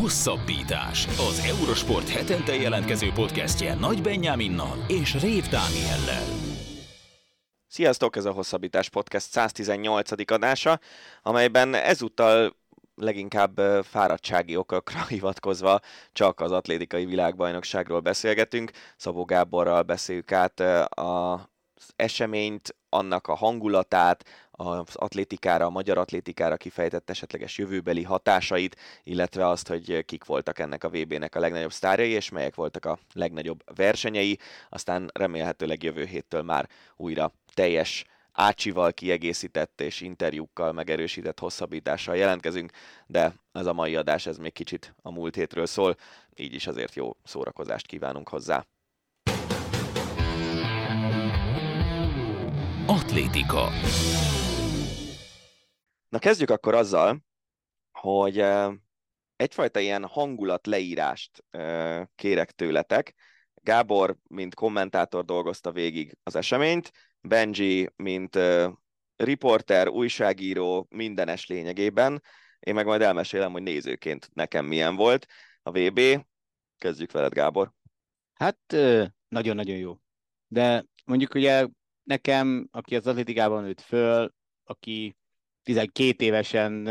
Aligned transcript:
Hosszabbítás. 0.00 1.06
Az 1.06 1.44
Eurosport 1.46 2.08
hetente 2.08 2.54
jelentkező 2.54 3.10
podcastje 3.14 3.74
Nagy 3.74 4.02
Benyáminnal 4.02 4.84
és 4.88 5.20
Rév 5.20 5.48
Dániellel. 5.48 6.24
Sziasztok, 7.66 8.16
ez 8.16 8.24
a 8.24 8.32
Hosszabbítás 8.32 8.88
Podcast 8.88 9.30
118. 9.30 10.30
adása, 10.32 10.80
amelyben 11.22 11.74
ezúttal 11.74 12.56
leginkább 12.94 13.60
fáradtsági 13.82 14.56
okokra 14.56 15.04
hivatkozva 15.08 15.80
csak 16.12 16.40
az 16.40 16.52
atlétikai 16.52 17.04
világbajnokságról 17.04 18.00
beszélgetünk. 18.00 18.70
Szabó 18.96 19.24
Gáborral 19.24 19.82
beszéljük 19.82 20.32
át 20.32 20.60
a 20.90 21.51
eseményt, 21.96 22.76
annak 22.88 23.28
a 23.28 23.34
hangulatát, 23.34 24.24
az 24.50 24.96
atlétikára, 24.96 25.66
a 25.66 25.70
magyar 25.70 25.98
atlétikára 25.98 26.56
kifejtett 26.56 27.10
esetleges 27.10 27.58
jövőbeli 27.58 28.02
hatásait, 28.02 28.76
illetve 29.02 29.48
azt, 29.48 29.68
hogy 29.68 30.04
kik 30.04 30.24
voltak 30.24 30.58
ennek 30.58 30.84
a 30.84 30.88
VB-nek 30.88 31.34
a 31.34 31.40
legnagyobb 31.40 31.72
sztárjai, 31.72 32.10
és 32.10 32.30
melyek 32.30 32.54
voltak 32.54 32.84
a 32.84 32.98
legnagyobb 33.14 33.62
versenyei. 33.74 34.38
Aztán 34.68 35.10
remélhetőleg 35.14 35.82
jövő 35.82 36.04
héttől 36.04 36.42
már 36.42 36.68
újra 36.96 37.32
teljes 37.54 38.04
Ácsival 38.32 38.92
kiegészített 38.92 39.80
és 39.80 40.00
interjúkkal 40.00 40.72
megerősített 40.72 41.38
hosszabbítással 41.38 42.16
jelentkezünk, 42.16 42.72
de 43.06 43.34
ez 43.52 43.66
a 43.66 43.72
mai 43.72 43.96
adás 43.96 44.26
ez 44.26 44.38
még 44.38 44.52
kicsit 44.52 44.94
a 45.02 45.10
múlt 45.10 45.34
hétről 45.34 45.66
szól, 45.66 45.96
így 46.34 46.54
is 46.54 46.66
azért 46.66 46.94
jó 46.94 47.16
szórakozást 47.24 47.86
kívánunk 47.86 48.28
hozzá. 48.28 48.66
Atlétika. 52.92 53.68
Na 56.08 56.18
kezdjük 56.18 56.50
akkor 56.50 56.74
azzal, 56.74 57.24
hogy 57.90 58.44
egyfajta 59.36 59.78
ilyen 59.78 60.06
hangulat 60.06 60.66
leírást 60.66 61.44
kérek 62.14 62.50
tőletek. 62.50 63.14
Gábor, 63.54 64.16
mint 64.28 64.54
kommentátor 64.54 65.24
dolgozta 65.24 65.72
végig 65.72 66.18
az 66.22 66.36
eseményt, 66.36 66.92
Benji, 67.20 67.88
mint 67.96 68.38
riporter, 69.16 69.88
újságíró, 69.88 70.86
mindenes 70.90 71.46
lényegében. 71.46 72.22
Én 72.60 72.74
meg 72.74 72.86
majd 72.86 73.02
elmesélem, 73.02 73.52
hogy 73.52 73.62
nézőként 73.62 74.30
nekem 74.32 74.64
milyen 74.64 74.96
volt 74.96 75.26
a 75.62 75.70
VB. 75.70 76.00
Kezdjük 76.78 77.12
veled, 77.12 77.32
Gábor. 77.32 77.72
Hát 78.32 78.58
nagyon-nagyon 79.28 79.76
jó. 79.76 79.98
De 80.46 80.84
mondjuk 81.04 81.34
ugye 81.34 81.66
nekem, 82.04 82.68
aki 82.70 82.96
az 82.96 83.06
atlétikában 83.06 83.62
nőtt 83.62 83.80
föl, 83.80 84.34
aki 84.64 85.16
12 85.62 86.24
évesen 86.24 86.86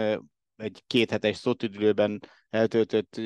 egy 0.56 0.84
kéthetes 0.88 1.38
szótüdülőben 1.38 2.20
eltöltött 2.50 3.22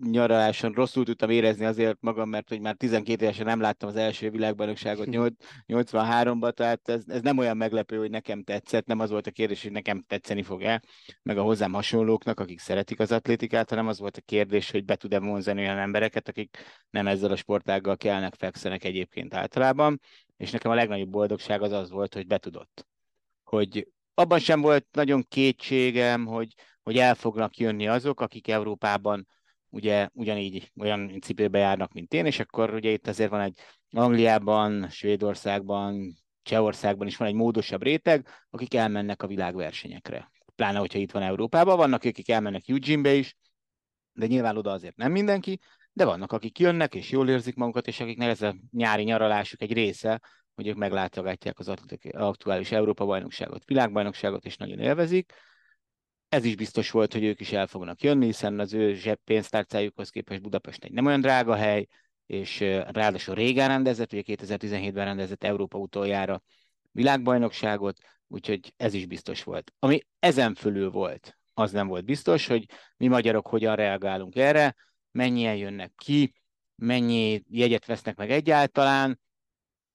nyaraláson 0.00 0.72
rosszul 0.72 1.04
tudtam 1.04 1.30
érezni 1.30 1.64
azért 1.64 1.96
magam, 2.00 2.28
mert 2.28 2.48
hogy 2.48 2.60
már 2.60 2.74
12 2.74 3.22
évesen 3.22 3.46
nem 3.46 3.60
láttam 3.60 3.88
az 3.88 3.96
első 3.96 4.30
világbajnokságot 4.30 5.06
83-ban, 5.66 6.52
tehát 6.52 6.88
ez, 6.88 7.02
ez 7.06 7.22
nem 7.22 7.38
olyan 7.38 7.56
meglepő, 7.56 7.98
hogy 7.98 8.10
nekem 8.10 8.42
tetszett, 8.42 8.86
nem 8.86 8.98
az 8.98 9.10
volt 9.10 9.26
a 9.26 9.30
kérdés, 9.30 9.62
hogy 9.62 9.72
nekem 9.72 10.04
tetszeni 10.06 10.42
fog-e, 10.42 10.82
meg 11.22 11.38
a 11.38 11.42
hozzám 11.42 11.72
hasonlóknak, 11.72 12.40
akik 12.40 12.58
szeretik 12.58 13.00
az 13.00 13.12
atlétikát, 13.12 13.70
hanem 13.70 13.88
az 13.88 13.98
volt 13.98 14.16
a 14.16 14.22
kérdés, 14.24 14.70
hogy 14.70 14.84
be 14.84 14.96
tud-e 14.96 15.18
vonzani 15.18 15.60
olyan 15.60 15.78
embereket, 15.78 16.28
akik 16.28 16.56
nem 16.90 17.06
ezzel 17.06 17.30
a 17.30 17.36
sportággal 17.36 17.96
kellnek, 17.96 18.34
fekszenek 18.34 18.84
egyébként 18.84 19.34
általában, 19.34 20.00
és 20.36 20.50
nekem 20.50 20.70
a 20.70 20.74
legnagyobb 20.74 21.10
boldogság 21.10 21.62
az 21.62 21.72
az 21.72 21.90
volt, 21.90 22.14
hogy 22.14 22.26
betudott. 22.26 22.86
Hogy 23.44 23.88
abban 24.14 24.38
sem 24.38 24.60
volt 24.60 24.86
nagyon 24.92 25.24
kétségem, 25.28 26.26
hogy, 26.26 26.54
hogy 26.82 26.98
el 26.98 27.14
fognak 27.14 27.56
jönni 27.56 27.88
azok, 27.88 28.20
akik 28.20 28.48
Európában 28.48 29.26
ugye 29.70 30.08
ugyanígy 30.12 30.72
olyan 30.80 31.20
cipőbe 31.20 31.58
járnak, 31.58 31.92
mint 31.92 32.12
én, 32.12 32.26
és 32.26 32.38
akkor 32.38 32.74
ugye 32.74 32.90
itt 32.90 33.06
azért 33.06 33.30
van 33.30 33.40
egy 33.40 33.58
Angliában, 33.90 34.88
Svédországban, 34.88 36.14
Csehországban 36.42 37.06
is 37.06 37.16
van 37.16 37.28
egy 37.28 37.34
módosabb 37.34 37.82
réteg, 37.82 38.26
akik 38.50 38.74
elmennek 38.74 39.22
a 39.22 39.26
világversenyekre. 39.26 40.30
Pláne, 40.54 40.78
hogyha 40.78 40.98
itt 40.98 41.12
van 41.12 41.22
Európában, 41.22 41.76
vannak, 41.76 42.04
akik 42.04 42.30
elmennek 42.30 42.68
Eugene-be 42.68 43.14
is, 43.14 43.36
de 44.12 44.26
nyilván 44.26 44.56
oda 44.56 44.70
azért 44.70 44.96
nem 44.96 45.12
mindenki, 45.12 45.58
de 45.92 46.04
vannak, 46.04 46.32
akik 46.32 46.58
jönnek, 46.58 46.94
és 46.94 47.10
jól 47.10 47.28
érzik 47.28 47.54
magukat, 47.54 47.86
és 47.86 48.00
akiknek 48.00 48.28
ez 48.28 48.42
a 48.42 48.56
nyári 48.70 49.02
nyaralásuk 49.02 49.62
egy 49.62 49.72
része, 49.72 50.20
hogy 50.54 50.66
ők 50.66 50.76
meglátogatják 50.76 51.58
az 51.58 51.74
aktuális 52.10 52.72
Európa-bajnokságot, 52.72 53.64
világbajnokságot, 53.64 54.44
és 54.44 54.56
nagyon 54.56 54.78
élvezik 54.78 55.32
ez 56.28 56.44
is 56.44 56.56
biztos 56.56 56.90
volt, 56.90 57.12
hogy 57.12 57.24
ők 57.24 57.40
is 57.40 57.52
el 57.52 57.66
fognak 57.66 58.02
jönni, 58.02 58.24
hiszen 58.24 58.58
az 58.58 58.72
ő 58.72 58.94
zseppénztárcájukhoz 58.94 60.10
képest 60.10 60.42
Budapest 60.42 60.84
egy 60.84 60.92
nem 60.92 61.06
olyan 61.06 61.20
drága 61.20 61.54
hely, 61.54 61.86
és 62.26 62.60
ráadásul 62.86 63.34
régen 63.34 63.68
rendezett, 63.68 64.12
ugye 64.12 64.22
2017-ben 64.26 65.04
rendezett 65.04 65.44
Európa 65.44 65.78
utoljára 65.78 66.42
világbajnokságot, 66.90 67.98
úgyhogy 68.26 68.72
ez 68.76 68.94
is 68.94 69.06
biztos 69.06 69.42
volt. 69.42 69.72
Ami 69.78 70.00
ezen 70.18 70.54
fölül 70.54 70.90
volt, 70.90 71.38
az 71.54 71.72
nem 71.72 71.86
volt 71.86 72.04
biztos, 72.04 72.46
hogy 72.46 72.66
mi 72.96 73.06
magyarok 73.06 73.46
hogyan 73.46 73.76
reagálunk 73.76 74.36
erre, 74.36 74.74
mennyien 75.10 75.56
jönnek 75.56 75.92
ki, 75.96 76.32
mennyi 76.74 77.42
jegyet 77.48 77.86
vesznek 77.86 78.16
meg 78.16 78.30
egyáltalán, 78.30 79.20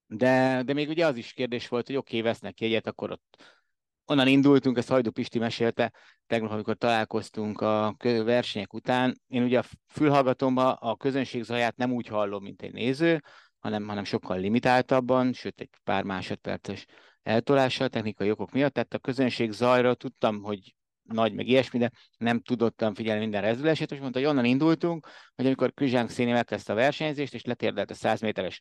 de, 0.07 0.61
de 0.65 0.73
még 0.73 0.89
ugye 0.89 1.05
az 1.05 1.17
is 1.17 1.33
kérdés 1.33 1.67
volt, 1.67 1.87
hogy 1.87 1.95
oké, 1.95 2.17
okay, 2.17 2.31
vesznek 2.31 2.61
jegyet, 2.61 2.87
akkor 2.87 3.11
ott 3.11 3.62
onnan 4.05 4.27
indultunk, 4.27 4.77
ezt 4.77 4.89
Hajdú 4.89 5.11
Pisti 5.11 5.39
mesélte 5.39 5.91
tegnap, 6.27 6.51
amikor 6.51 6.75
találkoztunk 6.75 7.61
a 7.61 7.95
versenyek 7.99 8.73
után. 8.73 9.21
Én 9.27 9.43
ugye 9.43 9.59
a 9.59 9.65
fülhallgatomban 9.87 10.77
a 10.79 10.95
közönség 10.95 11.43
zaját 11.43 11.75
nem 11.75 11.91
úgy 11.91 12.07
hallom, 12.07 12.43
mint 12.43 12.61
egy 12.61 12.73
néző, 12.73 13.21
hanem, 13.59 13.87
hanem 13.87 14.03
sokkal 14.03 14.39
limitáltabban, 14.39 15.33
sőt 15.33 15.61
egy 15.61 15.69
pár 15.83 16.03
másodperces 16.03 16.85
eltolással 17.23 17.89
technikai 17.89 18.31
okok 18.31 18.51
miatt. 18.51 18.73
Tehát 18.73 18.93
a 18.93 18.99
közönség 18.99 19.51
zajra 19.51 19.93
tudtam, 19.93 20.41
hogy 20.41 20.75
nagy, 21.03 21.33
meg 21.33 21.47
ilyesmi, 21.47 21.79
de 21.79 21.91
nem 22.17 22.39
tudottam 22.39 22.93
figyelni 22.93 23.21
minden 23.21 23.41
rezdülését, 23.41 23.91
és 23.91 23.99
mondta, 23.99 24.19
hogy 24.19 24.27
onnan 24.27 24.45
indultunk, 24.45 25.07
hogy 25.35 25.45
amikor 25.45 25.73
Krizsánk 25.73 26.09
Széni 26.09 26.31
megkezdte 26.31 26.71
a 26.71 26.75
versenyzést, 26.75 27.33
és 27.33 27.43
letérdelt 27.43 27.91
a 27.91 27.93
100 27.93 28.21
méteres 28.21 28.59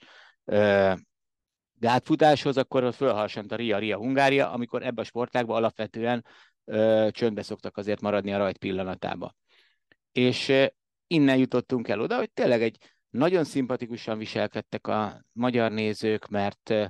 gátfutáshoz, 1.82 2.56
akkor 2.56 2.94
fölharsant 2.94 3.52
a 3.52 3.56
Ria 3.56 3.78
Ria 3.78 3.96
Hungária, 3.96 4.50
amikor 4.50 4.82
ebbe 4.82 5.00
a 5.00 5.04
sportágban 5.04 5.56
alapvetően 5.56 6.24
ö, 6.64 7.08
csöndbe 7.10 7.42
szoktak 7.42 7.76
azért 7.76 8.00
maradni 8.00 8.32
a 8.32 8.38
rajt 8.38 8.58
pillanatába. 8.58 9.34
És 10.12 10.48
ö, 10.48 10.64
innen 11.06 11.36
jutottunk 11.36 11.88
el 11.88 12.00
oda, 12.00 12.16
hogy 12.16 12.30
tényleg 12.32 12.62
egy 12.62 12.76
nagyon 13.10 13.44
szimpatikusan 13.44 14.18
viselkedtek 14.18 14.86
a 14.86 15.24
magyar 15.32 15.72
nézők, 15.72 16.28
mert 16.28 16.70
ö, 16.70 16.84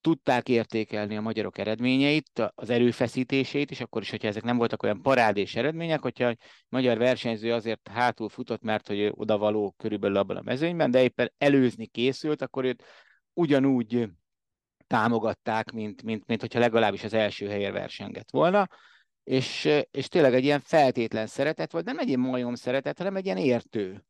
tudták 0.00 0.48
értékelni 0.48 1.16
a 1.16 1.20
magyarok 1.20 1.58
eredményeit, 1.58 2.50
az 2.54 2.70
erőfeszítését, 2.70 3.70
és 3.70 3.80
akkor 3.80 4.02
is, 4.02 4.10
hogyha 4.10 4.28
ezek 4.28 4.42
nem 4.42 4.56
voltak 4.56 4.82
olyan 4.82 5.02
parádés 5.02 5.54
eredmények, 5.54 6.00
hogyha 6.00 6.26
a 6.26 6.36
magyar 6.68 6.98
versenyző 6.98 7.52
azért 7.52 7.88
hátul 7.88 8.28
futott, 8.28 8.62
mert 8.62 8.86
hogy 8.86 9.12
odavaló 9.14 9.74
körülbelül 9.76 10.16
abban 10.16 10.36
a 10.36 10.42
mezőnyben, 10.42 10.90
de 10.90 11.02
éppen 11.02 11.32
előzni 11.38 11.86
készült, 11.86 12.42
akkor 12.42 12.64
őt 12.64 12.84
ugyanúgy 13.38 14.08
támogatták, 14.86 15.70
mint, 15.70 16.02
mint, 16.02 16.26
mint 16.26 16.40
hogyha 16.40 16.58
legalábbis 16.58 17.04
az 17.04 17.12
első 17.12 17.48
helyért 17.48 17.72
versengett 17.72 18.30
volna, 18.30 18.68
és, 19.24 19.68
és 19.90 20.08
tényleg 20.08 20.34
egy 20.34 20.44
ilyen 20.44 20.60
feltétlen 20.60 21.26
szeretet 21.26 21.72
volt, 21.72 21.84
nem 21.84 21.98
egy 21.98 22.08
ilyen 22.08 22.20
majom 22.20 22.54
szeretet, 22.54 22.98
hanem 22.98 23.16
egy 23.16 23.24
ilyen 23.24 23.36
értő. 23.36 24.04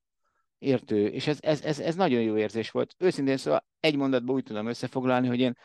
Értő, 0.59 1.06
és 1.06 1.27
ez, 1.27 1.38
ez, 1.41 1.62
ez, 1.62 1.78
ez 1.78 1.94
nagyon 1.94 2.21
jó 2.21 2.37
érzés 2.37 2.71
volt. 2.71 2.94
Őszintén 2.99 3.37
szóval 3.37 3.67
egy 3.81 3.97
mondatban 3.97 4.34
úgy 4.34 4.43
tudom 4.43 4.67
összefoglalni, 4.67 5.28
hogy 5.28 5.41
én 5.41 5.56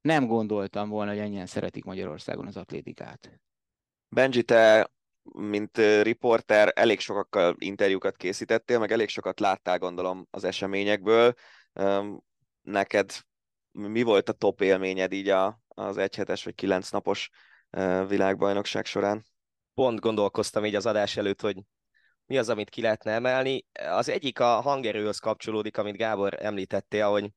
nem 0.00 0.26
gondoltam 0.26 0.88
volna, 0.88 1.10
hogy 1.10 1.20
ennyien 1.20 1.46
szeretik 1.46 1.84
Magyarországon 1.84 2.46
az 2.46 2.56
atlétikát. 2.56 3.40
Benji, 4.08 4.42
te 4.42 4.90
mint 5.32 5.78
riporter 6.02 6.72
elég 6.74 7.00
sokakkal 7.00 7.54
interjúkat 7.58 8.16
készítettél, 8.16 8.78
meg 8.78 8.92
elég 8.92 9.08
sokat 9.08 9.40
láttál, 9.40 9.78
gondolom, 9.78 10.26
az 10.30 10.44
eseményekből 10.44 11.34
neked 12.70 13.12
mi 13.70 14.02
volt 14.02 14.28
a 14.28 14.32
top 14.32 14.60
élményed 14.60 15.12
így 15.12 15.28
a, 15.28 15.60
az 15.68 15.96
egyhetes 15.96 16.44
vagy 16.44 16.54
kilenc 16.54 16.90
napos 16.90 17.30
világbajnokság 18.06 18.84
során? 18.84 19.24
Pont 19.74 20.00
gondolkoztam 20.00 20.64
így 20.64 20.74
az 20.74 20.86
adás 20.86 21.16
előtt, 21.16 21.40
hogy 21.40 21.56
mi 22.26 22.38
az, 22.38 22.48
amit 22.48 22.70
ki 22.70 22.80
lehetne 22.80 23.12
emelni. 23.12 23.66
Az 23.72 24.08
egyik 24.08 24.40
a 24.40 24.60
hangerőhöz 24.60 25.18
kapcsolódik, 25.18 25.78
amit 25.78 25.96
Gábor 25.96 26.44
említettél, 26.44 27.10
hogy, 27.10 27.30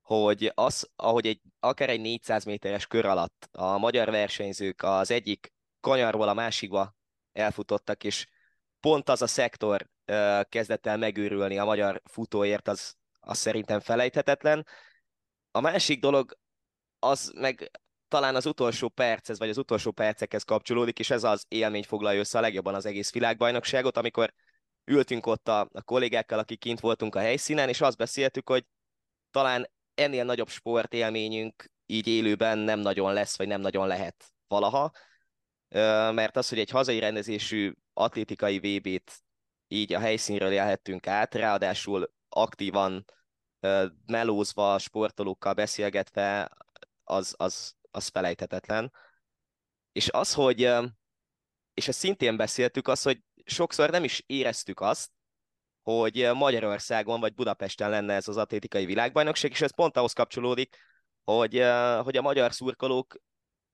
hogy 0.00 0.52
az, 0.54 0.90
ahogy 0.96 1.26
egy, 1.26 1.40
akár 1.60 1.90
egy 1.90 2.00
400 2.00 2.44
méteres 2.44 2.86
kör 2.86 3.04
alatt 3.04 3.48
a 3.52 3.78
magyar 3.78 4.10
versenyzők 4.10 4.82
az 4.82 5.10
egyik 5.10 5.52
kanyarból 5.80 6.28
a 6.28 6.34
másikba 6.34 6.96
elfutottak, 7.32 8.04
és 8.04 8.26
pont 8.80 9.08
az 9.08 9.22
a 9.22 9.26
szektor 9.26 9.88
kezdett 10.48 10.86
el 10.86 10.96
megőrülni 10.96 11.58
a 11.58 11.64
magyar 11.64 12.02
futóért, 12.04 12.68
az, 12.68 12.96
az 13.26 13.38
szerintem 13.38 13.80
felejthetetlen. 13.80 14.66
A 15.50 15.60
másik 15.60 16.00
dolog, 16.00 16.38
az 16.98 17.32
meg 17.34 17.70
talán 18.08 18.34
az 18.34 18.46
utolsó 18.46 18.88
perchez, 18.88 19.38
vagy 19.38 19.48
az 19.48 19.58
utolsó 19.58 19.90
percekhez 19.90 20.42
kapcsolódik, 20.42 20.98
és 20.98 21.10
ez 21.10 21.24
az 21.24 21.44
élmény 21.48 21.84
foglalja 21.84 22.20
össze 22.20 22.38
a 22.38 22.40
legjobban 22.40 22.74
az 22.74 22.86
egész 22.86 23.12
világbajnokságot, 23.12 23.96
amikor 23.96 24.32
ültünk 24.84 25.26
ott 25.26 25.48
a, 25.48 25.60
a 25.60 25.82
kollégákkal, 25.82 26.38
akik 26.38 26.58
kint 26.58 26.80
voltunk 26.80 27.14
a 27.14 27.20
helyszínen, 27.20 27.68
és 27.68 27.80
azt 27.80 27.96
beszéltük, 27.96 28.48
hogy 28.48 28.66
talán 29.30 29.70
ennél 29.94 30.24
nagyobb 30.24 30.48
sportélményünk 30.48 31.70
így 31.86 32.06
élőben 32.06 32.58
nem 32.58 32.78
nagyon 32.78 33.12
lesz, 33.12 33.36
vagy 33.36 33.46
nem 33.46 33.60
nagyon 33.60 33.86
lehet 33.86 34.24
valaha, 34.48 34.92
mert 36.12 36.36
az, 36.36 36.48
hogy 36.48 36.58
egy 36.58 36.70
hazai 36.70 36.98
rendezésű 36.98 37.72
atlétikai 37.92 38.58
VB-t 38.58 39.24
így 39.68 39.92
a 39.92 39.98
helyszínről 39.98 40.52
élhettünk 40.52 41.06
át, 41.06 41.34
ráadásul 41.34 42.10
aktívan 42.28 43.04
melózva, 44.06 44.78
sportolókkal 44.78 45.54
beszélgetve, 45.54 46.50
az, 47.04 47.34
az, 47.36 47.74
az 47.90 48.08
felejthetetlen. 48.08 48.92
És 49.92 50.08
az, 50.10 50.34
hogy, 50.34 50.60
és 51.74 51.88
ezt 51.88 51.98
szintén 51.98 52.36
beszéltük, 52.36 52.88
az, 52.88 53.02
hogy 53.02 53.22
sokszor 53.44 53.90
nem 53.90 54.04
is 54.04 54.22
éreztük 54.26 54.80
azt, 54.80 55.10
hogy 55.82 56.30
Magyarországon 56.34 57.20
vagy 57.20 57.34
Budapesten 57.34 57.90
lenne 57.90 58.14
ez 58.14 58.28
az 58.28 58.36
atlétikai 58.36 58.84
világbajnokság, 58.84 59.50
és 59.50 59.60
ez 59.60 59.74
pont 59.74 59.96
ahhoz 59.96 60.12
kapcsolódik, 60.12 60.76
hogy, 61.24 61.62
hogy 62.02 62.16
a 62.16 62.22
magyar 62.22 62.52
szurkolók 62.52 63.16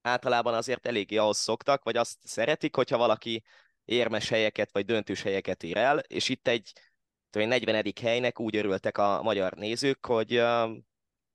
általában 0.01 0.53
azért 0.53 0.87
eléggé 0.87 1.17
ahhoz 1.17 1.37
szoktak, 1.37 1.83
vagy 1.83 1.97
azt 1.97 2.17
szeretik, 2.23 2.75
hogyha 2.75 2.97
valaki 2.97 3.43
érmes 3.85 4.29
helyeket 4.29 4.71
vagy 4.71 4.85
döntős 4.85 5.21
helyeket 5.21 5.63
ér 5.63 5.77
el, 5.77 5.97
és 5.97 6.29
itt 6.29 6.47
egy 6.47 6.73
40. 7.39 7.93
helynek 8.01 8.39
úgy 8.39 8.55
örültek 8.55 8.97
a 8.97 9.21
magyar 9.21 9.53
nézők, 9.53 10.05
hogy, 10.05 10.41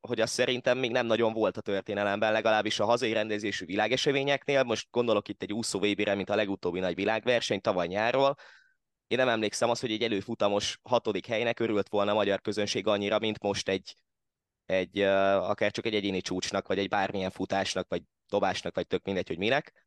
hogy 0.00 0.20
az 0.20 0.30
szerintem 0.30 0.78
még 0.78 0.90
nem 0.90 1.06
nagyon 1.06 1.32
volt 1.32 1.56
a 1.56 1.60
történelemben, 1.60 2.32
legalábbis 2.32 2.80
a 2.80 2.84
hazai 2.84 3.12
rendezésű 3.12 3.64
világeseményeknél. 3.64 4.62
Most 4.62 4.86
gondolok 4.90 5.28
itt 5.28 5.42
egy 5.42 5.52
úszó 5.52 5.78
vb 5.78 6.08
mint 6.08 6.30
a 6.30 6.34
legutóbbi 6.34 6.80
nagy 6.80 6.94
világverseny 6.94 7.60
tavaly 7.60 7.86
nyárról. 7.86 8.36
Én 9.06 9.18
nem 9.18 9.28
emlékszem 9.28 9.70
az, 9.70 9.80
hogy 9.80 9.92
egy 9.92 10.02
előfutamos 10.02 10.78
hatodik 10.82 11.26
helynek 11.26 11.60
örült 11.60 11.88
volna 11.88 12.10
a 12.10 12.14
magyar 12.14 12.40
közönség 12.40 12.86
annyira, 12.86 13.18
mint 13.18 13.42
most 13.42 13.68
egy, 13.68 13.94
egy 14.66 15.00
akár 15.00 15.70
csak 15.70 15.86
egy 15.86 15.94
egyéni 15.94 16.20
csúcsnak, 16.20 16.68
vagy 16.68 16.78
egy 16.78 16.88
bármilyen 16.88 17.30
futásnak, 17.30 17.88
vagy 17.88 18.02
dobásnak, 18.28 18.74
vagy 18.74 18.86
tök 18.86 19.04
mindegy, 19.04 19.28
hogy 19.28 19.38
minek. 19.38 19.86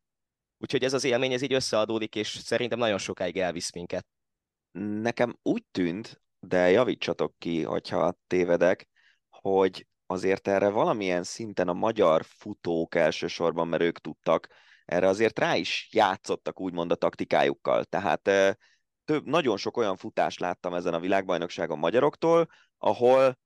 Úgyhogy 0.58 0.84
ez 0.84 0.92
az 0.92 1.04
élmény, 1.04 1.32
ez 1.32 1.42
így 1.42 1.52
összeadódik, 1.52 2.14
és 2.14 2.28
szerintem 2.28 2.78
nagyon 2.78 2.98
sokáig 2.98 3.38
elvisz 3.38 3.72
minket. 3.72 4.06
Nekem 4.78 5.38
úgy 5.42 5.64
tűnt, 5.70 6.22
de 6.40 6.70
javítsatok 6.70 7.34
ki, 7.38 7.62
hogyha 7.62 8.14
tévedek, 8.26 8.88
hogy 9.30 9.86
azért 10.06 10.48
erre 10.48 10.68
valamilyen 10.68 11.22
szinten 11.22 11.68
a 11.68 11.72
magyar 11.72 12.24
futók 12.24 12.94
elsősorban, 12.94 13.68
mert 13.68 13.82
ők 13.82 13.98
tudtak, 13.98 14.48
erre 14.84 15.08
azért 15.08 15.38
rá 15.38 15.56
is 15.56 15.88
játszottak 15.92 16.60
úgymond 16.60 16.90
a 16.90 16.94
taktikájukkal. 16.94 17.84
Tehát 17.84 18.22
több, 19.04 19.26
nagyon 19.26 19.56
sok 19.56 19.76
olyan 19.76 19.96
futást 19.96 20.40
láttam 20.40 20.74
ezen 20.74 20.94
a 20.94 21.00
világbajnokságon 21.00 21.78
magyaroktól, 21.78 22.48
ahol 22.78 23.38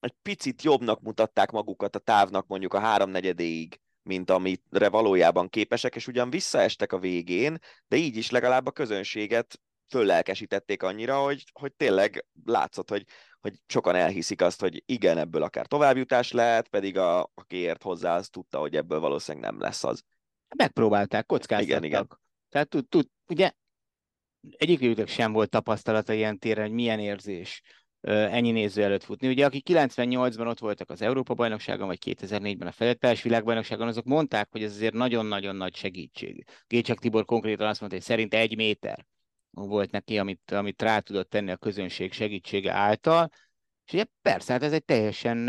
egy 0.00 0.14
picit 0.22 0.62
jobbnak 0.62 1.00
mutatták 1.00 1.50
magukat 1.50 1.96
a 1.96 1.98
távnak 1.98 2.46
mondjuk 2.46 2.74
a 2.74 2.80
háromnegyedéig, 2.80 3.80
mint 4.02 4.30
amire 4.30 4.88
valójában 4.88 5.48
képesek, 5.48 5.94
és 5.94 6.06
ugyan 6.06 6.30
visszaestek 6.30 6.92
a 6.92 6.98
végén, 6.98 7.58
de 7.88 7.96
így 7.96 8.16
is 8.16 8.30
legalább 8.30 8.66
a 8.66 8.70
közönséget 8.70 9.60
föllelkesítették 9.92 10.82
annyira, 10.82 11.22
hogy, 11.22 11.44
hogy 11.52 11.72
tényleg 11.74 12.26
látszott, 12.44 12.88
hogy, 12.88 13.04
hogy 13.40 13.52
sokan 13.66 13.94
elhiszik 13.94 14.40
azt, 14.40 14.60
hogy 14.60 14.82
igen, 14.86 15.18
ebből 15.18 15.42
akár 15.42 15.66
továbbjutás 15.66 16.32
lehet, 16.32 16.68
pedig 16.68 16.98
a, 16.98 17.30
aki 17.34 17.56
ért 17.56 17.82
hozzá, 17.82 18.16
az 18.16 18.28
tudta, 18.28 18.58
hogy 18.58 18.76
ebből 18.76 19.00
valószínűleg 19.00 19.50
nem 19.50 19.60
lesz 19.60 19.84
az. 19.84 20.02
Megpróbálták, 20.56 21.26
kockáztattak. 21.26 21.66
Igen, 21.66 21.84
igen. 21.84 22.08
Tehát 22.48 22.68
tud, 22.68 22.88
tud, 22.88 23.06
ugye 23.26 23.50
egyikőjük 24.50 25.08
sem 25.08 25.32
volt 25.32 25.50
tapasztalata 25.50 26.12
ilyen 26.12 26.38
téren, 26.38 26.64
hogy 26.64 26.74
milyen 26.74 26.98
érzés 26.98 27.62
ennyi 28.00 28.50
néző 28.50 28.82
előtt 28.82 29.04
futni. 29.04 29.28
Ugye 29.28 29.44
akik 29.44 29.66
98-ban 29.70 30.48
ott 30.48 30.58
voltak 30.58 30.90
az 30.90 31.02
Európa-bajnokságon, 31.02 31.86
vagy 31.86 31.98
2004-ben 32.06 32.68
a 32.68 32.72
Feledpeles 32.72 33.22
világbajnokságon, 33.22 33.88
azok 33.88 34.04
mondták, 34.04 34.48
hogy 34.50 34.62
ez 34.62 34.72
azért 34.72 34.94
nagyon-nagyon 34.94 35.56
nagy 35.56 35.76
segítség. 35.76 36.44
Gécsek 36.66 36.98
Tibor 36.98 37.24
konkrétan 37.24 37.66
azt 37.66 37.80
mondta, 37.80 37.98
hogy 37.98 38.06
szerint 38.06 38.34
egy 38.34 38.56
méter 38.56 39.06
volt 39.52 39.90
neki, 39.90 40.18
amit, 40.18 40.50
amit 40.50 40.82
rá 40.82 40.98
tudott 40.98 41.30
tenni 41.30 41.50
a 41.50 41.56
közönség 41.56 42.12
segítsége 42.12 42.72
által. 42.72 43.30
És 43.86 43.92
ugye 43.92 44.04
persze, 44.22 44.52
hát 44.52 44.62
ez 44.62 44.72
egy 44.72 44.84
teljesen 44.84 45.44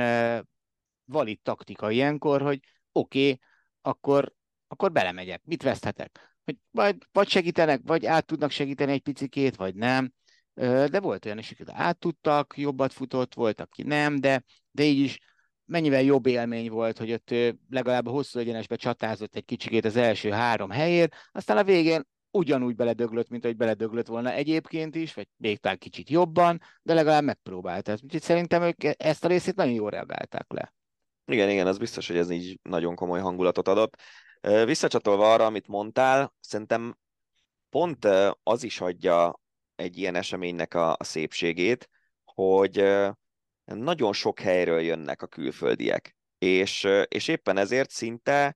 valid 1.05 1.41
taktika 1.41 1.91
ilyenkor, 1.91 2.41
hogy 2.41 2.59
oké, 2.91 3.23
okay, 3.23 3.39
akkor, 3.81 4.33
akkor 4.67 4.91
belemegyek, 4.91 5.41
mit 5.43 5.63
veszthetek? 5.63 6.35
Hogy 6.43 6.57
vagy, 6.71 6.97
vagy 7.11 7.27
segítenek, 7.27 7.81
vagy 7.83 8.05
át 8.05 8.25
tudnak 8.25 8.51
segíteni 8.51 8.91
egy 8.91 9.01
picikét, 9.01 9.55
vagy 9.55 9.75
nem 9.75 10.13
de 10.53 10.99
volt 10.99 11.25
olyan 11.25 11.37
is, 11.37 11.51
akik 11.51 11.67
át 11.71 11.99
tudtak, 11.99 12.53
jobbat 12.57 12.93
futott, 12.93 13.33
volt, 13.33 13.61
aki 13.61 13.83
nem, 13.83 14.19
de, 14.19 14.43
de 14.71 14.83
így 14.83 14.99
is 14.99 15.19
mennyivel 15.65 16.01
jobb 16.01 16.25
élmény 16.25 16.69
volt, 16.69 16.97
hogy 16.97 17.11
ott 17.11 17.35
legalább 17.69 18.07
a 18.07 18.11
hosszú 18.11 18.39
egyenesbe 18.39 18.75
csatázott 18.75 19.35
egy 19.35 19.45
kicsikét 19.45 19.85
az 19.85 19.95
első 19.95 20.29
három 20.29 20.69
helyért, 20.69 21.15
aztán 21.31 21.57
a 21.57 21.63
végén 21.63 22.07
ugyanúgy 22.33 22.75
beledöglött, 22.75 23.29
mint 23.29 23.43
hogy 23.43 23.55
beledöglött 23.55 24.07
volna 24.07 24.31
egyébként 24.31 24.95
is, 24.95 25.13
vagy 25.13 25.27
még 25.37 25.57
talán 25.57 25.77
kicsit 25.77 26.09
jobban, 26.09 26.61
de 26.81 26.93
legalább 26.93 27.23
megpróbálta. 27.23 27.91
Úgyhogy 28.03 28.21
szerintem 28.21 28.61
ők 28.61 28.83
ezt 28.97 29.25
a 29.25 29.27
részét 29.27 29.55
nagyon 29.55 29.73
jól 29.73 29.89
reagálták 29.89 30.51
le. 30.51 30.73
Igen, 31.25 31.49
igen, 31.49 31.67
az 31.67 31.77
biztos, 31.77 32.07
hogy 32.07 32.17
ez 32.17 32.29
így 32.29 32.59
nagyon 32.61 32.95
komoly 32.95 33.19
hangulatot 33.19 33.67
adott. 33.67 34.01
Visszacsatolva 34.65 35.33
arra, 35.33 35.45
amit 35.45 35.67
mondtál, 35.67 36.33
szerintem 36.39 36.97
pont 37.69 38.05
az 38.43 38.63
is 38.63 38.81
adja 38.81 39.39
egy 39.75 39.97
ilyen 39.97 40.15
eseménynek 40.15 40.73
a 40.73 40.97
szépségét, 40.99 41.89
hogy 42.23 42.83
nagyon 43.63 44.13
sok 44.13 44.39
helyről 44.39 44.81
jönnek 44.81 45.21
a 45.21 45.27
külföldiek, 45.27 46.15
és, 46.37 46.87
és 47.07 47.27
éppen 47.27 47.57
ezért 47.57 47.89
szinte 47.89 48.55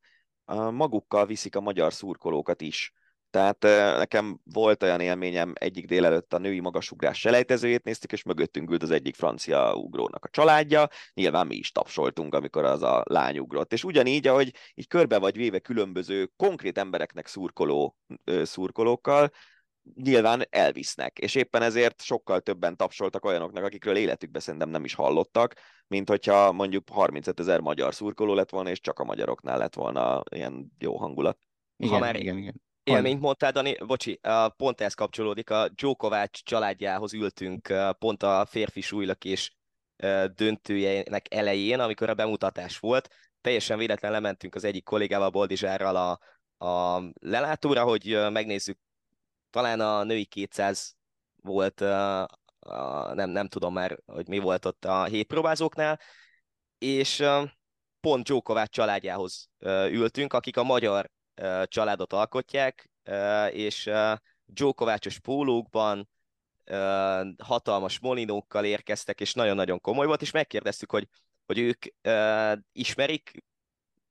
magukkal 0.71 1.25
viszik 1.25 1.55
a 1.55 1.61
magyar 1.61 1.93
szurkolókat 1.93 2.61
is. 2.61 2.93
Tehát 3.37 3.97
nekem 3.97 4.39
volt 4.43 4.83
olyan 4.83 4.99
élményem, 4.99 5.53
egyik 5.55 5.85
délelőtt 5.85 6.33
a 6.33 6.37
női 6.37 6.59
magasugrás 6.59 7.19
selejtezőjét 7.19 7.83
néztük, 7.83 8.11
és 8.11 8.23
mögöttünk 8.23 8.71
ült 8.71 8.83
az 8.83 8.91
egyik 8.91 9.15
francia 9.15 9.75
ugrónak 9.75 10.25
a 10.25 10.29
családja, 10.29 10.87
nyilván 11.13 11.47
mi 11.47 11.55
is 11.55 11.71
tapsoltunk, 11.71 12.35
amikor 12.35 12.63
az 12.63 12.83
a 12.83 13.03
lány 13.05 13.39
ugrott. 13.39 13.73
És 13.73 13.83
ugyanígy, 13.83 14.27
ahogy 14.27 14.53
így 14.75 14.87
körbe 14.87 15.19
vagy 15.19 15.35
véve 15.35 15.59
különböző 15.59 16.31
konkrét 16.35 16.77
embereknek 16.77 17.27
szurkoló 17.27 17.95
szurkolókkal, 18.43 19.29
nyilván 19.95 20.45
elvisznek, 20.49 21.17
és 21.19 21.35
éppen 21.35 21.61
ezért 21.61 22.01
sokkal 22.01 22.39
többen 22.39 22.75
tapsoltak 22.75 23.25
olyanoknak, 23.25 23.63
akikről 23.63 23.95
életükben 23.95 24.41
szerintem 24.41 24.69
nem 24.69 24.83
is 24.83 24.93
hallottak, 24.93 25.53
mint 25.87 26.09
hogyha 26.09 26.51
mondjuk 26.51 26.89
35 26.89 27.39
ezer 27.39 27.59
magyar 27.59 27.93
szurkoló 27.93 28.33
lett 28.33 28.49
volna, 28.49 28.69
és 28.69 28.79
csak 28.79 28.99
a 28.99 29.03
magyaroknál 29.03 29.57
lett 29.57 29.75
volna 29.75 30.23
ilyen 30.29 30.71
jó 30.79 30.97
hangulat. 30.97 31.37
Igen, 31.77 31.93
ha 31.93 31.99
már 31.99 32.15
igen, 32.15 32.37
igen. 32.37 32.65
Élményt 32.87 33.19
mondtál, 33.19 33.51
Dani, 33.51 33.77
bocsi, 33.85 34.19
pont 34.57 34.81
ez 34.81 34.93
kapcsolódik, 34.93 35.49
a 35.49 35.67
Djokovic 35.67 36.43
családjához 36.43 37.13
ültünk 37.13 37.73
pont 37.99 38.23
a 38.23 38.45
férfi 38.45 38.81
súlylökés 38.81 39.55
döntőjének 40.35 41.33
elején, 41.33 41.79
amikor 41.79 42.09
a 42.09 42.13
bemutatás 42.13 42.79
volt. 42.79 43.09
Teljesen 43.41 43.77
véletlen 43.77 44.11
lementünk 44.11 44.55
az 44.55 44.63
egyik 44.63 44.83
kollégával, 44.83 45.29
Boldizsárral 45.29 45.95
a, 45.95 46.19
a 46.65 47.03
lelátóra, 47.19 47.83
hogy 47.83 48.17
megnézzük 48.31 48.77
talán 49.49 49.79
a 49.79 50.03
női 50.03 50.25
200 50.25 50.95
volt, 51.41 51.79
nem, 53.13 53.29
nem 53.29 53.47
tudom 53.47 53.73
már, 53.73 53.99
hogy 54.05 54.27
mi 54.27 54.39
volt 54.39 54.65
ott 54.65 54.85
a 54.85 55.03
hétpróbázóknál, 55.03 55.99
és 56.77 57.23
pont 57.99 58.23
Djokovic 58.23 58.69
családjához 58.69 59.49
ültünk, 59.89 60.33
akik 60.33 60.57
a 60.57 60.63
magyar 60.63 61.09
családot 61.65 62.13
alkotják, 62.13 62.89
és 63.51 63.85
uh, 63.85 64.17
Djokovicos 64.45 65.19
pólókban, 65.19 66.09
hatalmas 67.37 67.99
molinókkal 67.99 68.65
érkeztek, 68.65 69.21
és 69.21 69.33
nagyon-nagyon 69.33 69.81
komoly 69.81 70.05
volt, 70.05 70.21
és 70.21 70.31
megkérdeztük, 70.31 70.91
hogy, 70.91 71.07
hogy 71.45 71.59
ők 71.59 71.85
ismerik, 72.71 73.31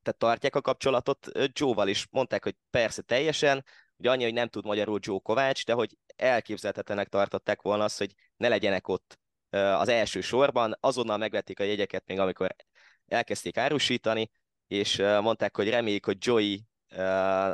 tehát 0.01 0.19
tartják 0.19 0.55
a 0.55 0.61
kapcsolatot 0.61 1.27
Joe-val, 1.51 1.87
és 1.87 2.07
mondták, 2.11 2.43
hogy 2.43 2.55
persze 2.69 3.01
teljesen, 3.01 3.63
Ugye 3.97 4.09
annyi, 4.09 4.23
hogy 4.23 4.33
nem 4.33 4.47
tud 4.47 4.65
magyarul 4.65 4.99
Joe 5.01 5.19
Kovács, 5.23 5.65
de 5.65 5.73
hogy 5.73 5.97
elképzelhetetlenek 6.15 7.07
tartották 7.07 7.61
volna 7.61 7.83
azt, 7.83 7.97
hogy 7.97 8.13
ne 8.37 8.47
legyenek 8.47 8.87
ott 8.87 9.19
az 9.49 9.87
első 9.87 10.21
sorban, 10.21 10.77
azonnal 10.79 11.17
megvették 11.17 11.59
a 11.59 11.63
jegyeket 11.63 12.03
még 12.05 12.19
amikor 12.19 12.55
elkezdték 13.07 13.57
árusítani, 13.57 14.29
és 14.67 14.97
mondták, 14.97 15.55
hogy 15.55 15.69
remélik, 15.69 16.05
hogy 16.05 16.17
Joey, 16.19 16.57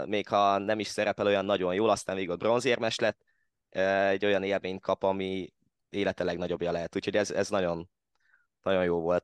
még 0.06 0.28
ha 0.28 0.58
nem 0.58 0.80
is 0.80 0.88
szerepel 0.88 1.25
olyan 1.25 1.46
nagyon 1.46 1.74
jól, 1.74 1.90
aztán 1.90 2.16
végül 2.16 2.36
bronzérmes 2.36 3.00
lett, 3.00 3.22
egy 4.10 4.25
olyan 4.25 4.44
élményt 4.44 4.82
kap, 4.82 5.04
ami 5.04 5.54
élete 5.90 6.24
legnagyobbja 6.24 6.72
lehet. 6.72 6.96
Úgyhogy 6.96 7.16
ez, 7.16 7.32
ez 7.32 7.50
nagyon, 7.50 7.90
nagyon 8.62 8.84
jó 8.84 9.00
volt. 9.00 9.24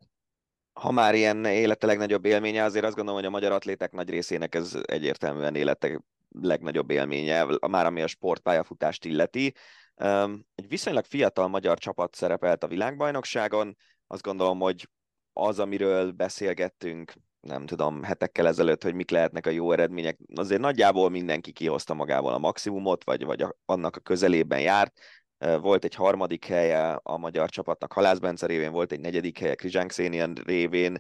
Ha 0.74 0.92
már 0.92 1.16
ilyen 1.16 1.46
élete 1.46 1.88
legnagyobb 1.88 2.26
élménye, 2.26 2.64
azért 2.64 2.86
azt 2.86 2.96
gondolom, 2.96 3.20
hogy 3.20 3.30
a 3.30 3.34
magyar 3.34 3.52
atléták 3.52 3.92
nagy 3.92 4.10
részének 4.10 4.56
ez 4.56 4.78
egyértelműen 4.86 5.56
élete 5.56 6.02
legnagyobb 6.32 6.90
élménye, 6.90 7.46
már 7.68 7.86
ami 7.86 8.02
a 8.02 8.08
sportpályafutást 8.08 9.06
illeti. 9.06 9.54
Egy 10.56 10.68
viszonylag 10.68 11.06
fiatal 11.06 11.48
magyar 11.48 11.78
csapat 11.78 12.16
szerepelt 12.16 12.64
a 12.64 12.68
világbajnokságon, 12.68 13.78
azt 14.08 14.22
gondolom, 14.22 14.60
hogy 14.60 14.90
az, 15.34 15.60
amiről 15.60 16.12
beszélgettünk, 16.12 17.14
nem 17.42 17.66
tudom, 17.66 18.04
hetekkel 18.04 18.48
ezelőtt, 18.48 18.84
hogy 18.84 18.94
mik 18.94 19.12
lehetnek 19.12 19.46
a 19.46 19.50
jó 19.50 19.72
eredmények, 19.72 20.18
azért 20.36 20.62
nagyjából 20.62 21.10
mindenki 21.10 21.52
kihozta 21.52 21.94
magával 21.94 22.34
a 22.34 22.38
maximumot, 22.38 23.04
vagy, 23.04 23.26
vagy 23.26 23.42
a, 23.42 23.58
annak 23.66 23.96
a 23.96 24.00
közelében 24.00 24.60
járt. 24.60 25.00
Volt 25.62 25.84
egy 25.84 25.96
harmadik 25.96 26.46
helye 26.46 27.00
a 27.04 27.18
magyar 27.18 27.50
csapatnak 27.50 27.94
Halász 27.94 28.18
Bence 28.18 28.46
révén, 28.46 28.72
volt 28.72 28.92
egy 28.92 29.00
negyedik 29.00 29.40
helye 29.40 29.56
Krizsánk 29.56 29.92
Szénien 29.92 30.34
révén, 30.46 31.00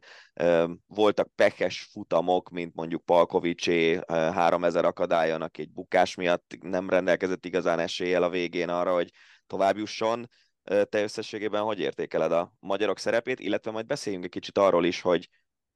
voltak 0.87 1.35
pekes 1.35 1.89
futamok, 1.91 2.49
mint 2.49 2.75
mondjuk 2.75 3.05
Palkovicsé 3.05 3.99
3000 4.07 4.85
akadályon, 4.85 5.41
aki 5.41 5.61
egy 5.61 5.71
bukás 5.71 6.15
miatt 6.15 6.57
nem 6.61 6.89
rendelkezett 6.89 7.45
igazán 7.45 7.79
eséllyel 7.79 8.23
a 8.23 8.29
végén 8.29 8.69
arra, 8.69 8.93
hogy 8.93 9.11
tovább 9.47 9.77
jusson. 9.77 10.29
Te 10.63 11.01
összességében 11.01 11.61
hogy 11.61 11.79
értékeled 11.79 12.31
a 12.31 12.53
magyarok 12.59 12.99
szerepét, 12.99 13.39
illetve 13.39 13.71
majd 13.71 13.85
beszéljünk 13.85 14.25
egy 14.25 14.31
kicsit 14.31 14.57
arról 14.57 14.85
is, 14.85 15.01
hogy 15.01 15.29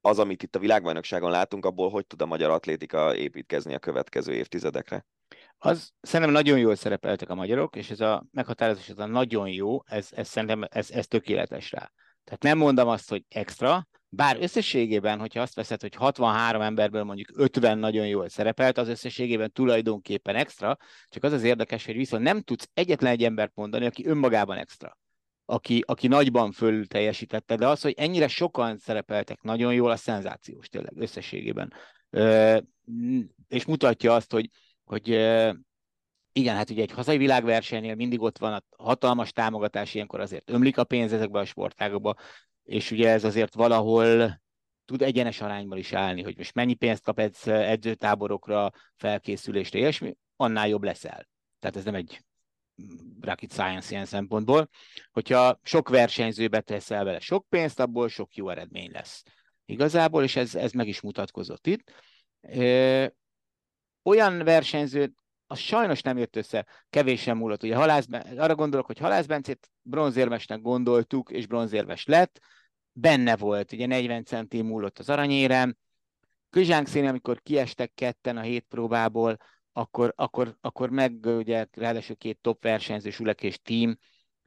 az, 0.05 0.19
amit 0.19 0.43
itt 0.43 0.55
a 0.55 0.59
világbajnokságon 0.59 1.31
látunk, 1.31 1.65
abból 1.65 1.89
hogy 1.89 2.07
tud 2.07 2.21
a 2.21 2.25
magyar 2.25 2.49
atlétika 2.49 3.15
építkezni 3.15 3.73
a 3.73 3.79
következő 3.79 4.33
évtizedekre? 4.33 5.05
Az 5.57 5.91
szerintem 6.01 6.33
nagyon 6.33 6.59
jól 6.59 6.75
szerepeltek 6.75 7.29
a 7.29 7.35
magyarok, 7.35 7.75
és 7.75 7.89
ez 7.89 7.99
a 7.99 8.25
meghatározás, 8.31 8.89
ez 8.89 8.97
a 8.97 9.05
nagyon 9.05 9.49
jó, 9.49 9.83
ez, 9.85 10.07
ez 10.11 10.27
szerintem 10.27 10.65
ez, 10.69 10.91
ez 10.91 11.07
tökéletes 11.07 11.71
rá. 11.71 11.91
Tehát 12.23 12.43
nem 12.43 12.57
mondom 12.57 12.87
azt, 12.87 13.09
hogy 13.09 13.23
extra, 13.29 13.87
bár 14.09 14.37
összességében, 14.41 15.19
hogyha 15.19 15.41
azt 15.41 15.55
veszed, 15.55 15.81
hogy 15.81 15.95
63 15.95 16.61
emberből 16.61 17.03
mondjuk 17.03 17.31
50 17.35 17.77
nagyon 17.77 18.07
jól 18.07 18.29
szerepelt, 18.29 18.77
az 18.77 18.87
összességében 18.87 19.51
tulajdonképpen 19.51 20.35
extra, 20.35 20.77
csak 21.07 21.23
az 21.23 21.31
az 21.31 21.43
érdekes, 21.43 21.85
hogy 21.85 21.95
viszont 21.95 22.23
nem 22.23 22.41
tudsz 22.41 22.69
egyetlen 22.73 23.11
egy 23.11 23.23
embert 23.23 23.55
mondani, 23.55 23.85
aki 23.85 24.05
önmagában 24.05 24.57
extra 24.57 24.97
aki, 25.53 25.83
aki 25.85 26.07
nagyban 26.07 26.51
fölül 26.51 26.87
teljesítette, 26.87 27.55
de 27.55 27.67
az, 27.67 27.81
hogy 27.81 27.93
ennyire 27.97 28.27
sokan 28.27 28.77
szerepeltek 28.77 29.41
nagyon 29.41 29.73
jól, 29.73 29.91
a 29.91 29.95
szenzációs 29.95 30.69
tényleg 30.69 30.93
összességében. 30.95 31.73
És 33.47 33.65
mutatja 33.65 34.15
azt, 34.15 34.31
hogy, 34.31 34.49
hogy 34.83 35.07
igen, 36.31 36.55
hát 36.55 36.69
ugye 36.69 36.81
egy 36.81 36.91
hazai 36.91 37.17
világversenynél 37.17 37.95
mindig 37.95 38.21
ott 38.21 38.37
van 38.37 38.53
a 38.53 38.83
hatalmas 38.83 39.31
támogatás, 39.31 39.93
ilyenkor 39.93 40.19
azért 40.19 40.49
ömlik 40.49 40.77
a 40.77 40.83
pénz 40.83 41.13
ezekbe 41.13 41.39
a 41.39 41.45
sportágokba, 41.45 42.15
és 42.63 42.91
ugye 42.91 43.09
ez 43.09 43.23
azért 43.23 43.53
valahol 43.53 44.41
tud 44.85 45.01
egyenes 45.01 45.41
arányban 45.41 45.77
is 45.77 45.93
állni, 45.93 46.21
hogy 46.23 46.37
most 46.37 46.53
mennyi 46.53 46.73
pénzt 46.73 47.03
kap 47.03 47.19
egy 47.19 47.35
edzőtáborokra, 47.45 48.71
felkészülésre, 48.95 49.79
ilyesmi, 49.79 50.15
annál 50.35 50.67
jobb 50.67 50.83
leszel. 50.83 51.27
Tehát 51.59 51.75
ez 51.75 51.83
nem 51.83 51.95
egy 51.95 52.23
rocket 53.21 53.51
science 53.51 53.91
ilyen 53.91 54.05
szempontból, 54.05 54.69
hogyha 55.11 55.59
sok 55.63 55.89
versenyző 55.89 56.47
beteszel 56.47 57.03
vele 57.03 57.19
sok 57.19 57.45
pénzt, 57.49 57.79
abból 57.79 58.09
sok 58.09 58.35
jó 58.35 58.49
eredmény 58.49 58.91
lesz. 58.91 59.23
Igazából, 59.65 60.23
és 60.23 60.35
ez, 60.35 60.55
ez 60.55 60.71
meg 60.71 60.87
is 60.87 61.01
mutatkozott 61.01 61.67
itt. 61.67 61.91
Ö, 62.41 63.05
olyan 64.03 64.43
versenyző, 64.43 65.13
az 65.47 65.59
sajnos 65.59 66.01
nem 66.01 66.17
jött 66.17 66.35
össze, 66.35 66.65
kevésen 66.89 67.37
múlott. 67.37 67.63
Ugye 67.63 67.75
Halász, 67.75 68.07
arra 68.37 68.55
gondolok, 68.55 68.85
hogy 68.85 68.97
Halász 68.97 69.25
Bencét 69.25 69.69
bronzérmesnek 69.81 70.61
gondoltuk, 70.61 71.31
és 71.31 71.47
bronzérmes 71.47 72.05
lett, 72.05 72.39
benne 72.91 73.35
volt, 73.35 73.71
ugye 73.71 73.85
40 73.85 74.23
centi 74.23 74.61
múlott 74.61 74.99
az 74.99 75.09
aranyérem, 75.09 75.75
Krizsánk 76.53 76.87
színe, 76.87 77.09
amikor 77.09 77.41
kiestek 77.41 77.91
ketten 77.95 78.37
a 78.37 78.41
hét 78.41 78.65
próbából, 78.69 79.37
akkor, 79.73 80.13
akkor, 80.15 80.57
akkor 80.61 80.89
meg 80.89 81.25
ugye 81.25 81.65
ráadásul 81.71 82.15
két 82.15 82.39
top 82.41 82.63
versenyző, 82.63 83.09
Sulek 83.09 83.43
és 83.43 83.59
Team, 83.61 83.97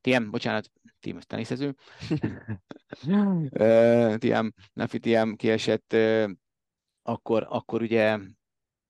TM, 0.00 0.30
bocsánat, 0.30 0.70
aztán 1.00 1.22
teniszező. 1.26 1.74
TM, 4.18 4.46
Nafi 4.72 4.98
TM 4.98 5.32
kiesett, 5.32 5.96
akkor, 7.02 7.46
akkor 7.48 7.82
ugye 7.82 8.18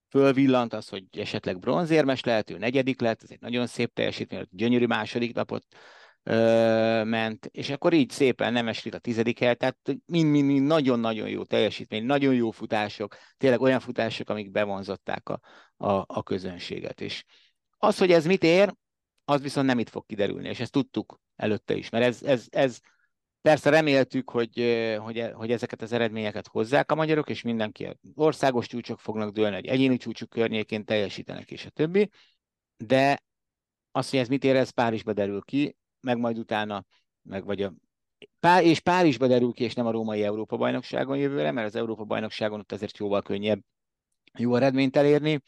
fölvillant 0.09 0.73
az, 0.73 0.89
hogy 0.89 1.05
esetleg 1.19 1.59
bronzérmes 1.59 2.25
lehet, 2.25 2.51
ő 2.51 2.59
negyedik 2.59 3.01
lett, 3.01 3.23
ez 3.23 3.31
egy 3.31 3.41
nagyon 3.41 3.67
szép 3.67 3.93
teljesítmény, 3.93 4.47
gyönyörű 4.51 4.87
második 4.87 5.35
napot 5.35 5.65
ö, 6.29 7.05
ment, 7.05 7.49
és 7.53 7.71
akkor 7.71 7.93
így 7.93 8.11
szépen 8.11 8.53
nem 8.53 8.69
esik 8.69 8.95
a 8.95 8.99
tizedik 8.99 9.39
hely, 9.39 9.55
tehát 9.55 9.77
mind-mind 10.07 10.67
nagyon-nagyon 10.67 11.29
jó 11.29 11.45
teljesítmény, 11.45 12.05
nagyon 12.05 12.35
jó 12.35 12.51
futások, 12.51 13.17
tényleg 13.37 13.61
olyan 13.61 13.81
futások, 13.81 14.29
amik 14.29 14.51
bevonzották 14.51 15.29
a, 15.29 15.41
a, 15.77 16.05
a 16.07 16.23
közönséget. 16.23 17.01
És 17.01 17.25
az, 17.79 17.99
hogy 17.99 18.13
ez 18.13 18.27
mit 18.27 18.43
ér, 18.43 18.75
az 19.25 19.43
viszont 19.43 19.67
nem 19.67 19.79
itt 19.79 19.89
fog 19.89 20.07
kiderülni, 20.07 20.49
és 20.49 20.61
ezt 20.61 20.73
tudtuk 20.73 21.21
előtte 21.37 21.75
is, 21.75 21.89
mert 21.89 22.05
ez, 22.05 22.23
ez, 22.23 22.47
ez 22.51 22.79
persze 23.43 23.71
reméltük, 23.71 24.31
hogy, 24.31 24.55
hogy, 25.01 25.31
hogy 25.33 25.51
ezeket 25.53 25.83
az 25.83 25.93
eredményeket 25.93 26.47
hozzák 26.47 26.93
a 26.93 26.95
magyarok, 26.95 27.29
és 27.29 27.43
mindenki 27.43 27.99
országos 28.15 28.67
csúcsok 28.67 29.01
fognak 29.01 29.33
dőlni, 29.33 29.55
hogy 29.55 29.67
egyéni 29.67 29.97
csúcsok 29.97 30.29
környékén 30.29 30.85
teljesítenek, 30.85 31.51
és 31.51 31.67
a 31.67 31.71
többi, 31.71 32.11
de 32.77 33.23
az, 33.91 34.11
hogy 34.11 34.19
ez 34.19 34.29
mit 34.29 34.45
ér, 34.45 34.57
ez 34.57 34.71
Párizsba 34.71 35.13
derül 35.13 35.43
ki, 35.43 35.77
meg 36.07 36.19
majd 36.19 36.39
utána, 36.39 36.85
meg 37.23 37.45
vagy 37.45 37.63
a 37.63 37.73
Pá- 38.41 38.63
és 38.63 38.81
Párizsba 38.81 39.27
derül 39.27 39.53
ki, 39.53 39.65
és 39.65 39.75
nem 39.75 39.87
a 39.87 39.91
római 39.91 40.23
Európa-bajnokságon 40.23 41.17
jövőre, 41.17 41.51
mert 41.51 41.67
az 41.67 41.77
Európa-bajnokságon 41.77 42.61
ott 42.61 42.73
azért 42.73 42.97
jóval 42.97 43.23
könnyebb 43.23 43.61
jó 44.39 44.57
eredményt 44.57 44.97
elérni, 44.97 45.43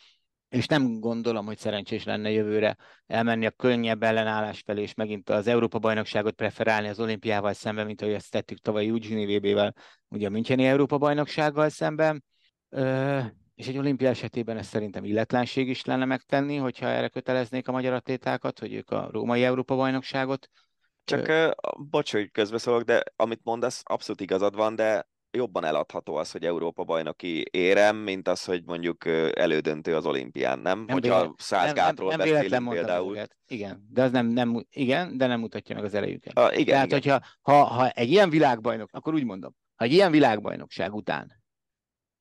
és 0.48 0.66
nem 0.66 1.00
gondolom, 1.00 1.46
hogy 1.46 1.58
szerencsés 1.58 2.04
lenne 2.04 2.30
jövőre 2.30 2.76
elmenni 3.06 3.46
a 3.46 3.50
könnyebb 3.50 4.02
ellenállás 4.02 4.62
felé, 4.66 4.82
és 4.82 4.94
megint 4.94 5.30
az 5.30 5.46
Európa-bajnokságot 5.46 6.34
preferálni 6.34 6.88
az 6.88 7.00
olimpiával 7.00 7.52
szemben, 7.52 7.86
mint 7.86 8.02
ahogy 8.02 8.14
ezt 8.14 8.30
tettük 8.30 8.58
tavaly 8.58 8.86
Eugene 8.86 9.36
VB-vel, 9.36 9.74
ugye 10.08 10.26
a 10.26 10.30
Müncheni 10.30 10.66
Európa-bajnoksággal 10.66 11.68
szemben. 11.68 12.24
Ö, 12.68 13.20
és 13.58 13.68
egy 13.68 13.78
olimpia 13.78 14.08
esetében 14.08 14.56
ez 14.56 14.66
szerintem 14.66 15.04
illetlenség 15.04 15.68
is 15.68 15.84
lenne 15.84 16.04
megtenni, 16.04 16.56
hogyha 16.56 16.86
erre 16.86 17.08
köteleznék 17.08 17.68
a 17.68 17.72
magyar 17.72 17.92
atlétákat, 17.92 18.58
hogy 18.58 18.72
ők 18.72 18.90
a 18.90 19.08
római 19.12 19.44
Európa-bajnokságot. 19.44 20.50
Csak, 21.04 21.28
ö... 21.28 21.50
bocs, 21.90 22.12
hogy 22.12 22.30
közbeszólok, 22.30 22.82
de 22.82 23.02
amit 23.16 23.40
mondasz, 23.42 23.82
abszolút 23.84 24.20
igazad 24.20 24.54
van, 24.54 24.74
de 24.74 25.08
jobban 25.30 25.64
eladható 25.64 26.14
az, 26.14 26.30
hogy 26.30 26.44
Európa 26.44 26.84
bajnoki 26.84 27.44
érem, 27.50 27.96
mint 27.96 28.28
az, 28.28 28.44
hogy 28.44 28.62
mondjuk 28.64 29.06
elődöntő 29.34 29.96
az 29.96 30.06
olimpián, 30.06 30.58
nem? 30.58 30.78
nem 30.78 30.88
Hogyha 30.88 31.34
száz 31.38 31.72
gátról 31.72 32.08
nem, 32.08 32.18
nem 32.18 32.28
beszélünk 32.28 32.70
például. 32.70 33.16
Ezeket. 33.16 33.36
Igen, 33.46 33.86
de 33.90 34.02
az 34.02 34.10
nem, 34.10 34.26
nem, 34.26 34.64
igen, 34.70 35.16
de 35.16 35.26
nem 35.26 35.40
mutatja 35.40 35.74
meg 35.74 35.84
az 35.84 35.94
erejüket. 35.94 36.38
A, 36.38 36.52
igen, 36.52 36.66
Tehát, 36.66 36.86
igen. 36.86 36.98
hogyha 36.98 37.20
ha, 37.40 37.64
ha 37.64 37.88
egy 37.88 38.10
ilyen 38.10 38.30
világbajnok, 38.30 38.88
akkor 38.92 39.14
úgy 39.14 39.24
mondom, 39.24 39.54
ha 39.76 39.84
egy 39.84 39.92
ilyen 39.92 40.10
világbajnokság 40.10 40.94
után, 40.94 41.37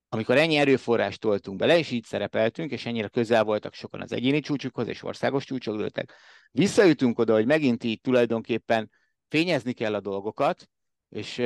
amikor 0.09 0.37
ennyi 0.37 0.55
erőforrást 0.55 1.19
toltunk 1.19 1.57
bele, 1.57 1.77
és 1.77 1.91
így 1.91 2.03
szerepeltünk, 2.03 2.71
és 2.71 2.85
ennyire 2.85 3.07
közel 3.07 3.43
voltak 3.43 3.73
sokan 3.73 4.01
az 4.01 4.11
egyéni 4.11 4.39
csúcsukhoz, 4.39 4.87
és 4.87 5.03
országos 5.03 5.45
csúcsok 5.45 5.77
dőltek, 5.77 6.13
visszajutunk 6.51 7.19
oda, 7.19 7.33
hogy 7.33 7.45
megint 7.45 7.83
így 7.83 8.01
tulajdonképpen 8.01 8.91
fényezni 9.27 9.73
kell 9.73 9.93
a 9.93 9.99
dolgokat, 9.99 10.69
és, 11.09 11.37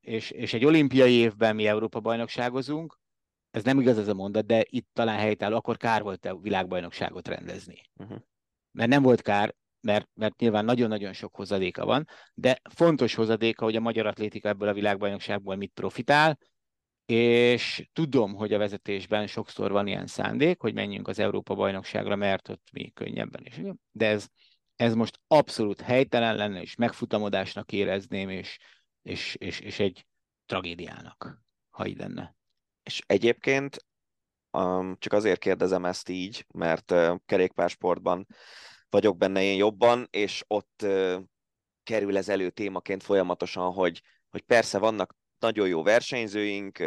és, 0.00 0.30
és 0.30 0.54
egy 0.54 0.64
olimpiai 0.64 1.12
évben 1.12 1.54
mi 1.54 1.66
Európa 1.66 2.00
bajnokságozunk, 2.00 2.98
ez 3.50 3.64
nem 3.64 3.80
igaz 3.80 3.98
ez 3.98 4.08
a 4.08 4.14
mondat, 4.14 4.46
de 4.46 4.64
itt 4.68 4.88
talán 4.92 5.18
helytálló, 5.18 5.56
akkor 5.56 5.76
kár 5.76 6.02
volt 6.02 6.24
a 6.24 6.36
világbajnokságot 6.36 7.28
rendezni. 7.28 7.80
Uh-huh. 7.96 8.18
Mert 8.72 8.90
nem 8.90 9.02
volt 9.02 9.22
kár, 9.22 9.54
mert, 9.80 10.08
mert 10.14 10.38
nyilván 10.40 10.64
nagyon-nagyon 10.64 11.12
sok 11.12 11.34
hozadéka 11.34 11.84
van, 11.84 12.08
de 12.34 12.60
fontos 12.74 13.14
hozadéka, 13.14 13.64
hogy 13.64 13.76
a 13.76 13.80
magyar 13.80 14.06
atlétika 14.06 14.48
ebből 14.48 14.68
a 14.68 14.72
világbajnokságból 14.72 15.56
mit 15.56 15.72
profitál, 15.74 16.38
és 17.06 17.88
tudom, 17.92 18.34
hogy 18.34 18.52
a 18.52 18.58
vezetésben 18.58 19.26
sokszor 19.26 19.70
van 19.70 19.86
ilyen 19.86 20.06
szándék, 20.06 20.60
hogy 20.60 20.74
menjünk 20.74 21.08
az 21.08 21.18
Európa-bajnokságra, 21.18 22.16
mert 22.16 22.48
ott 22.48 22.68
mi 22.72 22.90
könnyebben 22.90 23.44
is. 23.44 23.60
De 23.90 24.06
ez, 24.06 24.28
ez 24.76 24.94
most 24.94 25.20
abszolút 25.26 25.80
helytelen 25.80 26.36
lenne, 26.36 26.60
és 26.60 26.74
megfutamodásnak 26.74 27.72
érezném, 27.72 28.28
és, 28.28 28.58
és, 29.02 29.34
és, 29.34 29.60
és 29.60 29.78
egy 29.78 30.06
tragédiának, 30.46 31.42
ha 31.70 31.86
így 31.86 31.98
lenne. 31.98 32.36
És 32.82 33.02
egyébként 33.06 33.86
um, 34.50 34.96
csak 34.98 35.12
azért 35.12 35.40
kérdezem 35.40 35.84
ezt 35.84 36.08
így, 36.08 36.46
mert 36.54 36.90
uh, 36.90 37.16
kerékpársportban 37.26 38.26
vagyok 38.90 39.16
benne 39.16 39.42
én 39.42 39.56
jobban, 39.56 40.06
és 40.10 40.44
ott 40.46 40.80
uh, 40.82 41.22
kerül 41.82 42.16
ez 42.16 42.28
elő 42.28 42.50
témaként 42.50 43.02
folyamatosan, 43.02 43.72
hogy, 43.72 44.02
hogy 44.30 44.42
persze 44.42 44.78
vannak 44.78 45.16
nagyon 45.38 45.68
jó 45.68 45.82
versenyzőink, 45.82 46.78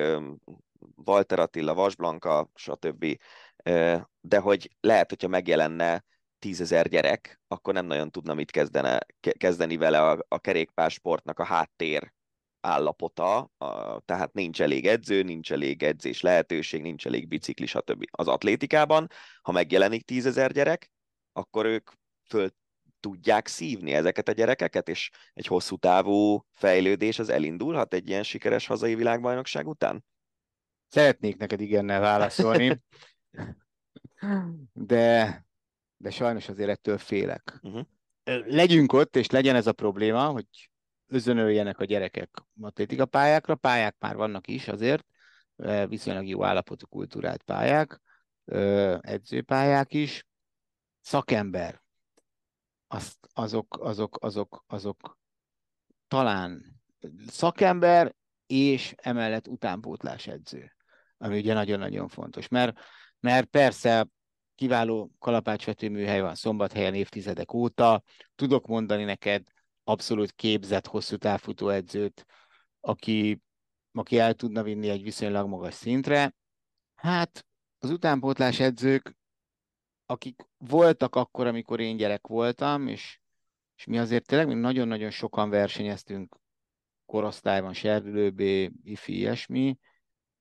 Walter 0.96 1.40
Attila, 1.40 1.74
Vasblanka, 1.74 2.50
stb., 2.56 3.18
de 4.22 4.40
hogy 4.40 4.76
lehet, 4.80 5.10
hogyha 5.10 5.28
megjelenne 5.28 6.04
tízezer 6.40 6.88
gyerek, 6.88 7.42
akkor 7.48 7.74
nem 7.74 7.86
nagyon 7.86 8.12
tudna 8.12 8.34
mit 8.34 8.52
kezdene, 8.52 9.00
kezdeni 9.38 9.78
vele 9.78 10.02
a, 10.02 10.26
a 10.28 10.40
kerékpársportnak 10.40 11.40
a 11.40 11.44
háttér 11.44 12.14
állapota, 12.62 13.52
a, 13.58 14.00
tehát 14.00 14.34
nincs 14.34 14.62
elég 14.62 14.88
edző, 14.88 15.24
nincs 15.24 15.52
elég 15.52 15.84
edzés 15.84 16.22
lehetőség, 16.22 16.82
nincs 16.82 17.06
elég 17.06 17.28
bicikli, 17.28 17.66
stb. 17.66 18.06
Az 18.12 18.28
atlétikában, 18.28 19.08
ha 19.42 19.52
megjelenik 19.52 20.06
tízezer 20.06 20.52
gyerek, 20.52 20.92
akkor 21.34 21.66
ők 21.66 21.92
föl 22.30 22.50
tudják 23.00 23.48
szívni 23.48 23.94
ezeket 23.94 24.28
a 24.28 24.32
gyerekeket, 24.32 24.90
és 24.90 25.10
egy 25.34 25.46
hosszú 25.46 25.78
távú 25.78 26.46
fejlődés 26.54 27.20
az 27.20 27.30
elindulhat 27.30 27.94
egy 27.94 28.10
ilyen 28.10 28.24
sikeres 28.24 28.68
hazai 28.68 28.96
világbajnokság 28.96 29.68
után? 29.68 30.06
Szeretnék 30.88 31.38
neked 31.38 31.62
igennel 31.62 32.00
válaszolni, 32.00 32.82
de, 34.74 35.46
de 35.98 36.10
sajnos 36.10 36.50
azért 36.50 36.70
ettől 36.70 36.98
félek. 36.98 37.60
Uh-huh. 37.62 37.86
Legyünk 38.46 38.94
ott, 38.94 39.16
és 39.16 39.30
legyen 39.30 39.56
ez 39.56 39.68
a 39.68 39.74
probléma, 39.74 40.26
hogy 40.26 40.70
özönöljenek 41.08 41.80
a 41.80 41.86
gyerekek 41.86 42.30
atlétika 42.62 43.06
pályákra, 43.06 43.56
pályák 43.56 43.96
már 44.00 44.16
vannak 44.16 44.48
is 44.48 44.68
azért, 44.68 45.06
viszonylag 45.88 46.28
jó 46.28 46.44
állapotú 46.44 46.88
kultúrált 46.88 47.44
pályák, 47.44 48.02
edzőpályák 49.02 49.94
is, 49.94 50.28
szakember, 51.02 51.82
azt, 52.92 53.30
azok, 53.34 53.78
azok, 53.80 54.18
azok, 54.24 54.64
azok 54.68 55.18
talán 56.08 56.82
szakember, 57.28 58.16
és 58.48 58.94
emellett 58.98 59.48
utánpótlás 59.48 60.28
edző, 60.28 60.76
ami 61.18 61.38
ugye 61.38 61.54
nagyon-nagyon 61.54 62.08
fontos, 62.08 62.48
mert, 62.48 62.80
mert 63.20 63.46
persze 63.46 64.08
kiváló 64.56 65.12
kalapácsvető 65.20 65.90
műhely 65.90 66.22
van 66.22 66.36
Szombathelyen 66.36 66.94
évtizedek 66.94 67.54
óta, 67.54 68.04
tudok 68.36 68.68
mondani 68.68 69.04
neked 69.04 69.44
abszolút 69.84 70.32
képzett, 70.32 70.88
hosszú 70.88 71.16
távfutó 71.16 71.70
edzőt, 71.70 72.26
aki, 72.80 73.42
aki 73.92 74.18
el 74.18 74.34
tudna 74.34 74.64
vinni 74.64 74.90
egy 74.90 75.04
viszonylag 75.04 75.48
magas 75.48 75.74
szintre. 75.74 76.36
Hát 76.96 77.46
az 77.80 77.90
utánpótlás 77.90 78.60
edzők, 78.60 79.18
akik 80.10 80.46
voltak 80.58 81.16
akkor, 81.16 81.48
amikor 81.48 81.80
én 81.80 81.98
gyerek 81.98 82.28
voltam, 82.28 82.88
és, 82.88 83.20
és 83.76 83.86
mi 83.86 84.00
azért 84.00 84.26
tényleg 84.26 84.58
nagyon-nagyon 84.58 85.10
sokan 85.10 85.50
versenyeztünk 85.50 86.36
korosztályban, 87.06 87.74
serdülőbé, 87.74 88.72
ifi, 88.84 89.18
ilyesmi, 89.18 89.78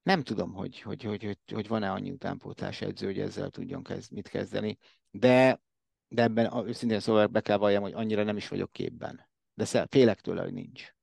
nem 0.03 0.23
tudom, 0.23 0.53
hogy, 0.53 0.81
hogy, 0.81 1.03
hogy, 1.03 1.25
hogy, 1.25 1.39
hogy 1.53 1.69
van-e 1.69 1.91
annyi 1.91 2.11
utánpótlás 2.11 2.81
edző, 2.81 3.07
hogy 3.07 3.19
ezzel 3.19 3.51
tudjon 3.51 3.83
kezd, 3.83 4.13
mit 4.13 4.29
kezdeni, 4.29 4.79
de, 5.11 5.61
de 6.09 6.23
ebben 6.23 6.67
őszintén 6.67 7.01
szóval 7.01 7.27
be 7.27 7.41
kell 7.41 7.57
valljam, 7.57 7.83
hogy 7.83 7.93
annyira 7.93 8.23
nem 8.23 8.37
is 8.37 8.49
vagyok 8.49 8.73
képben. 8.73 9.29
De 9.55 9.87
félek 9.89 10.21
tőle, 10.21 10.43
hogy 10.43 10.53
nincs. 10.53 10.95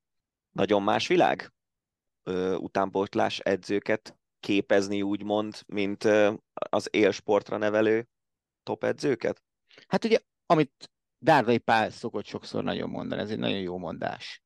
Nagyon 0.51 0.83
más 0.83 1.07
világ? 1.07 1.53
Ö, 2.23 2.55
utánpótlás 2.55 3.39
edzőket 3.39 4.17
képezni 4.39 5.01
úgymond, 5.01 5.61
mint 5.65 6.03
az 6.53 6.87
élsportra 6.91 7.57
nevelő 7.57 8.07
top 8.65 8.83
edzőket? 8.83 9.41
Hát 9.87 10.05
ugye, 10.05 10.19
amit 10.45 10.91
Dárdai 11.17 11.57
Pál 11.57 11.89
szokott 11.89 12.25
sokszor 12.25 12.63
nagyon 12.63 12.89
mondani, 12.89 13.21
ez 13.21 13.29
egy 13.29 13.39
nagyon 13.39 13.59
jó 13.59 13.77
mondás. 13.77 14.43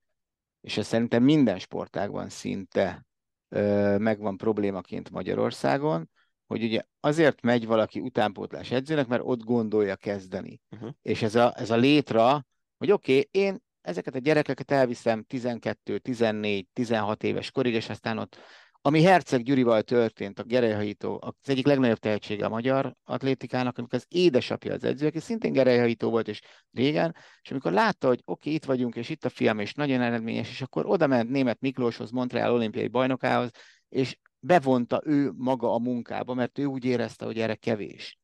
És 0.61 0.77
ez 0.77 0.87
szerintem 0.87 1.23
minden 1.23 1.59
sportágban 1.59 2.29
szinte 2.29 3.05
ö, 3.49 3.97
megvan 3.97 4.37
problémaként 4.37 5.09
Magyarországon, 5.09 6.09
hogy 6.47 6.63
ugye 6.63 6.81
azért 6.99 7.41
megy 7.41 7.65
valaki 7.65 7.99
utánpótlás 7.99 8.71
edzőnek, 8.71 9.07
mert 9.07 9.21
ott 9.25 9.43
gondolja 9.43 9.95
kezdeni. 9.95 10.61
Uh-huh. 10.69 10.89
És 11.01 11.21
ez 11.21 11.35
a, 11.35 11.53
ez 11.57 11.69
a 11.69 11.75
létra, 11.75 12.45
hogy 12.77 12.91
oké, 12.91 13.11
okay, 13.11 13.29
én 13.31 13.63
ezeket 13.81 14.15
a 14.15 14.19
gyerekeket 14.19 14.71
elviszem 14.71 15.23
12, 15.23 15.97
14, 15.97 16.67
16 16.73 17.23
éves 17.23 17.51
korig, 17.51 17.73
és 17.73 17.89
aztán 17.89 18.17
ott 18.17 18.37
ami 18.81 19.01
Herceg 19.01 19.43
Gyurival 19.43 19.81
történt, 19.81 20.39
a 20.39 20.43
gerelyhajító, 20.43 21.19
az 21.21 21.49
egyik 21.49 21.65
legnagyobb 21.65 21.97
tehetsége 21.97 22.45
a 22.45 22.49
magyar 22.49 22.95
atlétikának, 23.03 23.77
amikor 23.77 23.97
az 23.97 24.05
édesapja 24.07 24.73
az 24.73 24.83
edző, 24.83 25.07
aki 25.07 25.19
szintén 25.19 25.51
gerelyhajító 25.51 26.09
volt, 26.09 26.27
és 26.27 26.41
régen, 26.71 27.15
és 27.41 27.51
amikor 27.51 27.71
látta, 27.71 28.07
hogy 28.07 28.21
oké, 28.25 28.31
okay, 28.31 28.53
itt 28.53 28.65
vagyunk, 28.65 28.95
és 28.95 29.09
itt 29.09 29.25
a 29.25 29.29
fiam, 29.29 29.59
és 29.59 29.73
nagyon 29.73 30.01
eredményes, 30.01 30.49
és 30.49 30.61
akkor 30.61 30.85
oda 30.85 31.07
ment 31.07 31.29
német 31.29 31.59
Miklóshoz, 31.59 32.11
Montreal 32.11 32.53
olimpiai 32.53 32.87
bajnokához, 32.87 33.49
és 33.89 34.17
bevonta 34.39 35.01
ő 35.05 35.31
maga 35.35 35.73
a 35.73 35.79
munkába, 35.79 36.33
mert 36.33 36.59
ő 36.59 36.65
úgy 36.65 36.85
érezte, 36.85 37.25
hogy 37.25 37.39
erre 37.39 37.55
kevés. 37.55 38.17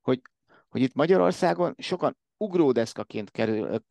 Hogy, 0.00 0.20
hogy 0.68 0.82
itt 0.82 0.94
Magyarországon 0.94 1.74
sokan 1.78 2.16
ugródeszkaként 2.36 3.30
kerül, 3.30 3.82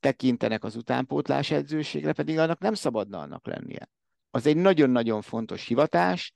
tekintenek 0.00 0.64
az 0.64 0.76
utánpótlás 0.76 1.50
edzőségre, 1.50 2.12
pedig 2.12 2.38
annak 2.38 2.58
nem 2.58 2.74
szabadna 2.74 3.20
annak 3.20 3.46
lennie 3.46 3.88
az 4.34 4.46
egy 4.46 4.56
nagyon-nagyon 4.56 5.22
fontos 5.22 5.66
hivatás, 5.66 6.32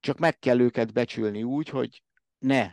csak 0.00 0.18
meg 0.18 0.38
kell 0.38 0.60
őket 0.60 0.92
becsülni 0.92 1.42
úgy, 1.42 1.68
hogy 1.68 2.02
ne 2.38 2.72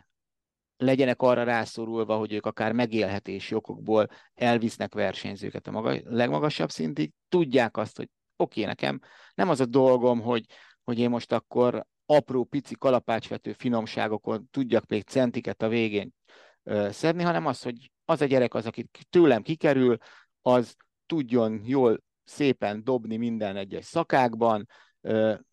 legyenek 0.76 1.22
arra 1.22 1.42
rászorulva, 1.42 2.16
hogy 2.16 2.32
ők 2.32 2.46
akár 2.46 2.72
megélhetési 2.72 3.54
okokból 3.54 4.08
elvisznek 4.34 4.94
versenyzőket 4.94 5.66
a 5.66 5.70
maga, 5.70 6.00
legmagasabb 6.04 6.70
szintig, 6.70 7.12
tudják 7.28 7.76
azt, 7.76 7.96
hogy 7.96 8.08
oké, 8.36 8.60
okay, 8.60 8.64
nekem 8.64 9.00
nem 9.34 9.48
az 9.48 9.60
a 9.60 9.66
dolgom, 9.66 10.20
hogy, 10.20 10.44
hogy 10.84 10.98
én 10.98 11.10
most 11.10 11.32
akkor 11.32 11.86
apró, 12.06 12.44
pici 12.44 12.74
kalapácsvető 12.74 13.52
finomságokon 13.52 14.48
tudjak 14.50 14.86
még 14.86 15.02
centiket 15.02 15.62
a 15.62 15.68
végén 15.68 16.14
ö, 16.62 16.88
szedni, 16.90 17.22
hanem 17.22 17.46
az, 17.46 17.62
hogy 17.62 17.90
az 18.04 18.20
a 18.20 18.24
gyerek 18.26 18.54
az, 18.54 18.66
aki 18.66 18.88
tőlem 19.10 19.42
kikerül, 19.42 19.96
az 20.42 20.76
tudjon 21.06 21.60
jól 21.64 22.06
szépen 22.28 22.84
dobni 22.84 23.16
minden 23.16 23.56
egyes 23.56 23.84
szakákban, 23.84 24.68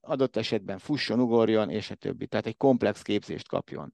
adott 0.01 0.35
esetben 0.35 0.77
fusson, 0.77 1.19
ugorjon, 1.19 1.69
és 1.69 1.89
a 1.89 1.95
többi. 1.95 2.27
Tehát 2.27 2.45
egy 2.45 2.57
komplex 2.57 3.01
képzést 3.01 3.47
kapjon. 3.47 3.93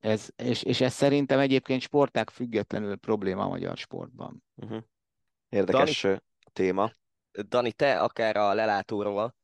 Ez, 0.00 0.28
és, 0.36 0.62
és 0.62 0.80
ez 0.80 0.92
szerintem 0.92 1.38
egyébként 1.38 1.80
sporták 1.80 2.30
függetlenül 2.30 2.96
probléma 2.96 3.44
a 3.44 3.48
magyar 3.48 3.76
sportban. 3.76 4.42
Uh-huh. 4.54 4.82
Érdekes 5.48 6.02
Dani, 6.02 6.18
téma. 6.52 6.92
Dani, 7.48 7.72
te 7.72 8.00
akár 8.00 8.36
a 8.36 8.54
lelátóról, 8.54 9.34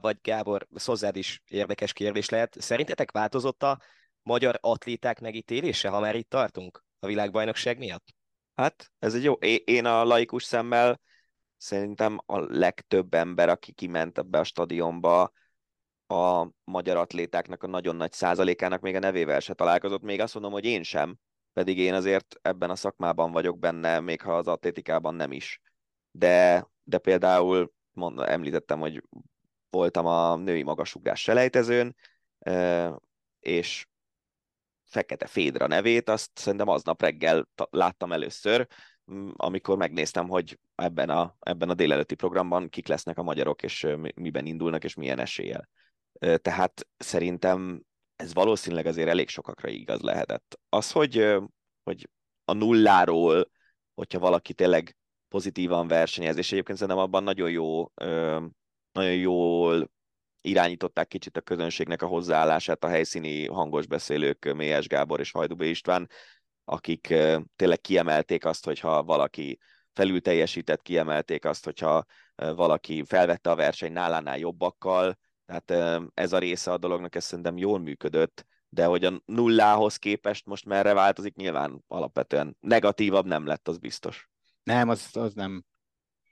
vagy 0.00 0.18
Gábor, 0.22 0.66
hozzád 0.84 1.16
is 1.16 1.42
érdekes 1.48 1.92
kérdés 1.92 2.28
lehet. 2.28 2.60
Szerintetek 2.60 3.10
változott 3.10 3.62
a 3.62 3.80
magyar 4.22 4.58
atléták 4.60 5.20
megítélése, 5.20 5.88
ha 5.88 6.00
már 6.00 6.14
itt 6.14 6.28
tartunk 6.28 6.84
a 6.98 7.06
világbajnokság 7.06 7.78
miatt? 7.78 8.14
Hát, 8.54 8.90
ez 8.98 9.14
egy 9.14 9.22
jó. 9.22 9.32
Én 9.64 9.84
a 9.84 10.04
laikus 10.04 10.44
szemmel 10.44 11.00
szerintem 11.64 12.18
a 12.26 12.38
legtöbb 12.38 13.14
ember, 13.14 13.48
aki 13.48 13.72
kiment 13.72 14.18
ebbe 14.18 14.38
a 14.38 14.44
stadionba, 14.44 15.32
a 16.06 16.48
magyar 16.64 16.96
atlétáknak 16.96 17.62
a 17.62 17.66
nagyon 17.66 17.96
nagy 17.96 18.12
százalékának 18.12 18.80
még 18.80 18.94
a 18.94 18.98
nevével 18.98 19.40
se 19.40 19.54
találkozott. 19.54 20.02
Még 20.02 20.20
azt 20.20 20.34
mondom, 20.34 20.52
hogy 20.52 20.64
én 20.64 20.82
sem, 20.82 21.16
pedig 21.52 21.78
én 21.78 21.94
azért 21.94 22.38
ebben 22.42 22.70
a 22.70 22.76
szakmában 22.76 23.32
vagyok 23.32 23.58
benne, 23.58 24.00
még 24.00 24.20
ha 24.20 24.36
az 24.36 24.46
atlétikában 24.46 25.14
nem 25.14 25.32
is. 25.32 25.60
De, 26.10 26.66
de 26.82 26.98
például 26.98 27.72
mond, 27.92 28.18
említettem, 28.18 28.78
hogy 28.78 29.02
voltam 29.70 30.06
a 30.06 30.36
női 30.36 30.62
magasugrás 30.62 31.20
selejtezőn, 31.20 31.96
és 33.40 33.86
Fekete 34.84 35.26
Fédra 35.26 35.66
nevét, 35.66 36.08
azt 36.08 36.30
szerintem 36.34 36.68
aznap 36.68 37.02
reggel 37.02 37.48
láttam 37.70 38.12
először, 38.12 38.66
amikor 39.36 39.76
megnéztem, 39.76 40.28
hogy 40.28 40.58
ebben 40.74 41.10
a, 41.10 41.36
ebben 41.40 41.70
a 41.70 41.74
délelőtti 41.74 42.14
programban 42.14 42.68
kik 42.68 42.88
lesznek 42.88 43.18
a 43.18 43.22
magyarok, 43.22 43.62
és 43.62 43.86
miben 44.14 44.46
indulnak, 44.46 44.84
és 44.84 44.94
milyen 44.94 45.18
eséllyel. 45.18 45.68
Tehát 46.18 46.86
szerintem 46.96 47.82
ez 48.16 48.34
valószínűleg 48.34 48.86
azért 48.86 49.08
elég 49.08 49.28
sokakra 49.28 49.68
igaz 49.68 50.00
lehetett. 50.00 50.58
Az, 50.68 50.92
hogy, 50.92 51.34
hogy 51.82 52.08
a 52.44 52.52
nulláról, 52.52 53.50
hogyha 53.94 54.18
valaki 54.18 54.54
tényleg 54.54 54.96
pozitívan 55.28 55.88
versenyez, 55.88 56.36
és 56.36 56.52
egyébként 56.52 56.78
szerintem 56.78 57.04
abban 57.04 57.22
nagyon 57.22 57.50
jó, 57.50 57.92
nagyon 58.92 59.14
jól 59.14 59.90
irányították 60.40 61.08
kicsit 61.08 61.36
a 61.36 61.40
közönségnek 61.40 62.02
a 62.02 62.06
hozzáállását 62.06 62.84
a 62.84 62.88
helyszíni 62.88 63.46
hangos 63.46 63.86
beszélők, 63.86 64.52
Mélyes 64.54 64.86
Gábor 64.86 65.20
és 65.20 65.30
Hajdubé 65.30 65.68
István, 65.68 66.08
akik 66.64 67.14
tényleg 67.56 67.80
kiemelték 67.80 68.44
azt, 68.44 68.64
hogyha 68.64 69.02
valaki 69.02 69.58
felül 69.92 70.20
teljesített, 70.20 70.82
kiemelték 70.82 71.44
azt, 71.44 71.64
hogyha 71.64 72.04
valaki 72.34 73.04
felvette 73.06 73.50
a 73.50 73.54
verseny 73.54 73.92
nálánál 73.92 74.38
jobbakkal, 74.38 75.18
tehát 75.46 76.10
ez 76.14 76.32
a 76.32 76.38
része 76.38 76.72
a 76.72 76.78
dolognak 76.78 77.14
ez 77.14 77.24
szerintem 77.24 77.56
jól 77.56 77.78
működött, 77.78 78.46
de 78.68 78.84
hogy 78.84 79.04
a 79.04 79.22
nullához 79.24 79.96
képest 79.96 80.46
most 80.46 80.64
merre 80.64 80.92
változik, 80.92 81.34
nyilván 81.34 81.84
alapvetően 81.88 82.56
negatívabb 82.60 83.26
nem 83.26 83.46
lett, 83.46 83.68
az 83.68 83.78
biztos. 83.78 84.28
Nem, 84.62 84.88
az, 84.88 85.16
az 85.16 85.34
nem. 85.34 85.64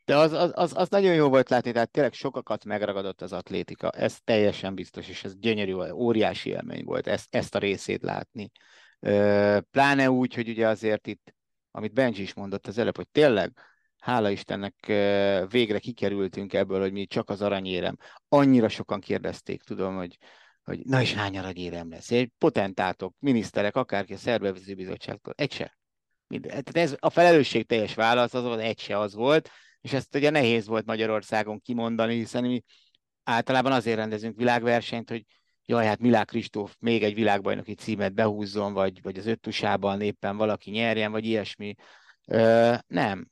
De 0.04 0.16
az, 0.16 0.32
az, 0.32 0.50
az, 0.54 0.72
az 0.76 0.88
nagyon 0.88 1.14
jó 1.14 1.28
volt 1.28 1.48
látni, 1.48 1.72
tehát 1.72 1.90
tényleg 1.90 2.12
sokakat 2.12 2.64
megragadott 2.64 3.22
az 3.22 3.32
atlétika, 3.32 3.90
ez 3.90 4.18
teljesen 4.24 4.74
biztos, 4.74 5.08
és 5.08 5.24
ez 5.24 5.38
gyönyörű, 5.38 5.90
óriási 5.92 6.50
élmény 6.50 6.84
volt 6.84 7.06
ezt, 7.06 7.34
ezt 7.34 7.54
a 7.54 7.58
részét 7.58 8.02
látni. 8.02 8.50
Pláne 9.70 10.10
úgy, 10.10 10.34
hogy 10.34 10.48
ugye 10.48 10.68
azért 10.68 11.06
itt, 11.06 11.34
amit 11.70 11.92
Benji 11.92 12.22
is 12.22 12.34
mondott 12.34 12.66
az 12.66 12.78
előbb, 12.78 12.96
hogy 12.96 13.08
tényleg, 13.08 13.52
hála 13.98 14.30
Istennek 14.30 14.74
végre 15.48 15.78
kikerültünk 15.78 16.52
ebből, 16.52 16.80
hogy 16.80 16.92
mi 16.92 17.06
csak 17.06 17.30
az 17.30 17.42
aranyérem. 17.42 17.96
Annyira 18.28 18.68
sokan 18.68 19.00
kérdezték, 19.00 19.62
tudom, 19.62 19.96
hogy, 19.96 20.18
hogy 20.62 20.78
na 20.84 21.00
és 21.00 21.14
hány 21.14 21.38
aranyérem 21.38 21.90
lesz? 21.90 22.10
Egy 22.10 22.30
potentátok, 22.38 23.14
miniszterek, 23.18 23.76
akárki 23.76 24.12
a 24.12 24.16
szervező 24.16 24.74
bizottságtól, 24.74 25.34
egy 25.36 25.52
se. 25.52 25.78
Tehát 26.40 26.76
ez 26.76 26.96
a 26.98 27.10
felelősség 27.10 27.66
teljes 27.66 27.94
válasz, 27.94 28.34
az 28.34 28.58
egy 28.58 28.78
se 28.78 28.98
az 28.98 29.14
volt, 29.14 29.50
és 29.80 29.92
ezt 29.92 30.14
ugye 30.14 30.30
nehéz 30.30 30.66
volt 30.66 30.86
Magyarországon 30.86 31.60
kimondani, 31.60 32.14
hiszen 32.14 32.44
mi 32.44 32.62
általában 33.24 33.72
azért 33.72 33.96
rendezünk 33.96 34.36
világversenyt, 34.36 35.08
hogy 35.08 35.24
jaj, 35.66 35.86
hát 35.86 35.98
Milák 36.00 36.26
Kristóf 36.26 36.76
még 36.78 37.02
egy 37.02 37.14
világbajnoki 37.14 37.74
címet 37.74 38.14
behúzzon, 38.14 38.72
vagy, 38.72 39.02
vagy 39.02 39.18
az 39.18 39.26
öttusában 39.26 40.00
éppen 40.00 40.36
valaki 40.36 40.70
nyerjen, 40.70 41.10
vagy 41.10 41.24
ilyesmi. 41.24 41.74
Ö, 42.26 42.74
nem. 42.86 43.30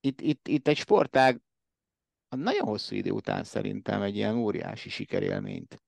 Itt, 0.00 0.20
itt, 0.20 0.48
itt 0.48 0.68
egy 0.68 0.76
sportág 0.76 1.40
nagyon 2.36 2.66
hosszú 2.66 2.96
idő 2.96 3.10
után 3.10 3.44
szerintem 3.44 4.02
egy 4.02 4.16
ilyen 4.16 4.36
óriási 4.36 4.88
sikerélményt 4.88 5.82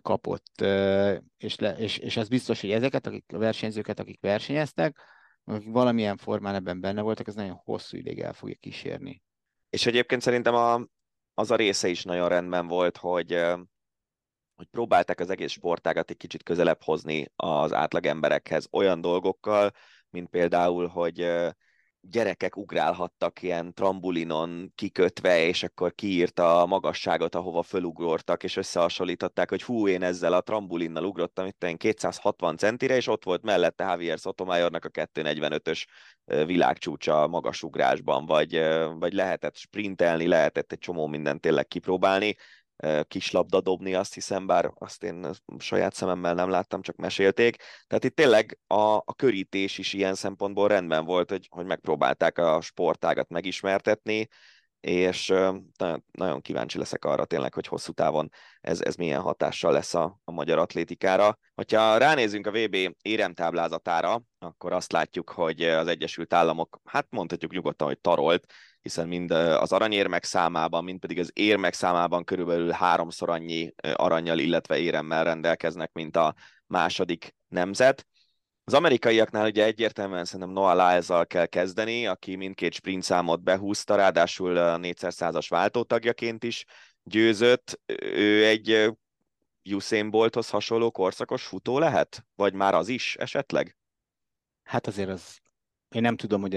kapott, 0.00 0.60
és, 1.36 1.58
le, 1.58 1.76
és, 1.76 1.98
és 1.98 2.16
az 2.16 2.28
biztos, 2.28 2.60
hogy 2.60 2.70
ezeket 2.70 3.06
akik, 3.06 3.24
a 3.32 3.38
versenyzőket, 3.38 4.00
akik 4.00 4.20
versenyeztek, 4.20 5.00
akik 5.44 5.68
valamilyen 5.68 6.16
formán 6.16 6.54
ebben 6.54 6.80
benne 6.80 7.00
voltak, 7.00 7.26
ez 7.26 7.34
nagyon 7.34 7.60
hosszú 7.64 7.96
ideig 7.96 8.20
el 8.20 8.32
fogja 8.32 8.56
kísérni. 8.60 9.22
És 9.70 9.86
egyébként 9.86 10.22
szerintem 10.22 10.54
a, 10.54 10.86
az 11.34 11.50
a 11.50 11.56
része 11.56 11.88
is 11.88 12.04
nagyon 12.04 12.28
rendben 12.28 12.66
volt, 12.66 12.96
hogy, 12.96 13.32
hogy 14.56 14.66
próbálták 14.66 15.20
az 15.20 15.30
egész 15.30 15.52
sportágat 15.52 16.10
egy 16.10 16.16
kicsit 16.16 16.42
közelebb 16.42 16.82
hozni 16.82 17.26
az 17.36 17.72
átlag 17.72 18.06
emberekhez 18.06 18.68
olyan 18.70 19.00
dolgokkal, 19.00 19.70
mint 20.10 20.28
például, 20.28 20.86
hogy 20.86 21.28
gyerekek 22.00 22.56
ugrálhattak 22.56 23.42
ilyen 23.42 23.74
trambulinon 23.74 24.72
kikötve, 24.74 25.40
és 25.40 25.62
akkor 25.62 25.94
kiírta 25.94 26.60
a 26.60 26.66
magasságot, 26.66 27.34
ahova 27.34 27.62
fölugrottak, 27.62 28.44
és 28.44 28.56
összehasonlították, 28.56 29.48
hogy 29.48 29.62
hú, 29.62 29.88
én 29.88 30.02
ezzel 30.02 30.32
a 30.32 30.40
trambulinnal 30.40 31.04
ugrottam, 31.04 31.46
itt 31.46 31.64
én 31.64 31.76
260 31.76 32.56
centire, 32.56 32.96
és 32.96 33.06
ott 33.06 33.24
volt 33.24 33.42
mellette 33.42 33.84
Javier 33.84 34.18
Sotomayornak 34.18 34.84
a 34.84 34.88
245-ös 34.88 35.84
világcsúcsa 36.24 37.26
magasugrásban, 37.26 38.26
vagy, 38.26 38.60
vagy 38.98 39.12
lehetett 39.12 39.56
sprintelni, 39.56 40.26
lehetett 40.26 40.72
egy 40.72 40.78
csomó 40.78 41.06
mindent 41.06 41.40
tényleg 41.40 41.66
kipróbálni, 41.66 42.36
kislabda 43.08 43.60
dobni, 43.60 43.94
azt 43.94 44.14
hiszem, 44.14 44.46
bár 44.46 44.72
azt 44.74 45.02
én 45.02 45.26
saját 45.58 45.94
szememmel 45.94 46.34
nem 46.34 46.48
láttam, 46.48 46.82
csak 46.82 46.96
mesélték. 46.96 47.56
Tehát 47.86 48.04
itt 48.04 48.16
tényleg 48.16 48.58
a, 48.66 48.96
a 48.96 49.14
körítés 49.16 49.78
is 49.78 49.92
ilyen 49.92 50.14
szempontból 50.14 50.68
rendben 50.68 51.04
volt, 51.04 51.30
hogy, 51.30 51.46
hogy 51.50 51.66
megpróbálták 51.66 52.38
a 52.38 52.60
sportágat 52.60 53.28
megismertetni, 53.28 54.28
és 54.80 55.34
nagyon, 56.12 56.40
kíváncsi 56.40 56.78
leszek 56.78 57.04
arra 57.04 57.24
tényleg, 57.24 57.54
hogy 57.54 57.66
hosszú 57.66 57.92
távon 57.92 58.30
ez, 58.60 58.80
ez 58.80 58.94
milyen 58.94 59.20
hatással 59.20 59.72
lesz 59.72 59.94
a, 59.94 60.20
a 60.24 60.30
magyar 60.30 60.58
atlétikára. 60.58 61.38
Hogyha 61.54 61.96
ránézünk 61.96 62.46
a 62.46 62.50
VB 62.50 62.76
éremtáblázatára, 63.02 64.22
akkor 64.38 64.72
azt 64.72 64.92
látjuk, 64.92 65.30
hogy 65.30 65.62
az 65.62 65.86
Egyesült 65.86 66.34
Államok, 66.34 66.80
hát 66.84 67.06
mondhatjuk 67.10 67.52
nyugodtan, 67.52 67.86
hogy 67.86 68.00
tarolt, 68.00 68.52
hiszen 68.86 69.08
mind 69.08 69.30
az 69.30 69.72
aranyérmek 69.72 70.24
számában, 70.24 70.84
mind 70.84 70.98
pedig 70.98 71.18
az 71.18 71.30
érmek 71.34 71.74
számában 71.74 72.24
körülbelül 72.24 72.70
háromszor 72.70 73.30
annyi 73.30 73.74
aranyjal, 73.94 74.38
illetve 74.38 74.78
éremmel 74.78 75.24
rendelkeznek, 75.24 75.92
mint 75.92 76.16
a 76.16 76.34
második 76.66 77.34
nemzet. 77.48 78.06
Az 78.64 78.74
amerikaiaknál 78.74 79.46
ugye 79.46 79.64
egyértelműen 79.64 80.24
szerintem 80.24 80.50
Noah 80.50 80.74
lyles 80.74 81.26
kell 81.26 81.46
kezdeni, 81.46 82.06
aki 82.06 82.36
mindkét 82.36 82.72
sprint 82.72 83.02
számot 83.02 83.42
behúzta, 83.42 83.94
ráadásul 83.94 84.56
a 84.56 84.78
400-as 84.78 85.46
váltótagjaként 85.48 86.44
is 86.44 86.64
győzött. 87.02 87.80
Ő 88.14 88.46
egy 88.46 88.90
Usain 89.70 90.10
Bolthoz 90.10 90.50
hasonló 90.50 90.90
korszakos 90.90 91.44
futó 91.44 91.78
lehet? 91.78 92.24
Vagy 92.34 92.54
már 92.54 92.74
az 92.74 92.88
is 92.88 93.16
esetleg? 93.16 93.76
Hát 94.62 94.86
azért 94.86 95.08
az, 95.08 95.38
én 95.88 96.02
nem 96.02 96.16
tudom, 96.16 96.40
hogy 96.40 96.54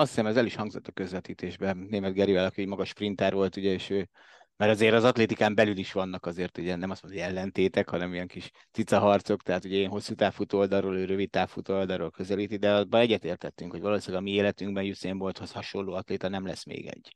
azt 0.00 0.08
hiszem 0.08 0.26
ez 0.26 0.36
el 0.36 0.46
is 0.46 0.54
hangzott 0.54 0.86
a 0.86 0.92
közvetítésben, 0.92 1.76
német 1.76 2.12
Gerivel, 2.12 2.44
aki 2.44 2.64
magas 2.64 2.88
sprinter 2.88 3.32
volt, 3.32 3.56
ugye, 3.56 3.72
és 3.72 3.90
ő, 3.90 4.08
mert 4.56 4.72
azért 4.72 4.94
az 4.94 5.04
atlétikán 5.04 5.54
belül 5.54 5.76
is 5.76 5.92
vannak 5.92 6.26
azért, 6.26 6.58
ugye 6.58 6.76
nem 6.76 6.90
azt 6.90 7.02
mondja, 7.02 7.22
hogy 7.22 7.30
ellentétek, 7.30 7.88
hanem 7.88 8.12
ilyen 8.12 8.26
kis 8.26 8.50
cicaharcok, 8.70 9.42
tehát 9.42 9.64
ugye 9.64 9.76
én 9.76 9.88
hosszú 9.88 10.14
távfutó 10.14 10.58
oldalról, 10.58 10.96
ő 10.96 11.04
rövid 11.04 11.30
távfutó 11.30 11.74
oldalról 11.74 12.10
közelíti, 12.10 12.56
de 12.56 12.74
abban 12.74 13.00
egyetértettünk, 13.00 13.70
hogy 13.70 13.80
valószínűleg 13.80 14.22
a 14.22 14.24
mi 14.24 14.30
életünkben 14.30 14.84
Usain 14.84 15.18
Bolthoz 15.18 15.52
hasonló 15.52 15.92
atléta 15.92 16.28
nem 16.28 16.46
lesz 16.46 16.64
még 16.64 16.86
egy. 16.86 17.14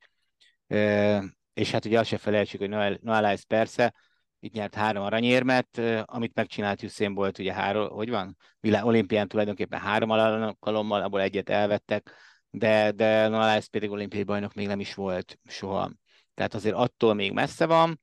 E, 0.66 1.22
és 1.54 1.70
hát 1.70 1.84
ugye 1.84 1.98
azt 1.98 2.08
se 2.08 2.18
felejtsük, 2.18 2.60
hogy 2.60 2.68
Noel, 2.68 2.98
Noel 3.02 3.36
persze, 3.48 3.94
itt 4.40 4.52
nyert 4.52 4.74
három 4.74 5.02
aranyérmet, 5.02 5.80
amit 6.04 6.34
megcsinált 6.34 6.82
Usain 6.82 7.14
Bolt, 7.14 7.38
ugye 7.38 7.52
három, 7.52 7.88
hogy 7.88 8.10
van? 8.10 8.36
Világ, 8.60 8.84
olimpián 8.84 9.28
tulajdonképpen 9.28 9.80
három 9.80 10.10
alkalommal, 10.10 11.02
abból 11.02 11.20
egyet 11.20 11.48
elvettek, 11.48 12.14
de, 12.54 12.92
de 12.92 13.28
Nolász 13.28 13.66
pedig 13.66 13.90
olimpiai 13.90 14.22
bajnok 14.22 14.54
még 14.54 14.66
nem 14.66 14.80
is 14.80 14.94
volt 14.94 15.38
soha. 15.46 15.92
Tehát 16.34 16.54
azért 16.54 16.74
attól 16.74 17.14
még 17.14 17.32
messze 17.32 17.66
van. 17.66 18.00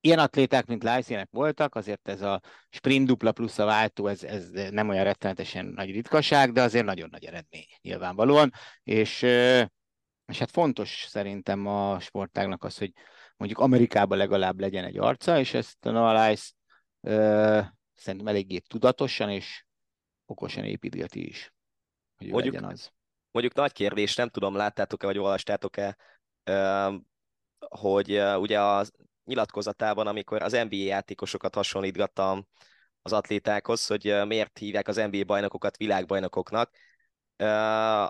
Ilyen 0.00 0.18
atléták, 0.18 0.66
mint 0.66 0.82
Lájszének 0.82 1.28
voltak, 1.30 1.74
azért 1.74 2.08
ez 2.08 2.22
a 2.22 2.40
sprint 2.70 3.06
dupla 3.06 3.32
plusz 3.32 3.58
a 3.58 3.64
váltó, 3.64 4.06
ez, 4.06 4.22
ez 4.22 4.50
nem 4.70 4.88
olyan 4.88 5.04
rettenetesen 5.04 5.66
nagy 5.66 5.90
ritkaság, 5.90 6.52
de 6.52 6.62
azért 6.62 6.84
nagyon 6.84 7.08
nagy 7.10 7.24
eredmény 7.24 7.66
nyilvánvalóan, 7.80 8.52
és, 8.82 9.22
és 10.26 10.38
hát 10.38 10.50
fontos 10.50 11.06
szerintem 11.08 11.66
a 11.66 12.00
sportágnak 12.00 12.64
az, 12.64 12.78
hogy 12.78 12.92
mondjuk 13.36 13.60
Amerikában 13.60 14.18
legalább 14.18 14.60
legyen 14.60 14.84
egy 14.84 14.98
arca, 14.98 15.38
és 15.38 15.54
ezt 15.54 15.86
a 15.86 16.26
Lice 16.26 16.52
szerintem 17.94 18.26
eléggé 18.26 18.58
tudatosan 18.58 19.30
és 19.30 19.64
okosan 20.26 20.64
építgeti 20.64 21.26
is, 21.26 21.52
hogy 22.16 22.30
mondjuk, 22.30 22.54
legyen 22.54 22.70
az 22.70 22.92
mondjuk 23.32 23.54
nagy 23.54 23.72
kérdés, 23.72 24.14
nem 24.16 24.28
tudom, 24.28 24.56
láttátok-e, 24.56 25.06
vagy 25.06 25.18
olvastátok-e, 25.18 25.96
hogy 27.58 28.22
ugye 28.36 28.60
a 28.60 28.84
nyilatkozatában, 29.24 30.06
amikor 30.06 30.42
az 30.42 30.52
NBA 30.52 30.76
játékosokat 30.76 31.54
hasonlítgattam 31.54 32.46
az 33.02 33.12
atlétákhoz, 33.12 33.86
hogy 33.86 34.20
miért 34.26 34.58
hívják 34.58 34.88
az 34.88 34.96
NBA 34.96 35.24
bajnokokat 35.24 35.76
világbajnokoknak, 35.76 36.70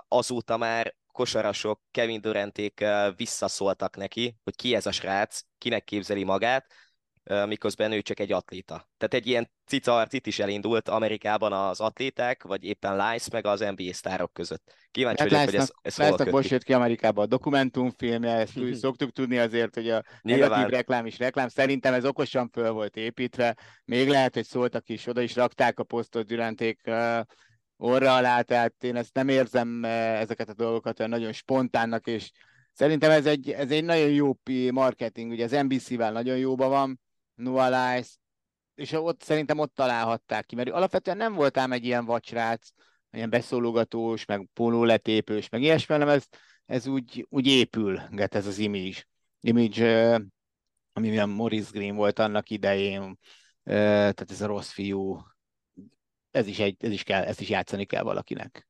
azóta 0.07 0.57
már 0.57 0.95
kosarasok, 1.11 1.81
Kevin 1.91 2.21
Duranték 2.21 2.85
visszaszóltak 3.15 3.95
neki, 3.95 4.37
hogy 4.43 4.55
ki 4.55 4.75
ez 4.75 4.85
a 4.85 4.91
srác, 4.91 5.41
kinek 5.57 5.83
képzeli 5.83 6.23
magát, 6.23 6.73
miközben 7.47 7.91
ő 7.91 8.01
csak 8.01 8.19
egy 8.19 8.31
atléta. 8.31 8.89
Tehát 8.97 9.13
egy 9.13 9.27
ilyen 9.27 9.49
cicaharc 9.65 10.13
itt 10.13 10.27
is 10.27 10.39
elindult 10.39 10.89
Amerikában 10.89 11.53
az 11.53 11.79
atléták, 11.79 12.43
vagy 12.43 12.63
éppen 12.63 12.95
Lice 12.95 13.29
meg 13.31 13.45
az 13.45 13.59
NBA 13.59 13.93
sztárok 13.93 14.33
között. 14.33 14.73
Kíváncsi 14.91 15.21
hát 15.21 15.29
vagyok, 15.29 15.45
hogy 15.45 15.55
ez, 15.55 15.71
ez 15.81 15.95
hol 15.95 16.31
most 16.31 16.49
jött 16.49 16.63
ki 16.63 16.73
Amerikában 16.73 17.23
a 17.23 17.27
dokumentumfilmje, 17.27 18.35
ezt 18.35 18.57
úgy 18.57 18.75
szoktuk 18.85 19.11
tudni 19.11 19.37
azért, 19.37 19.75
hogy 19.75 19.89
a 19.89 20.03
Nyilván. 20.21 20.49
negatív 20.49 20.75
reklám 20.75 21.05
is 21.05 21.17
reklám. 21.17 21.47
Szerintem 21.47 21.93
ez 21.93 22.05
okosan 22.05 22.49
föl 22.49 22.71
volt 22.71 22.95
építve. 22.95 23.57
Még 23.85 24.09
lehet, 24.09 24.33
hogy 24.33 24.45
szóltak 24.45 24.89
is, 24.89 25.07
oda 25.07 25.21
is 25.21 25.35
rakták 25.35 25.79
a 25.79 25.83
posztot 25.83 26.27
Duranték 26.27 26.79
uh, 26.85 27.19
orra 27.77 28.15
alá, 28.15 28.41
tehát 28.41 28.73
én 28.83 28.95
ezt 28.95 29.13
nem 29.13 29.27
érzem 29.27 29.83
ezeket 29.83 30.49
a 30.49 30.53
dolgokat 30.53 30.99
olyan 30.99 31.11
nagyon 31.11 31.31
spontánnak, 31.31 32.07
és 32.07 32.31
Szerintem 32.73 33.11
ez 33.11 33.25
egy, 33.25 33.51
ez 33.51 33.71
egy 33.71 33.83
nagyon 33.83 34.09
jó 34.09 34.37
marketing, 34.71 35.31
ugye 35.31 35.43
az 35.43 35.51
NBC-vel 35.51 36.11
nagyon 36.11 36.37
jóban 36.37 36.69
van, 36.69 36.99
Noah 37.35 37.95
Lice, 37.95 38.11
és 38.75 38.91
ott 38.91 39.21
szerintem 39.21 39.59
ott 39.59 39.75
találhatták 39.75 40.45
ki, 40.45 40.55
mert 40.55 40.69
alapvetően 40.69 41.17
nem 41.17 41.33
voltál 41.33 41.71
egy 41.71 41.85
ilyen 41.85 42.05
vacsrác, 42.05 42.69
ilyen 43.11 43.29
beszólogatós, 43.29 44.25
meg 44.25 44.49
pólóletépős, 44.53 45.49
meg 45.49 45.61
ilyesmi, 45.61 45.93
hanem 45.93 46.09
ez, 46.09 46.25
ez 46.65 46.87
úgy, 46.87 47.25
úgy 47.29 47.47
épülget 47.47 48.35
ez 48.35 48.47
az 48.47 48.57
image. 48.57 49.05
Image, 49.39 50.13
ami 50.93 51.09
milyen 51.09 51.29
Morris 51.29 51.69
Green 51.69 51.95
volt 51.95 52.19
annak 52.19 52.49
idején, 52.49 53.17
tehát 53.63 54.31
ez 54.31 54.41
a 54.41 54.45
rossz 54.45 54.71
fiú, 54.71 55.19
ez 56.31 56.47
is, 56.47 56.59
egy, 56.59 56.75
ez 56.79 56.91
is 56.91 57.03
kell, 57.03 57.23
ezt 57.23 57.41
is 57.41 57.49
játszani 57.49 57.85
kell 57.85 58.03
valakinek. 58.03 58.67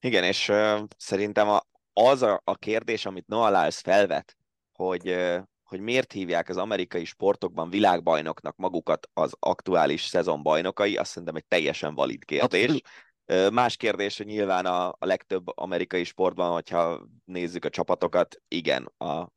Igen, 0.00 0.24
és 0.24 0.52
szerintem 0.96 1.48
a, 1.48 1.62
az 1.92 2.22
a, 2.22 2.40
a 2.44 2.54
kérdés, 2.54 3.06
amit 3.06 3.26
Noah 3.26 3.50
Lyles 3.50 3.78
felvet, 3.78 4.36
hogy 4.72 5.16
hogy 5.68 5.80
miért 5.80 6.12
hívják 6.12 6.48
az 6.48 6.56
amerikai 6.56 7.04
sportokban 7.04 7.70
világbajnoknak 7.70 8.56
magukat 8.56 9.08
az 9.12 9.32
aktuális 9.38 10.04
szezon 10.04 10.42
bajnokai, 10.42 10.96
azt 10.96 11.10
szerintem 11.10 11.36
egy 11.36 11.46
teljesen 11.46 11.94
valid 11.94 12.24
kérdés. 12.24 12.80
Más 13.52 13.76
kérdés, 13.76 14.16
hogy 14.16 14.26
nyilván 14.26 14.66
a, 14.66 14.88
a 14.88 15.06
legtöbb 15.06 15.58
amerikai 15.58 16.04
sportban, 16.04 16.52
hogyha 16.52 17.06
nézzük 17.24 17.64
a 17.64 17.70
csapatokat, 17.70 18.40
igen, 18.48 18.92
a, 18.98 19.28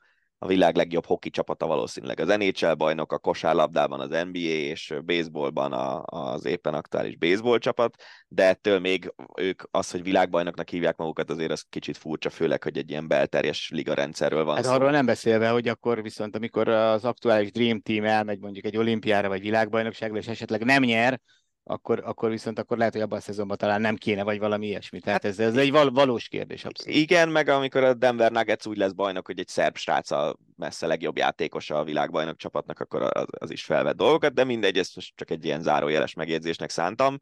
a 0.44 0.48
világ 0.48 0.76
legjobb 0.76 1.06
hoki 1.06 1.30
csapata 1.30 1.68
valószínűleg 1.68 2.20
az 2.20 2.28
NHL 2.28 2.74
bajnok, 2.74 3.12
a 3.12 3.18
kosárlabdában 3.18 4.00
az 4.00 4.10
NBA, 4.10 4.40
és 4.40 4.94
baseballban 5.06 5.72
a, 5.74 6.04
az 6.06 6.46
éppen 6.46 6.74
aktuális 6.74 7.18
baseball 7.18 7.58
csapat, 7.58 7.96
de 8.28 8.44
ettől 8.44 8.80
még 8.80 9.14
ők 9.36 9.62
az, 9.72 9.92
hogy 9.92 10.04
világbajnoknak 10.04 10.70
hívják 10.70 10.98
magukat, 10.98 11.30
azért 11.30 11.52
az 11.52 11.66
kicsit 11.70 11.98
furcsa, 11.98 12.30
főleg, 12.30 12.64
hogy 12.64 12.78
egy 12.78 12.90
ilyen 12.90 13.08
belterjes 13.08 13.70
liga 13.74 13.94
rendszerről 13.94 14.44
van 14.44 14.56
hát 14.56 14.64
szó. 14.64 14.72
arról 14.72 14.92
nem 14.92 15.06
beszélve, 15.06 15.50
hogy 15.50 15.68
akkor 15.68 16.02
viszont 16.02 16.36
amikor 16.36 16.68
az 16.68 17.06
aktuális 17.06 17.52
Dream 17.52 17.82
Team 17.82 18.04
elmegy 18.04 18.40
mondjuk 18.40 18.66
egy 18.66 18.78
olimpiára 18.78 19.28
vagy 19.28 19.42
világbajnokságra, 19.42 20.18
és 20.18 20.28
esetleg 20.28 20.64
nem 20.64 20.84
nyer, 20.84 21.20
akkor, 21.64 22.02
akkor 22.06 22.30
viszont 22.30 22.60
akkor 22.60 22.78
lehet, 22.78 22.94
hogy 22.94 23.02
abban 23.02 23.18
a 23.18 23.22
szezonban 23.22 23.58
talán 23.58 23.82
nem 23.82 23.96
kéne, 23.96 24.24
vagy 24.24 24.40
valami 24.40 24.68
ilyesmi. 24.68 25.00
Tehát 25.00 25.26
ez, 25.26 25.40
ez 25.40 25.56
egy 25.56 25.72
val- 25.72 25.94
valós 25.94 26.28
kérdés, 26.28 26.66
abszolút. 26.66 27.00
Igen, 27.00 27.30
meg 27.30 27.48
amikor 27.48 27.84
a 27.84 27.94
Denver 27.94 28.32
Nuggets 28.32 28.66
úgy 28.66 28.78
lesz 28.78 28.92
bajnok, 28.92 29.26
hogy 29.26 29.40
egy 29.40 29.48
szerb 29.48 29.78
srác 29.78 30.12
a 30.12 30.38
messze 30.56 30.88
legjobb 30.88 31.18
játékosa 31.18 31.76
a 31.78 31.84
világbajnok 31.84 32.38
csapatnak, 32.38 32.80
akkor 32.80 33.02
az, 33.02 33.26
az 33.40 33.52
is 33.52 33.64
felvett 33.64 33.96
dolgokat, 33.96 34.34
de 34.34 34.44
mindegy, 34.44 34.78
ezt 34.78 34.96
most 34.96 35.14
csak 35.16 35.32
egy 35.32 35.46
ilyen 35.46 35.62
zárójeles 35.62 36.14
megjegyzésnek 36.14 36.70
szántam. 36.70 37.18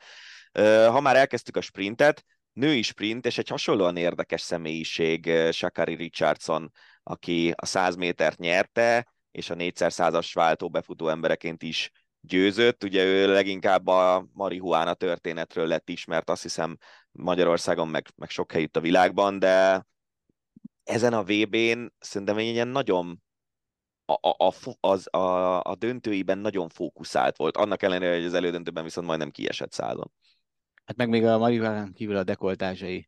Ha 0.87 0.99
már 0.99 1.15
elkezdtük 1.15 1.57
a 1.57 1.61
sprintet, 1.61 2.23
női 2.53 2.81
sprint, 2.81 3.25
és 3.25 3.37
egy 3.37 3.47
hasonlóan 3.47 3.97
érdekes 3.97 4.41
személyiség, 4.41 5.31
Shakari 5.51 5.95
Richardson, 5.95 6.71
aki 7.03 7.53
a 7.55 7.65
100 7.65 7.95
métert 7.95 8.37
nyerte, 8.37 9.13
és 9.31 9.49
a 9.49 9.55
4x100-as 9.55 10.31
váltó 10.33 10.69
befutó 10.69 11.07
embereként 11.07 11.63
is 11.63 11.91
győzött. 12.21 12.83
Ugye 12.83 13.03
ő 13.03 13.33
leginkább 13.33 13.87
a 13.87 14.27
marihuána 14.33 14.93
történetről 14.93 15.67
lett 15.67 15.89
ismert, 15.89 16.29
azt 16.29 16.41
hiszem 16.41 16.77
Magyarországon, 17.11 17.87
meg, 17.87 18.07
meg 18.15 18.29
sok 18.29 18.51
helyütt 18.51 18.75
a 18.75 18.81
világban, 18.81 19.39
de 19.39 19.85
ezen 20.83 21.13
a 21.13 21.23
VB-n 21.23 21.93
szerintem 21.99 22.37
egy 22.37 22.45
ilyen 22.45 22.67
nagyon 22.67 23.21
a, 24.05 24.45
a, 24.47 24.53
az, 24.79 25.13
a, 25.13 25.61
a 25.61 25.75
döntőiben 25.75 26.37
nagyon 26.37 26.69
fókuszált 26.69 27.37
volt, 27.37 27.57
annak 27.57 27.81
ellenére, 27.81 28.15
hogy 28.15 28.25
az 28.25 28.33
elődöntőben 28.33 28.83
viszont 28.83 29.07
majdnem 29.07 29.31
kiesett 29.31 29.71
százon. 29.71 30.11
Hát 30.85 30.97
meg 30.97 31.09
még 31.09 31.25
a 31.25 31.37
marihuánán 31.37 31.93
kívül 31.93 32.15
a 32.15 32.23
dekoltázsai, 32.23 33.05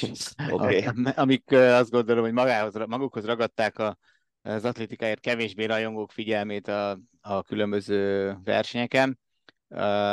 okay. 0.50 0.84
amik 1.14 1.50
azt 1.52 1.90
gondolom, 1.90 2.24
hogy 2.24 2.32
magához, 2.32 2.74
magukhoz 2.86 3.24
ragadták 3.24 3.78
a, 3.78 3.98
az 4.44 4.64
atlétikáért 4.64 5.20
kevésbé 5.20 5.64
rajongók 5.64 6.12
figyelmét 6.12 6.68
a, 6.68 6.98
a 7.20 7.42
különböző 7.42 8.32
versenyeken, 8.44 9.18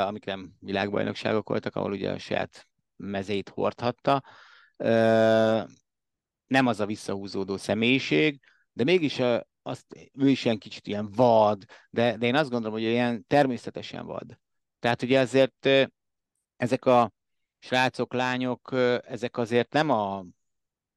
amik 0.06 0.26
nem 0.26 0.52
világbajnokságok 0.60 1.50
voltak, 1.50 1.76
ahol 1.76 1.92
ugye 1.92 2.12
a 2.12 2.18
saját 2.18 2.68
mezeit 2.96 3.50
hordhatta. 3.50 4.24
Nem 6.48 6.68
az 6.68 6.80
a 6.80 6.86
visszahúzódó 6.86 7.58
személyiség, 7.58 8.40
de 8.74 8.84
mégis 8.84 9.20
a, 9.20 9.48
azt, 9.62 9.86
ő 10.14 10.30
is 10.30 10.46
ilyen 10.46 10.58
kicsit 10.58 10.88
ilyen 10.88 11.12
vad, 11.12 11.64
de, 11.90 12.18
de 12.18 12.26
én 12.26 12.36
azt 12.36 12.50
gondolom, 12.50 12.74
hogy 12.74 12.88
ilyen 12.88 13.26
természetesen 13.28 14.06
vad. 14.06 14.38
Tehát 14.80 15.02
ugye 15.02 15.20
azért 15.20 15.70
ezek 16.58 16.86
a 16.86 17.12
srácok, 17.60 18.14
lányok, 18.14 18.72
ezek 19.06 19.38
azért 19.38 19.74
nem 19.74 19.90
a 19.90 20.26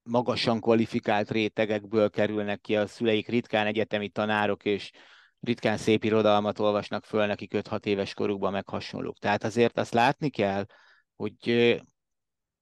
magasan 0.04 0.60
kvalifikált 0.60 1.30
rétegekből 1.30 2.10
kerülnek 2.10 2.60
ki, 2.60 2.76
a 2.76 2.86
szüleik 2.86 3.28
ritkán 3.28 3.66
egyetemi 3.66 4.08
tanárok, 4.08 4.64
és 4.64 4.90
ritkán 5.40 5.76
szép 5.76 6.04
irodalmat 6.04 6.58
olvasnak 6.58 7.04
föl 7.04 7.26
nekik 7.26 7.52
5-6 7.54 7.84
éves 7.84 8.14
korukban, 8.14 8.52
meg 8.52 8.68
hasonlók. 8.68 9.18
Tehát 9.18 9.44
azért 9.44 9.78
azt 9.78 9.92
látni 9.92 10.30
kell, 10.30 10.66
hogy 11.16 11.76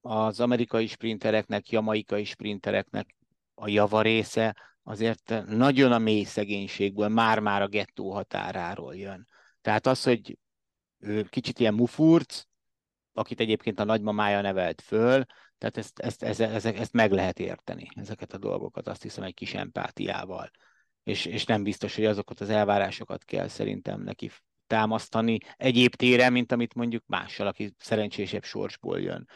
az 0.00 0.40
amerikai 0.40 0.86
sprintereknek, 0.86 1.70
jamaikai 1.70 2.24
sprintereknek 2.24 3.16
a 3.54 3.68
java 3.68 4.02
része 4.02 4.56
azért 4.82 5.44
nagyon 5.46 5.92
a 5.92 5.98
mély 5.98 6.24
szegénységből, 6.24 7.08
már-már 7.08 7.62
a 7.62 7.68
gettó 7.68 8.12
határáról 8.12 8.96
jön. 8.96 9.28
Tehát 9.60 9.86
az, 9.86 10.02
hogy 10.02 10.38
ő 10.98 11.22
kicsit 11.22 11.58
ilyen 11.58 11.74
mufurc, 11.74 12.42
akit 13.12 13.40
egyébként 13.40 13.80
a 13.80 13.84
nagymamája 13.84 14.40
nevelt 14.40 14.80
föl, 14.80 15.24
tehát 15.62 15.76
ezt, 15.76 15.98
ezt, 15.98 16.22
ezt, 16.22 16.40
ezt, 16.40 16.66
ezt 16.66 16.92
meg 16.92 17.12
lehet 17.12 17.38
érteni, 17.38 17.88
ezeket 17.94 18.32
a 18.32 18.38
dolgokat, 18.38 18.88
azt 18.88 19.02
hiszem 19.02 19.24
egy 19.24 19.34
kis 19.34 19.54
empátiával. 19.54 20.50
És, 21.02 21.24
és 21.26 21.44
nem 21.44 21.62
biztos, 21.62 21.94
hogy 21.94 22.04
azokat 22.04 22.40
az 22.40 22.50
elvárásokat 22.50 23.24
kell 23.24 23.48
szerintem 23.48 24.00
neki 24.02 24.30
támasztani 24.66 25.38
egyéb 25.56 25.94
téren, 25.94 26.32
mint 26.32 26.52
amit 26.52 26.74
mondjuk 26.74 27.02
mással, 27.06 27.46
aki 27.46 27.74
szerencsésebb 27.78 28.44
sorsból 28.44 29.00
jön. 29.00 29.28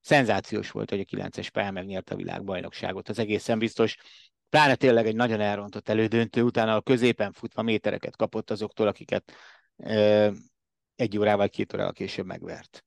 Szenzációs 0.00 0.70
volt, 0.70 0.90
hogy 0.90 1.00
a 1.00 1.16
9-es 1.16 1.48
pályán 1.52 1.72
megnyerte 1.72 2.14
a 2.14 2.16
világbajnokságot. 2.16 3.08
Az 3.08 3.18
egészen 3.18 3.58
biztos, 3.58 3.96
pláne 4.48 4.74
tényleg 4.74 5.06
egy 5.06 5.16
nagyon 5.16 5.40
elrontott 5.40 5.88
elődöntő, 5.88 6.42
utána 6.42 6.74
a 6.74 6.82
középen 6.82 7.32
futva 7.32 7.62
métereket 7.62 8.16
kapott 8.16 8.50
azoktól, 8.50 8.86
akiket 8.86 9.32
e, 9.76 10.32
egy 10.94 11.18
órával, 11.18 11.48
két 11.48 11.74
órával 11.74 11.92
később 11.92 12.26
megvert. 12.26 12.82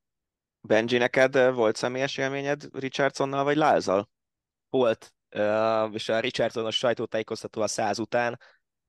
Benji, 0.61 0.97
neked 0.97 1.53
volt 1.53 1.75
személyes 1.75 2.17
élményed 2.17 2.67
Richardsonnal 2.71 3.43
vagy 3.43 3.55
Lázal? 3.55 4.09
Volt, 4.69 5.13
uh, 5.35 5.93
és 5.93 6.09
a 6.09 6.19
Richardsonos 6.19 6.77
sajtótájékoztató 6.77 7.61
a 7.61 7.67
száz 7.67 7.99
után, 7.99 8.39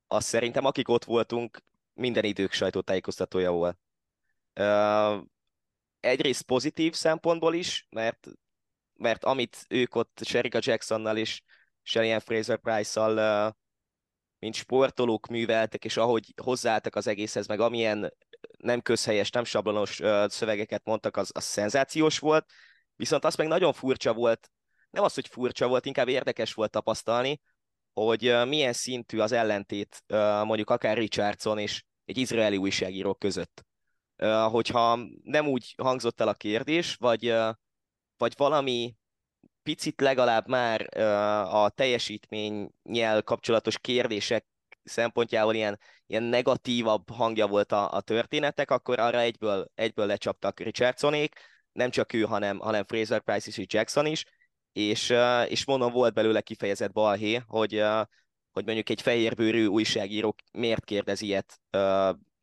azt 0.06 0.26
szerintem 0.26 0.64
akik 0.64 0.88
ott 0.88 1.04
voltunk, 1.04 1.58
minden 1.94 2.24
idők 2.24 2.52
sajtótájékoztatója 2.52 3.50
volt. 3.50 3.78
Uh, 4.61 5.26
egyrészt 6.00 6.42
pozitív 6.42 6.94
szempontból 6.94 7.54
is, 7.54 7.87
mert, 7.90 8.26
mert 8.94 9.24
amit 9.24 9.64
ők 9.68 9.94
ott 9.94 10.20
Sherika 10.24 10.58
Jacksonnal 10.62 11.16
és 11.16 11.42
Shellyan 11.82 12.20
Fraser 12.20 12.58
Price-szal 12.58 13.54
mint 14.38 14.54
sportolók 14.54 15.26
műveltek, 15.26 15.85
és 15.85 15.96
ahogy 15.96 16.35
hozzáálltak 16.42 16.96
az 16.96 17.06
egészhez, 17.06 17.46
meg 17.46 17.61
amilyen 17.61 18.12
nem 18.62 18.81
közhelyes, 18.81 19.31
nem 19.31 19.44
sablonos 19.44 20.01
szövegeket 20.27 20.85
mondtak, 20.85 21.16
az, 21.16 21.31
az 21.35 21.44
szenzációs 21.44 22.18
volt, 22.18 22.46
viszont 22.96 23.25
az 23.25 23.35
meg 23.35 23.46
nagyon 23.46 23.72
furcsa 23.72 24.12
volt, 24.12 24.51
nem 24.90 25.05
az, 25.05 25.14
hogy 25.14 25.29
furcsa 25.29 25.68
volt, 25.68 25.87
inkább 25.87 26.09
érdekes 26.09 26.55
volt 26.55 26.70
tapasztalni, 26.70 27.40
hogy 27.92 28.35
milyen 28.46 28.72
szintű 28.72 29.18
az 29.18 29.33
ellentét 29.33 30.05
mondjuk 30.44 30.70
akár 30.70 30.96
Richardson 30.96 31.59
és 31.59 31.85
egy 32.05 32.18
izraeli 32.18 32.57
újságíró 32.57 33.14
között. 33.14 33.64
Hogyha 34.51 34.98
nem 35.22 35.46
úgy 35.46 35.75
hangzott 35.83 36.20
el 36.20 36.29
a 36.29 36.35
kérdés, 36.35 36.94
vagy, 36.94 37.35
vagy 38.16 38.35
valami 38.37 38.94
picit 39.62 40.01
legalább 40.01 40.48
már 40.48 40.98
a 41.55 41.70
teljesítménnyel 41.70 43.22
kapcsolatos 43.22 43.79
kérdések 43.79 44.46
szempontjából 44.85 45.55
ilyen, 45.55 45.79
ilyen 46.07 46.23
negatívabb 46.23 47.11
hangja 47.11 47.47
volt 47.47 47.73
a, 47.73 47.92
a 47.92 48.01
történetek, 48.01 48.71
akkor 48.71 48.99
arra 48.99 49.21
egyből, 49.21 49.71
egyből 49.75 50.07
lecsaptak 50.07 50.61
Richardsonék, 50.61 51.35
nem 51.73 51.90
csak 51.90 52.12
ő, 52.12 52.23
hanem, 52.23 52.59
hanem 52.59 52.85
Fraser 52.85 53.21
Price 53.21 53.51
és 53.57 53.64
Jackson 53.66 54.07
is, 54.07 54.25
és, 54.73 55.14
és 55.49 55.64
mondom, 55.64 55.92
volt 55.92 56.14
belőle 56.14 56.40
kifejezett 56.40 56.92
balhé, 56.92 57.42
hogy, 57.47 57.85
hogy 58.53 58.64
mondjuk 58.64 58.88
egy 58.88 59.03
fehérbőrű 59.03 59.66
újságíró 59.66 60.35
miért 60.53 60.85
kérdez 60.85 61.21
ilyet 61.21 61.61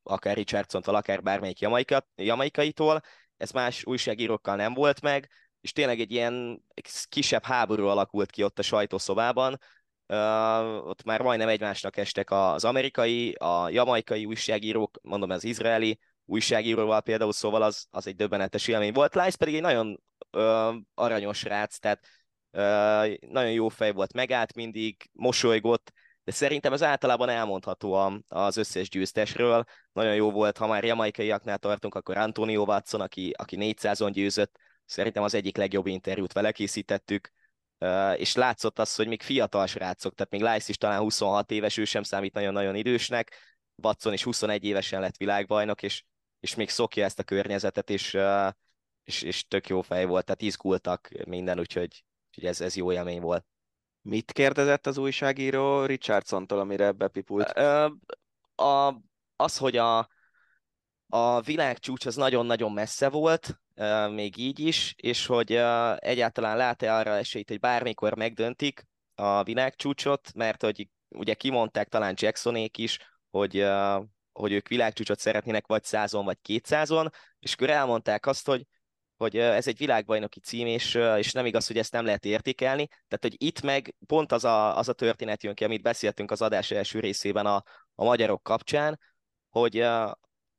akár 0.04 0.36
Richardsontól, 0.36 0.96
akár 0.96 1.22
bármelyik 1.22 1.60
jamaika, 1.60 2.08
jamaikaitól, 2.16 3.02
ez 3.38 3.52
más 3.52 3.86
újságírókkal 3.86 4.56
nem 4.56 4.74
volt 4.74 5.02
meg, 5.02 5.30
és 5.62 5.72
tényleg 5.72 6.00
egy 6.00 6.12
ilyen 6.12 6.64
kisebb 7.10 7.44
háború 7.44 7.86
alakult 7.86 8.32
ki 8.32 8.44
ott 8.44 8.60
a 8.60 8.62
sajtószobában, 8.62 9.60
Uh, 10.14 10.88
ott 10.88 11.04
már 11.04 11.22
majdnem 11.22 11.48
egymásnak 11.48 11.98
estek 11.98 12.32
az 12.32 12.64
amerikai, 12.64 13.32
a 13.32 13.70
jamaikai 13.70 14.26
újságírók, 14.26 15.00
mondom, 15.02 15.30
az 15.30 15.44
izraeli 15.44 16.00
újságíróval 16.26 17.02
például, 17.02 17.32
szóval 17.32 17.62
az, 17.62 17.86
az 17.90 18.08
egy 18.08 18.16
döbbenetes 18.16 18.68
élmény 18.68 18.94
volt. 18.94 19.16
Lice 19.16 19.38
pedig 19.38 19.56
egy 19.56 19.62
nagyon 19.62 20.04
uh, 20.32 20.76
aranyos 20.94 21.44
rác, 21.44 21.78
tehát 21.78 22.08
uh, 22.52 23.30
nagyon 23.32 23.52
jó 23.52 23.68
fej 23.68 23.92
volt, 23.92 24.14
megállt 24.14 24.56
mindig, 24.56 25.10
mosolygott, 25.14 25.92
de 26.24 26.32
szerintem 26.32 26.74
ez 26.74 26.84
általában 26.84 27.30
elmondható 27.30 27.94
az 28.28 28.58
összes 28.58 28.90
győztesről. 28.90 29.64
Nagyon 29.92 30.16
jó 30.16 30.32
volt, 30.32 30.58
ha 30.58 30.68
már 30.68 30.84
jamaikaiaknál 30.84 31.58
tartunk, 31.58 31.96
akkor 31.96 32.18
Antonio 32.18 32.64
Watson, 32.64 33.02
aki, 33.02 33.34
aki 33.38 33.58
400-on 33.60 34.10
győzött, 34.14 34.60
szerintem 34.86 35.24
az 35.24 35.34
egyik 35.34 35.58
legjobb 35.58 35.88
interjút 35.88 36.34
vele 36.34 36.52
készítettük, 36.52 37.32
és 38.16 38.36
látszott 38.36 38.80
az, 38.80 38.96
hogy 38.96 39.08
még 39.08 39.22
fiatal 39.22 39.68
srácok, 39.68 40.16
tehát 40.16 40.32
még 40.32 40.42
Lice 40.42 40.70
is 40.70 40.78
talán 40.78 41.00
26 41.00 41.52
éves, 41.52 41.78
ő 41.78 41.86
sem 41.86 42.04
számít 42.04 42.34
nagyon-nagyon 42.34 42.76
idősnek, 42.76 43.36
Watson 43.84 44.14
is 44.14 44.24
21 44.24 44.64
évesen 44.64 45.02
lett 45.02 45.18
világbajnok, 45.18 45.84
és, 45.84 46.04
és 46.40 46.56
még 46.56 46.70
szokja 46.70 47.06
ezt 47.06 47.20
a 47.20 47.24
környezetet, 47.24 47.90
és, 47.90 48.18
és, 49.04 49.22
és 49.22 49.48
tök 49.48 49.68
jó 49.68 49.82
fej 49.82 50.06
volt, 50.06 50.26
tehát 50.26 50.42
izgultak 50.42 51.10
minden, 51.26 51.60
úgyhogy, 51.60 52.04
úgyhogy 52.28 52.46
ez, 52.46 52.62
ez 52.62 52.76
jó 52.76 52.92
élmény 52.92 53.22
volt. 53.22 53.46
Mit 54.02 54.32
kérdezett 54.32 54.88
az 54.88 54.98
újságíró 54.98 55.86
Richardsontól, 55.86 56.60
amire 56.60 56.92
bepipult? 56.92 57.50
A, 58.56 59.02
az, 59.36 59.58
hogy 59.58 59.78
a, 59.78 60.10
a 61.10 61.42
világcsúcs 61.42 62.06
az 62.06 62.16
nagyon-nagyon 62.16 62.72
messze 62.72 63.10
volt, 63.10 63.60
még 64.10 64.38
így 64.38 64.60
is, 64.60 64.94
és 64.98 65.26
hogy 65.26 65.52
egyáltalán 65.96 66.58
lát-e 66.58 66.96
arra 66.96 67.16
esélyt, 67.16 67.50
hogy 67.50 67.60
bármikor 67.60 68.16
megdöntik 68.16 68.88
a 69.16 69.44
világcsúcsot, 69.44 70.34
mert 70.34 70.62
hogy 70.62 70.88
ugye 71.08 71.34
kimondták 71.34 71.88
talán 71.88 72.14
Jacksonék 72.18 72.78
is, 72.78 72.98
hogy, 73.30 73.66
hogy 74.32 74.52
ők 74.52 74.68
világcsúcsot 74.68 75.20
szeretnének 75.20 75.68
vagy 75.68 75.84
százon, 75.84 76.26
vagy 76.26 76.38
kétszázon, 76.42 77.10
és 77.40 77.54
akkor 77.54 77.70
elmondták 77.70 78.26
azt, 78.26 78.46
hogy 78.46 78.66
hogy 79.20 79.38
ez 79.38 79.68
egy 79.68 79.78
világbajnoki 79.78 80.40
cím, 80.40 80.68
és, 80.68 80.96
és 81.18 81.32
nem 81.32 81.46
igaz, 81.46 81.68
hogy 81.68 81.78
ezt 81.78 81.92
nem 81.92 82.06
lehet 82.06 82.26
értékelni. 82.26 82.88
Tehát, 82.88 83.20
hogy 83.20 83.36
itt 83.38 83.62
meg 83.62 83.96
pont 84.06 84.32
az 84.32 84.44
a, 84.44 84.78
az 84.78 84.90
a 84.90 84.94
történet 84.94 85.44
jön 85.44 85.54
ki, 85.54 85.64
amit 85.64 85.82
beszéltünk 85.82 86.32
az 86.32 86.42
adás 86.42 86.72
első 86.72 87.00
részében 87.00 87.46
a, 87.46 87.64
a 87.96 88.04
magyarok 88.04 88.44
kapcsán, 88.44 89.00
hogy 89.50 89.88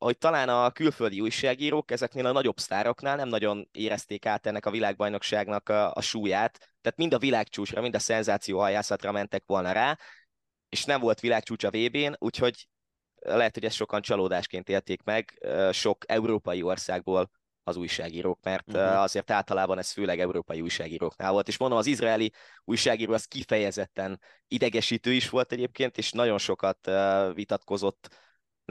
hogy 0.05 0.19
talán 0.19 0.49
a 0.49 0.71
külföldi 0.71 1.21
újságírók 1.21 1.91
ezeknél 1.91 2.27
a 2.27 2.33
nagyobb 2.33 2.59
sztároknál 2.59 3.17
nem 3.17 3.29
nagyon 3.29 3.69
érezték 3.73 4.27
át 4.27 4.47
ennek 4.47 4.67
a 4.67 4.71
világbajnokságnak 4.71 5.69
a, 5.69 5.93
a 5.93 6.01
súlyát, 6.01 6.59
tehát 6.59 6.99
mind 6.99 7.15
a 7.15 7.19
világcsúcsra, 7.19 7.81
mind 7.81 7.95
a 7.95 7.99
szenzációhajászatra 7.99 9.13
mentek 9.13 9.43
volna 9.47 9.73
rá, 9.73 9.99
és 10.69 10.85
nem 10.85 11.01
volt 11.01 11.21
világcsúcs 11.21 11.65
a 11.65 11.71
VB-n, 11.71 12.13
úgyhogy 12.19 12.69
lehet, 13.21 13.55
hogy 13.55 13.65
ezt 13.65 13.77
sokan 13.77 14.03
csalódásként 14.03 14.69
élték 14.69 15.03
meg 15.03 15.47
sok 15.73 16.05
európai 16.07 16.63
országból 16.63 17.31
az 17.63 17.77
újságírók, 17.77 18.39
mert 18.43 18.73
uh-huh. 18.73 19.01
azért 19.01 19.31
általában 19.31 19.79
ez 19.79 19.91
főleg 19.91 20.21
európai 20.21 20.61
újságíróknál 20.61 21.33
volt. 21.33 21.49
És 21.49 21.59
mondom, 21.59 21.79
az 21.79 21.87
izraeli 21.87 22.33
újságíró 22.65 23.13
az 23.13 23.25
kifejezetten 23.25 24.21
idegesítő 24.49 25.13
is 25.13 25.29
volt 25.29 25.53
egyébként, 25.53 25.99
és 25.99 26.13
nagyon 26.13 26.39
sokat 26.39 26.91
vitatkozott 27.35 28.09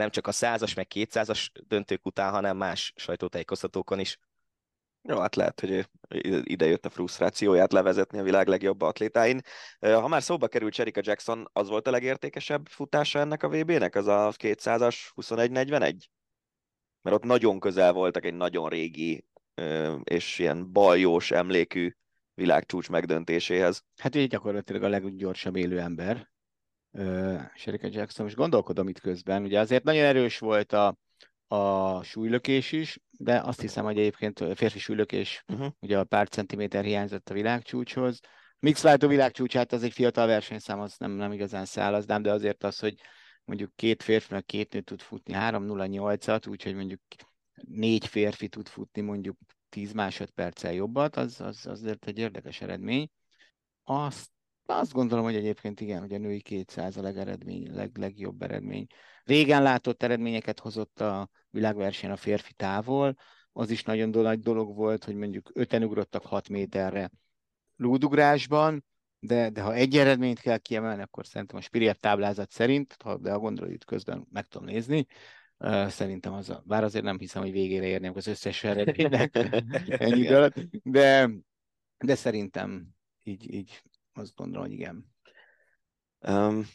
nem 0.00 0.10
csak 0.10 0.26
a 0.26 0.32
százas, 0.32 0.74
meg 0.74 0.86
kétszázas 0.86 1.52
döntők 1.66 2.06
után, 2.06 2.30
hanem 2.30 2.56
más 2.56 2.92
sajtótájékoztatókon 2.96 3.98
is. 3.98 4.18
Jó, 5.02 5.18
hát 5.18 5.36
lehet, 5.36 5.60
hogy 5.60 5.88
ide 6.42 6.66
jött 6.66 6.86
a 6.86 6.90
frusztrációját 6.90 7.72
levezetni 7.72 8.18
a 8.18 8.22
világ 8.22 8.48
legjobb 8.48 8.80
atlétáin. 8.80 9.40
Ha 9.80 10.08
már 10.08 10.22
szóba 10.22 10.48
került 10.48 10.72
Cherika 10.72 11.00
Jackson, 11.04 11.48
az 11.52 11.68
volt 11.68 11.86
a 11.86 11.90
legértékesebb 11.90 12.66
futása 12.68 13.18
ennek 13.18 13.42
a 13.42 13.48
VB-nek, 13.48 13.94
az 13.94 14.06
a 14.06 14.32
200-as 14.36 14.96
21-41? 15.16 16.06
Mert 17.02 17.16
ott 17.16 17.24
nagyon 17.24 17.60
közel 17.60 17.92
voltak 17.92 18.24
egy 18.24 18.34
nagyon 18.34 18.68
régi 18.68 19.24
és 20.02 20.38
ilyen 20.38 20.72
baljós 20.72 21.30
emlékű 21.30 21.92
világcsúcs 22.34 22.88
megdöntéséhez. 22.88 23.84
Hát 23.96 24.14
így 24.14 24.28
gyakorlatilag 24.28 24.82
a 24.82 24.88
leggyorsabb 24.88 25.56
élő 25.56 25.80
ember, 25.80 26.30
Sherika 27.54 27.88
Jackson. 27.90 28.24
Most 28.24 28.36
gondolkodom 28.36 28.88
itt 28.88 29.00
közben, 29.00 29.42
ugye 29.42 29.60
azért 29.60 29.84
nagyon 29.84 30.04
erős 30.04 30.38
volt 30.38 30.72
a, 30.72 30.96
a 31.46 32.02
súlylökés 32.02 32.72
is, 32.72 32.98
de 33.10 33.40
azt 33.40 33.60
hiszem, 33.60 33.84
hogy 33.84 33.98
egyébként 33.98 34.40
a 34.40 34.54
férfi 34.54 34.78
súlylökés, 34.78 35.44
uh-huh. 35.48 35.72
ugye 35.80 35.98
a 35.98 36.04
pár 36.04 36.28
centiméter 36.28 36.84
hiányzott 36.84 37.30
a 37.30 37.34
világcsúcshoz. 37.34 38.20
Mixváltó 38.58 39.08
világcsúcsát 39.08 39.72
az 39.72 39.82
egy 39.82 39.92
fiatal 39.92 40.26
versenyszám, 40.26 40.80
az 40.80 40.96
nem, 40.98 41.10
nem 41.10 41.32
igazán 41.32 41.64
szállaznám, 41.64 42.22
de 42.22 42.32
azért 42.32 42.64
az, 42.64 42.78
hogy 42.78 42.94
mondjuk 43.44 43.76
két 43.76 44.02
férfi, 44.02 44.32
meg 44.32 44.44
két 44.44 44.72
nő 44.72 44.80
tud 44.80 45.00
futni 45.00 45.34
3-0-8-at, 45.36 46.48
úgyhogy 46.48 46.74
mondjuk 46.74 47.00
négy 47.54 48.06
férfi 48.06 48.48
tud 48.48 48.68
futni 48.68 49.00
mondjuk 49.00 49.36
10 49.68 49.92
másodperccel 49.92 50.72
jobbat, 50.72 51.16
az, 51.16 51.40
az 51.40 51.66
azért 51.66 52.06
egy 52.06 52.18
érdekes 52.18 52.60
eredmény. 52.60 53.10
Azt 53.84 54.30
azt 54.78 54.92
gondolom, 54.92 55.24
hogy 55.24 55.34
egyébként 55.34 55.80
igen, 55.80 56.00
hogy 56.00 56.12
a 56.12 56.18
női 56.18 56.40
200 56.40 56.96
a 56.96 57.02
legeredmény, 57.02 57.74
leg, 57.74 57.98
legjobb 57.98 58.42
eredmény. 58.42 58.86
Régen 59.24 59.62
látott 59.62 60.02
eredményeket 60.02 60.60
hozott 60.60 61.00
a 61.00 61.28
világverseny 61.50 62.10
a 62.10 62.16
férfi 62.16 62.52
távol, 62.52 63.16
az 63.52 63.70
is 63.70 63.82
nagyon 63.82 64.08
nagy 64.08 64.40
dolog 64.40 64.76
volt, 64.76 65.04
hogy 65.04 65.14
mondjuk 65.14 65.50
öten 65.54 65.82
ugrottak 65.82 66.24
6 66.24 66.48
méterre 66.48 67.10
lúdugrásban, 67.76 68.84
de, 69.18 69.50
de 69.50 69.62
ha 69.62 69.74
egy 69.74 69.96
eredményt 69.96 70.40
kell 70.40 70.58
kiemelni, 70.58 71.02
akkor 71.02 71.26
szerintem 71.26 71.56
a 71.56 71.60
Spirier 71.60 71.96
táblázat 71.96 72.50
szerint, 72.50 72.96
ha, 73.02 73.16
de 73.16 73.32
a 73.32 73.38
gondolat 73.38 73.84
közben 73.84 74.26
meg 74.30 74.46
tudom 74.46 74.66
nézni, 74.66 75.06
uh, 75.58 75.86
szerintem 75.86 76.32
az 76.32 76.50
a, 76.50 76.62
bár 76.66 76.84
azért 76.84 77.04
nem 77.04 77.18
hiszem, 77.18 77.42
hogy 77.42 77.52
végére 77.52 77.86
érném 77.86 78.12
az 78.16 78.26
összes 78.26 78.64
eredménynek 78.64 79.36
ennyi 79.88 80.28
alatt, 80.28 80.54
de, 80.82 81.30
de 81.98 82.14
szerintem 82.14 82.88
így, 83.22 83.54
így 83.54 83.82
azt 84.12 84.34
gondolom, 84.34 84.66
hogy 84.66 84.72
igen. 84.72 85.14
Um, 86.18 86.66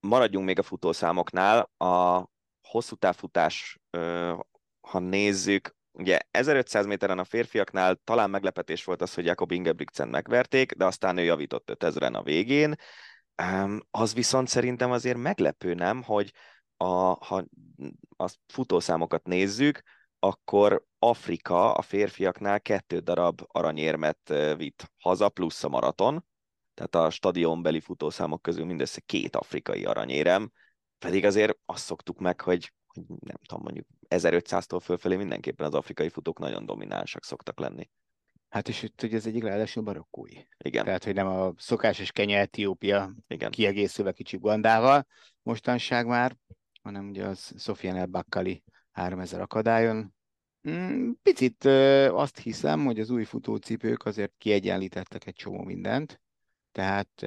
maradjunk 0.00 0.46
még 0.46 0.58
a 0.58 0.62
futószámoknál. 0.62 1.70
A 1.76 2.26
hosszú 2.62 2.96
távfutás, 2.96 3.78
ha 4.80 4.98
nézzük, 4.98 5.76
ugye 5.92 6.18
1500 6.30 6.86
méteren 6.86 7.18
a 7.18 7.24
férfiaknál 7.24 8.00
talán 8.04 8.30
meglepetés 8.30 8.84
volt 8.84 9.02
az, 9.02 9.14
hogy 9.14 9.24
Jakob 9.24 9.52
Ingebrigtsen 9.52 10.08
megverték, 10.08 10.72
de 10.72 10.84
aztán 10.84 11.16
ő 11.16 11.22
javított 11.22 11.70
5000-en 11.78 12.14
a 12.14 12.22
végén. 12.22 12.74
Az 13.90 14.14
viszont 14.14 14.48
szerintem 14.48 14.90
azért 14.90 15.16
meglepő, 15.16 15.74
nem, 15.74 16.02
hogy 16.02 16.32
a, 16.76 16.84
ha 17.24 17.44
a 18.16 18.28
futószámokat 18.46 19.26
nézzük, 19.26 19.82
akkor 20.18 20.86
Afrika 20.98 21.74
a 21.74 21.82
férfiaknál 21.82 22.60
kettő 22.60 22.98
darab 22.98 23.40
aranyérmet 23.46 24.32
vitt 24.56 24.92
haza, 24.98 25.28
plusz 25.28 25.64
a 25.64 25.68
maraton, 25.68 26.24
tehát 26.74 26.94
a 26.94 27.10
stadionbeli 27.10 27.80
futószámok 27.80 28.42
közül 28.42 28.64
mindössze 28.64 29.00
két 29.00 29.36
afrikai 29.36 29.84
aranyérem, 29.84 30.52
pedig 30.98 31.24
azért 31.24 31.58
azt 31.64 31.84
szoktuk 31.84 32.18
meg, 32.18 32.40
hogy, 32.40 32.72
hogy 32.86 33.02
nem 33.06 33.36
tudom, 33.46 33.62
mondjuk 33.62 33.86
1500-tól 34.08 34.80
fölfelé 34.82 35.16
mindenképpen 35.16 35.66
az 35.66 35.74
afrikai 35.74 36.08
futók 36.08 36.38
nagyon 36.38 36.66
dominánsak 36.66 37.24
szoktak 37.24 37.58
lenni. 37.58 37.90
Hát 38.48 38.68
és 38.68 38.82
itt 38.82 39.02
ugye 39.02 39.16
ez 39.16 39.26
egyik 39.26 39.42
ráadásul 39.42 39.82
barokkúi. 39.82 40.48
Igen. 40.58 40.84
Tehát, 40.84 41.04
hogy 41.04 41.14
nem 41.14 41.26
a 41.26 41.52
szokásos 41.56 42.12
Kenya, 42.12 42.38
Etiópia 42.38 43.14
Igen. 43.26 43.50
kiegészülve 43.50 44.12
kicsi 44.12 44.36
Ugandával 44.36 45.06
mostanság 45.42 46.06
már, 46.06 46.36
hanem 46.82 47.08
ugye 47.08 47.24
az 47.24 47.52
Sofian 47.58 47.96
El 47.96 48.06
Bakkali 48.06 48.62
3000 48.98 49.40
akadályon. 49.40 50.14
Hmm, 50.62 51.18
picit 51.22 51.64
azt 52.10 52.38
hiszem, 52.38 52.84
hogy 52.84 53.00
az 53.00 53.10
új 53.10 53.24
futócipők 53.24 54.04
azért 54.04 54.32
kiegyenlítettek 54.38 55.26
egy 55.26 55.34
csomó 55.34 55.62
mindent, 55.62 56.20
tehát 56.72 57.22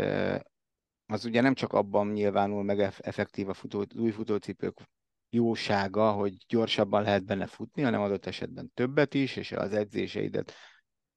az 1.05 1.25
ugye 1.25 1.41
nem 1.41 1.53
csak 1.53 1.73
abban 1.73 2.07
nyilvánul 2.07 2.63
meg 2.63 2.79
effektív 2.79 3.49
a 3.49 3.53
futó, 3.53 3.79
az 3.79 3.95
új 3.95 4.11
futócipők 4.11 4.89
jósága, 5.29 6.11
hogy 6.11 6.35
gyorsabban 6.47 7.03
lehet 7.03 7.25
benne 7.25 7.45
futni, 7.45 7.81
hanem 7.81 8.01
adott 8.01 8.25
esetben 8.25 8.71
többet 8.73 9.13
is, 9.13 9.35
és 9.35 9.51
az 9.51 9.73
edzéseidet 9.73 10.53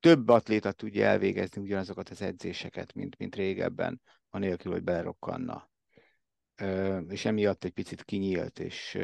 több 0.00 0.28
atléta 0.28 0.72
tudja 0.72 1.06
elvégezni 1.06 1.60
ugyanazokat 1.60 2.08
az 2.08 2.22
edzéseket, 2.22 2.94
mint, 2.94 3.18
mint 3.18 3.34
régebben, 3.34 4.00
anélkül, 4.30 4.72
hogy 4.72 4.82
belerokkanna. 4.82 5.70
És 7.08 7.24
emiatt 7.24 7.64
egy 7.64 7.72
picit 7.72 8.04
kinyílt, 8.04 8.58
és 8.58 8.98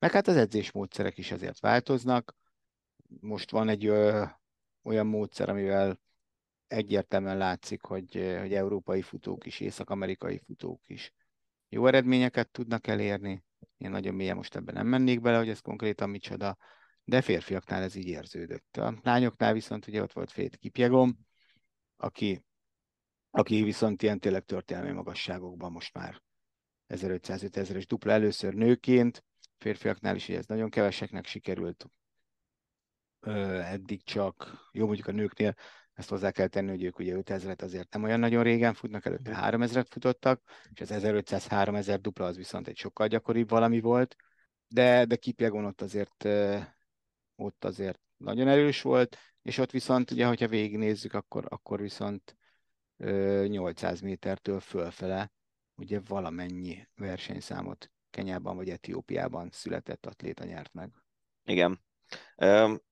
meg 0.00 0.12
hát 0.12 0.28
az 0.28 0.36
edzésmódszerek 0.36 1.18
is 1.18 1.30
azért 1.32 1.60
változnak. 1.60 2.36
Most 3.20 3.50
van 3.50 3.68
egy 3.68 3.86
ö, 3.86 4.24
olyan 4.82 5.06
módszer, 5.06 5.48
amivel 5.48 6.00
egyértelműen 6.66 7.36
látszik, 7.36 7.82
hogy, 7.82 8.36
hogy 8.40 8.54
európai 8.54 9.02
futók 9.02 9.46
is, 9.46 9.60
észak-amerikai 9.60 10.38
futók 10.38 10.80
is 10.86 11.12
jó 11.68 11.86
eredményeket 11.86 12.50
tudnak 12.50 12.86
elérni. 12.86 13.44
Én 13.76 13.90
nagyon 13.90 14.14
mélyen 14.14 14.36
most 14.36 14.56
ebben 14.56 14.74
nem 14.74 14.86
mennék 14.86 15.20
bele, 15.20 15.38
hogy 15.38 15.48
ez 15.48 15.60
konkrétan 15.60 16.10
micsoda, 16.10 16.56
de 17.04 17.22
férfiaknál 17.22 17.82
ez 17.82 17.94
így 17.94 18.06
érződött. 18.06 18.76
A 18.76 18.98
lányoknál 19.02 19.52
viszont 19.52 19.86
ugye 19.86 20.02
ott 20.02 20.12
volt 20.12 20.30
Fét 20.30 20.56
Kipjegom, 20.56 21.18
aki, 21.96 22.44
aki 23.30 23.62
viszont 23.62 24.02
ilyen 24.02 24.18
tényleg 24.18 24.44
történelmi 24.44 24.90
magasságokban 24.90 25.72
most 25.72 25.94
már 25.94 26.22
1500-5000-es 26.88 27.84
dupla 27.88 28.12
először 28.12 28.54
nőként, 28.54 29.24
férfiaknál 29.60 30.16
is 30.16 30.28
ez 30.28 30.46
nagyon 30.46 30.70
keveseknek 30.70 31.26
sikerült, 31.26 31.86
eddig 33.20 34.02
csak, 34.02 34.68
jó 34.72 34.86
mondjuk 34.86 35.06
a 35.06 35.12
nőknél 35.12 35.54
ezt 35.92 36.08
hozzá 36.08 36.30
kell 36.30 36.46
tenni, 36.46 36.68
hogy 36.68 36.84
ők 36.84 36.98
ugye 36.98 37.14
5000-et 37.16 37.62
azért 37.62 37.92
nem 37.92 38.02
olyan 38.02 38.20
nagyon 38.20 38.42
régen 38.42 38.74
futnak, 38.74 39.06
előtte 39.06 39.38
3000-et 39.42 39.86
futottak, 39.88 40.42
és 40.72 40.80
az 40.80 40.90
1500-3000 40.92 41.98
dupla 42.00 42.24
az 42.24 42.36
viszont 42.36 42.68
egy 42.68 42.76
sokkal 42.76 43.06
gyakoribb 43.06 43.48
valami 43.48 43.80
volt, 43.80 44.16
de, 44.68 45.04
de 45.04 45.16
Kipjegon 45.16 45.64
ott 45.64 45.80
azért, 45.80 46.28
ott 47.36 47.64
azért 47.64 48.00
nagyon 48.16 48.48
erős 48.48 48.82
volt, 48.82 49.16
és 49.42 49.58
ott 49.58 49.70
viszont 49.70 50.10
ugye, 50.10 50.26
hogyha 50.26 50.48
végignézzük, 50.48 51.14
akkor, 51.14 51.44
akkor 51.48 51.80
viszont 51.80 52.36
800 53.46 54.00
métertől 54.00 54.60
fölfele 54.60 55.32
ugye 55.74 56.00
valamennyi 56.06 56.88
versenyszámot 56.94 57.90
Kenyában 58.10 58.56
vagy 58.56 58.70
Etiópiában 58.70 59.48
született 59.52 60.06
atléta 60.06 60.44
nyert 60.44 60.72
meg. 60.72 60.90
Igen. 61.44 61.80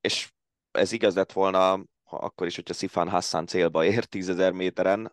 És 0.00 0.32
ez 0.70 0.92
igaz 0.92 1.14
lett 1.14 1.32
volna 1.32 1.84
akkor 2.10 2.46
is, 2.46 2.54
hogyha 2.54 2.74
Sifan 2.74 3.08
Hassan 3.08 3.46
célba 3.46 3.84
ér 3.84 4.04
10.000 4.10 4.54
méteren, 4.54 5.12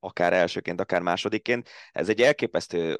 akár 0.00 0.32
elsőként, 0.32 0.80
akár 0.80 1.00
másodikként. 1.00 1.68
Ez 1.92 2.08
egy 2.08 2.20
elképesztő 2.20 2.96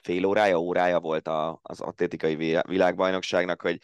fél 0.00 0.24
órája, 0.24 0.58
órája 0.58 1.00
volt 1.00 1.28
a, 1.28 1.58
az 1.62 1.80
atlétikai 1.80 2.60
világbajnokságnak, 2.68 3.60
hogy 3.60 3.80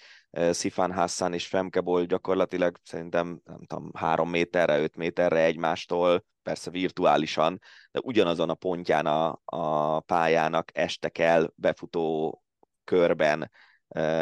Sifan 0.53 0.93
Hassan 0.93 1.33
és 1.33 1.47
Femkebol 1.47 2.05
gyakorlatilag 2.05 2.77
szerintem 2.83 3.41
nem 3.45 3.65
tudom, 3.67 3.91
három 3.95 4.31
méterre, 4.31 4.79
öt 4.79 4.97
méterre 4.97 5.45
egymástól, 5.45 6.25
persze 6.43 6.71
virtuálisan, 6.71 7.61
de 7.91 8.01
ugyanazon 8.03 8.51
a 8.51 8.55
pontján 8.55 9.07
a, 9.07 9.41
a 9.45 10.01
pályának 10.01 10.71
estek 10.79 11.19
el 11.19 11.53
befutó 11.55 12.37
körben 12.85 13.51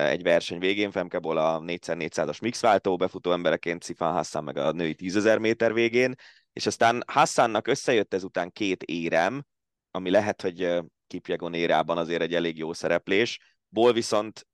egy 0.06 0.22
verseny 0.22 0.58
végén, 0.58 0.90
Femkeból 0.90 1.36
a 1.36 1.60
4x400-as 1.60 2.40
mixváltó 2.40 2.96
befutó 2.96 3.32
embereként, 3.32 3.84
Sifan 3.84 4.12
Hassan 4.12 4.44
meg 4.44 4.56
a 4.56 4.72
női 4.72 4.94
10.000 4.98 5.40
méter 5.40 5.72
végén, 5.72 6.14
és 6.52 6.66
aztán 6.66 7.02
Hassannak 7.06 7.66
összejött 7.66 8.14
ezután 8.14 8.50
két 8.52 8.82
érem, 8.82 9.44
ami 9.90 10.10
lehet, 10.10 10.42
hogy 10.42 10.82
Kipjegon 11.06 11.54
érában 11.54 11.98
azért 11.98 12.22
egy 12.22 12.34
elég 12.34 12.58
jó 12.58 12.72
szereplés, 12.72 13.38
Ból 13.68 13.92
viszont 13.92 14.46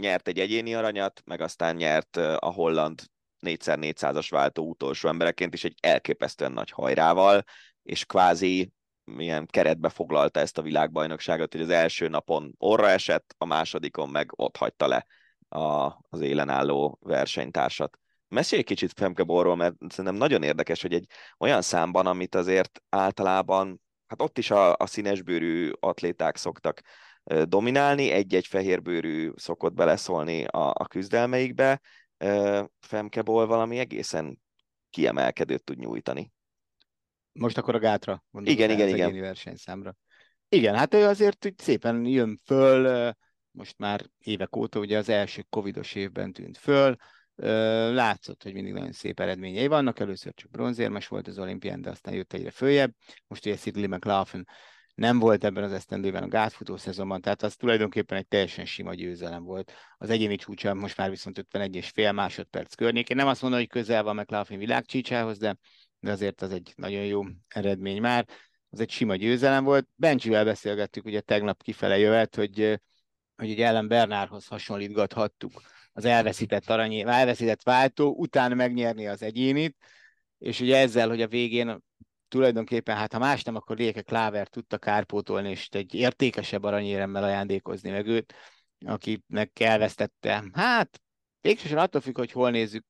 nyert 0.00 0.28
egy 0.28 0.38
egyéni 0.38 0.74
aranyat, 0.74 1.22
meg 1.24 1.40
aztán 1.40 1.76
nyert 1.76 2.16
a 2.16 2.52
holland 2.52 3.02
4x400-as 3.46 4.26
váltó 4.30 4.68
utolsó 4.68 5.08
embereként 5.08 5.54
is 5.54 5.64
egy 5.64 5.74
elképesztően 5.80 6.52
nagy 6.52 6.70
hajrával, 6.70 7.44
és 7.82 8.04
kvázi 8.04 8.72
milyen 9.04 9.46
keretbe 9.46 9.88
foglalta 9.88 10.40
ezt 10.40 10.58
a 10.58 10.62
világbajnokságot, 10.62 11.52
hogy 11.52 11.62
az 11.62 11.68
első 11.68 12.08
napon 12.08 12.54
orra 12.58 12.88
esett, 12.88 13.34
a 13.38 13.44
másodikon 13.44 14.08
meg 14.08 14.30
ott 14.36 14.56
hagyta 14.56 14.86
le 14.86 15.06
a, 15.48 15.92
az 16.08 16.20
élen 16.20 16.48
álló 16.48 16.98
versenytársat. 17.02 17.98
Mesélj 18.28 18.60
egy 18.60 18.66
kicsit 18.66 18.92
Femke 18.92 19.22
Borról, 19.22 19.56
mert 19.56 19.74
szerintem 19.88 20.14
nagyon 20.14 20.42
érdekes, 20.42 20.82
hogy 20.82 20.94
egy 20.94 21.06
olyan 21.38 21.62
számban, 21.62 22.06
amit 22.06 22.34
azért 22.34 22.82
általában, 22.88 23.80
hát 24.06 24.22
ott 24.22 24.38
is 24.38 24.50
a, 24.50 24.76
a 24.76 24.86
színesbőrű 24.86 25.70
atléták 25.80 26.36
szoktak 26.36 26.80
dominálni, 27.44 28.10
egy-egy 28.10 28.46
fehérbőrű 28.46 29.30
szokott 29.36 29.74
beleszólni 29.74 30.44
a, 30.44 30.70
a 30.74 30.86
küzdelmeikbe, 30.86 31.80
Femkeból 32.80 33.46
valami 33.46 33.78
egészen 33.78 34.40
kiemelkedőt 34.90 35.64
tud 35.64 35.78
nyújtani. 35.78 36.32
Most 37.32 37.58
akkor 37.58 37.74
a 37.74 37.78
gátra 37.78 38.24
gondolom. 38.30 38.58
Igen, 38.58 38.70
igen, 38.70 38.88
igen. 38.88 39.20
versenyszámra. 39.20 39.96
Igen, 40.48 40.74
hát 40.74 40.94
ő 40.94 41.04
azért 41.04 41.46
úgy 41.46 41.58
szépen 41.58 42.04
jön 42.06 42.40
föl, 42.44 43.12
most 43.50 43.78
már 43.78 44.04
évek 44.18 44.56
óta, 44.56 44.78
ugye 44.78 44.98
az 44.98 45.08
első 45.08 45.42
covidos 45.48 45.94
évben 45.94 46.32
tűnt 46.32 46.58
föl, 46.58 46.96
látszott, 47.92 48.42
hogy 48.42 48.52
mindig 48.52 48.72
nagyon 48.72 48.92
szép 48.92 49.20
eredményei 49.20 49.66
vannak, 49.66 49.98
először 49.98 50.34
csak 50.34 50.50
bronzérmes 50.50 51.08
volt 51.08 51.28
az 51.28 51.38
olimpián, 51.38 51.80
de 51.80 51.90
aztán 51.90 52.14
jött 52.14 52.32
egyre 52.32 52.50
följebb, 52.50 52.94
most 53.26 53.46
ugye 53.46 53.56
Sidley 53.56 53.88
McLaughlin 53.88 54.44
nem 54.94 55.18
volt 55.18 55.44
ebben 55.44 55.64
az 55.64 55.72
esztendőben 55.72 56.22
a 56.22 56.28
gátfutó 56.28 56.76
szezonban, 56.76 57.20
tehát 57.20 57.42
az 57.42 57.56
tulajdonképpen 57.56 58.18
egy 58.18 58.26
teljesen 58.26 58.64
sima 58.64 58.94
győzelem 58.94 59.44
volt. 59.44 59.72
Az 59.96 60.10
egyéni 60.10 60.36
csúcsa 60.36 60.74
most 60.74 60.96
már 60.96 61.10
viszont 61.10 61.38
51 61.38 61.76
és 61.76 61.88
fél 61.88 62.12
másodperc 62.12 62.74
környékén. 62.74 63.16
Nem 63.16 63.26
azt 63.26 63.42
mondom, 63.42 63.60
hogy 63.60 63.68
közel 63.68 64.02
van 64.02 64.16
McLaughlin 64.16 64.58
világcsícsához, 64.58 65.38
de, 65.38 65.56
de 66.00 66.10
azért 66.10 66.42
az 66.42 66.52
egy 66.52 66.72
nagyon 66.76 67.04
jó 67.04 67.22
eredmény 67.48 68.00
már. 68.00 68.26
Az 68.70 68.80
egy 68.80 68.90
sima 68.90 69.16
győzelem 69.16 69.64
volt. 69.64 69.88
Bencsivel 69.94 70.44
beszélgettük 70.44 71.04
ugye 71.04 71.20
tegnap 71.20 71.62
kifele 71.62 71.98
jövet, 71.98 72.34
hogy, 72.34 72.80
hogy 73.36 73.50
egy 73.50 73.60
Ellen 73.60 73.88
Bernárhoz 73.88 74.46
hasonlítgathattuk 74.46 75.62
az 75.92 76.04
elveszített 76.04 76.70
arany, 76.70 77.00
elveszített 77.00 77.62
váltó, 77.62 78.14
utána 78.18 78.54
megnyerni 78.54 79.06
az 79.06 79.22
egyénit, 79.22 79.76
és 80.38 80.60
ugye 80.60 80.76
ezzel, 80.76 81.08
hogy 81.08 81.22
a 81.22 81.28
végén 81.28 81.82
tulajdonképpen, 82.34 82.96
hát 82.96 83.12
ha 83.12 83.18
más 83.18 83.42
nem, 83.42 83.54
akkor 83.54 83.76
Réke 83.76 84.02
Kláver 84.02 84.48
tudta 84.48 84.78
kárpótolni, 84.78 85.50
és 85.50 85.68
egy 85.68 85.94
értékesebb 85.94 86.62
aranyéremmel 86.62 87.24
ajándékozni 87.24 87.90
meg 87.90 88.06
őt, 88.06 88.34
akinek 88.86 89.60
elvesztette. 89.60 90.44
Hát, 90.52 91.00
végsősorban 91.40 91.84
attól 91.84 92.00
függ, 92.00 92.16
hogy 92.16 92.32
hol 92.32 92.50
nézzük. 92.50 92.84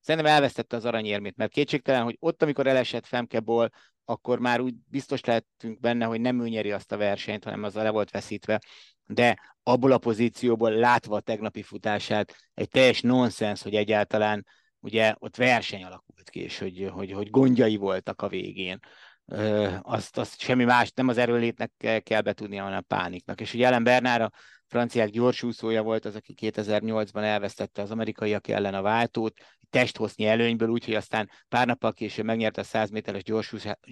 Szerintem 0.00 0.32
elvesztette 0.32 0.76
az 0.76 0.84
aranyérmét, 0.84 1.36
mert 1.36 1.50
kétségtelen, 1.50 2.02
hogy 2.02 2.16
ott, 2.20 2.42
amikor 2.42 2.66
elesett 2.66 3.06
Femkeból, 3.06 3.70
akkor 4.04 4.38
már 4.38 4.60
úgy 4.60 4.74
biztos 4.86 5.24
lehetünk 5.24 5.80
benne, 5.80 6.04
hogy 6.04 6.20
nem 6.20 6.40
ő 6.40 6.48
nyeri 6.48 6.72
azt 6.72 6.92
a 6.92 6.96
versenyt, 6.96 7.44
hanem 7.44 7.62
az 7.62 7.74
le 7.74 7.90
volt 7.90 8.10
veszítve. 8.10 8.60
De 9.06 9.54
abból 9.62 9.92
a 9.92 9.98
pozícióból 9.98 10.70
látva 10.70 11.16
a 11.16 11.20
tegnapi 11.20 11.62
futását, 11.62 12.34
egy 12.54 12.68
teljes 12.68 13.00
nonsens, 13.00 13.62
hogy 13.62 13.74
egyáltalán 13.74 14.46
ugye 14.80 15.14
ott 15.18 15.36
verseny 15.36 15.84
alakult 15.84 16.30
ki, 16.30 16.40
és 16.40 16.58
hogy, 16.58 16.88
hogy, 16.92 17.12
hogy 17.12 17.30
gondjai 17.30 17.76
voltak 17.76 18.22
a 18.22 18.28
végén. 18.28 18.78
Ö, 19.24 19.68
azt, 19.82 20.18
azt 20.18 20.40
semmi 20.40 20.64
más, 20.64 20.92
nem 20.92 21.08
az 21.08 21.18
erőlétnek 21.18 22.02
kell, 22.02 22.20
betudnia, 22.20 22.62
hanem 22.62 22.78
a 22.78 22.94
pániknak. 22.94 23.40
És 23.40 23.54
ugye 23.54 23.66
Ellen 23.66 23.84
Bernár 23.84 24.30
franciák 24.66 25.08
gyorsúszója 25.08 25.82
volt 25.82 26.04
az, 26.04 26.14
aki 26.14 26.34
2008-ban 26.40 27.22
elvesztette 27.22 27.82
az 27.82 27.90
amerikaiak 27.90 28.48
ellen 28.48 28.74
a 28.74 28.82
váltót, 28.82 29.38
testhosznyi 29.70 30.26
előnyből, 30.26 30.68
úgyhogy 30.68 30.94
aztán 30.94 31.30
pár 31.48 31.66
nappal 31.66 31.92
később 31.92 32.24
megnyerte 32.24 32.60
a 32.60 32.64
100 32.64 32.90
méteres 32.90 33.22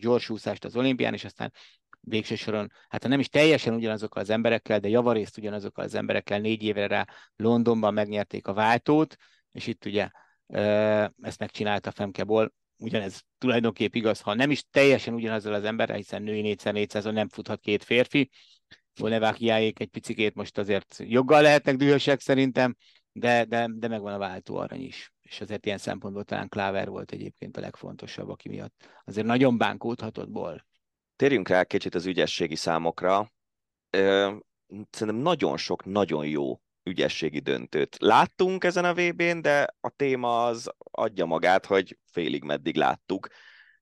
gyorsúszást 0.00 0.64
az 0.64 0.76
olimpián, 0.76 1.14
és 1.14 1.24
aztán 1.24 1.52
végső 2.00 2.34
soron, 2.34 2.72
hát 2.88 3.02
ha 3.02 3.08
nem 3.08 3.20
is 3.20 3.28
teljesen 3.28 3.74
ugyanazokkal 3.74 4.22
az 4.22 4.30
emberekkel, 4.30 4.80
de 4.80 4.88
javarészt 4.88 5.38
ugyanazokkal 5.38 5.84
az 5.84 5.94
emberekkel 5.94 6.38
négy 6.38 6.62
évre 6.62 6.86
rá 6.86 7.06
Londonban 7.36 7.94
megnyerték 7.94 8.46
a 8.46 8.52
váltót, 8.52 9.16
és 9.52 9.66
itt 9.66 9.84
ugye 9.84 10.08
ezt 11.20 11.38
megcsinálta 11.38 11.90
Femkeból. 11.90 12.52
Ugyanez 12.78 13.22
tulajdonképp 13.38 13.94
igaz, 13.94 14.20
ha 14.20 14.34
nem 14.34 14.50
is 14.50 14.64
teljesen 14.70 15.14
ugyanazzal 15.14 15.54
az 15.54 15.64
emberrel, 15.64 15.96
hiszen 15.96 16.22
női 16.22 16.56
4x400-on 16.58 17.12
nem 17.12 17.28
futhat 17.28 17.60
két 17.60 17.84
férfi. 17.84 18.30
Volevákiáék 18.94 19.80
egy 19.80 19.88
picikét 19.88 20.34
most 20.34 20.58
azért 20.58 20.96
joggal 20.98 21.42
lehetnek 21.42 21.76
dühösek 21.76 22.20
szerintem, 22.20 22.76
de, 23.12 23.44
de, 23.44 23.68
de 23.70 23.88
megvan 23.88 24.12
a 24.12 24.18
váltó 24.18 24.56
arany 24.56 24.82
is. 24.82 25.12
És 25.22 25.40
azért 25.40 25.66
ilyen 25.66 25.78
szempontból 25.78 26.24
talán 26.24 26.48
Kláver 26.48 26.88
volt 26.88 27.12
egyébként 27.12 27.56
a 27.56 27.60
legfontosabb, 27.60 28.28
aki 28.28 28.48
miatt 28.48 29.00
azért 29.04 29.26
nagyon 29.26 29.58
bánkódhatott 29.58 30.30
ból. 30.30 30.66
Térjünk 31.16 31.48
rá 31.48 31.64
kicsit 31.64 31.94
az 31.94 32.06
ügyességi 32.06 32.56
számokra. 32.56 33.32
Szerintem 33.90 35.16
nagyon 35.16 35.56
sok, 35.56 35.84
nagyon 35.84 36.26
jó 36.26 36.60
ügyességi 36.86 37.38
döntőt 37.38 37.96
láttunk 37.98 38.64
ezen 38.64 38.84
a 38.84 38.94
VB-n, 38.94 39.40
de 39.40 39.74
a 39.80 39.90
téma 39.96 40.44
az 40.44 40.70
adja 40.78 41.24
magát, 41.24 41.66
hogy 41.66 41.98
félig 42.12 42.44
meddig 42.44 42.76
láttuk, 42.76 43.28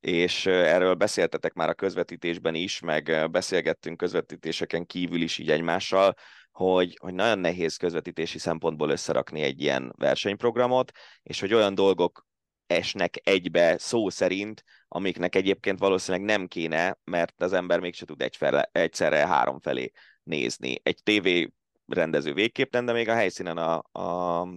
és 0.01 0.47
erről 0.47 0.95
beszéltetek 0.95 1.53
már 1.53 1.69
a 1.69 1.75
közvetítésben 1.75 2.55
is, 2.55 2.81
meg 2.81 3.31
beszélgettünk 3.31 3.97
közvetítéseken 3.97 4.87
kívül 4.87 5.23
is 5.23 5.39
így 5.39 5.51
egymással, 5.51 6.15
hogy, 6.53 6.99
hogy 7.01 7.15
nagyon 7.15 7.39
nehéz 7.39 7.77
közvetítési 7.77 8.39
szempontból 8.39 8.91
összerakni 8.91 9.43
egy 9.43 9.61
ilyen 9.61 9.93
versenyprogramot, 9.97 10.93
és 11.23 11.41
hogy 11.41 11.55
olyan 11.55 11.75
dolgok 11.75 12.27
esnek 12.67 13.21
egybe 13.23 13.79
szó 13.79 14.09
szerint, 14.11 14.65
amiknek 14.89 15.35
egyébként 15.35 15.79
valószínűleg 15.79 16.27
nem 16.27 16.47
kéne, 16.47 16.99
mert 17.05 17.43
az 17.43 17.53
ember 17.53 17.81
mégse 17.81 18.05
tud 18.05 18.23
egyfele, 18.23 18.69
egyszerre 18.73 19.27
három 19.27 19.61
felé 19.61 19.91
nézni. 20.23 20.81
Egy 20.83 21.01
TV 21.03 21.29
rendező 21.87 22.33
végképp 22.33 22.77
de 22.77 22.93
még 22.93 23.09
a 23.09 23.15
helyszínen 23.15 23.57
a, 23.57 24.01
a 24.01 24.49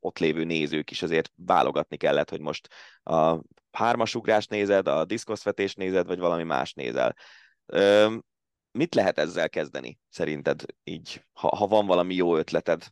ott 0.00 0.18
lévő 0.18 0.44
nézők 0.44 0.90
is 0.90 1.02
azért 1.02 1.32
válogatni 1.36 1.96
kellett, 1.96 2.30
hogy 2.30 2.40
most 2.40 2.68
a 3.02 3.40
hármasugrást 3.70 4.50
nézed, 4.50 4.88
a 4.88 5.04
diszkoszvetést 5.04 5.76
nézed, 5.76 6.06
vagy 6.06 6.18
valami 6.18 6.42
más 6.42 6.72
nézel. 6.72 7.16
Ö, 7.66 8.14
mit 8.70 8.94
lehet 8.94 9.18
ezzel 9.18 9.48
kezdeni, 9.48 9.98
szerinted 10.08 10.62
így, 10.84 11.24
ha, 11.32 11.56
ha 11.56 11.66
van 11.66 11.86
valami 11.86 12.14
jó 12.14 12.36
ötleted, 12.36 12.86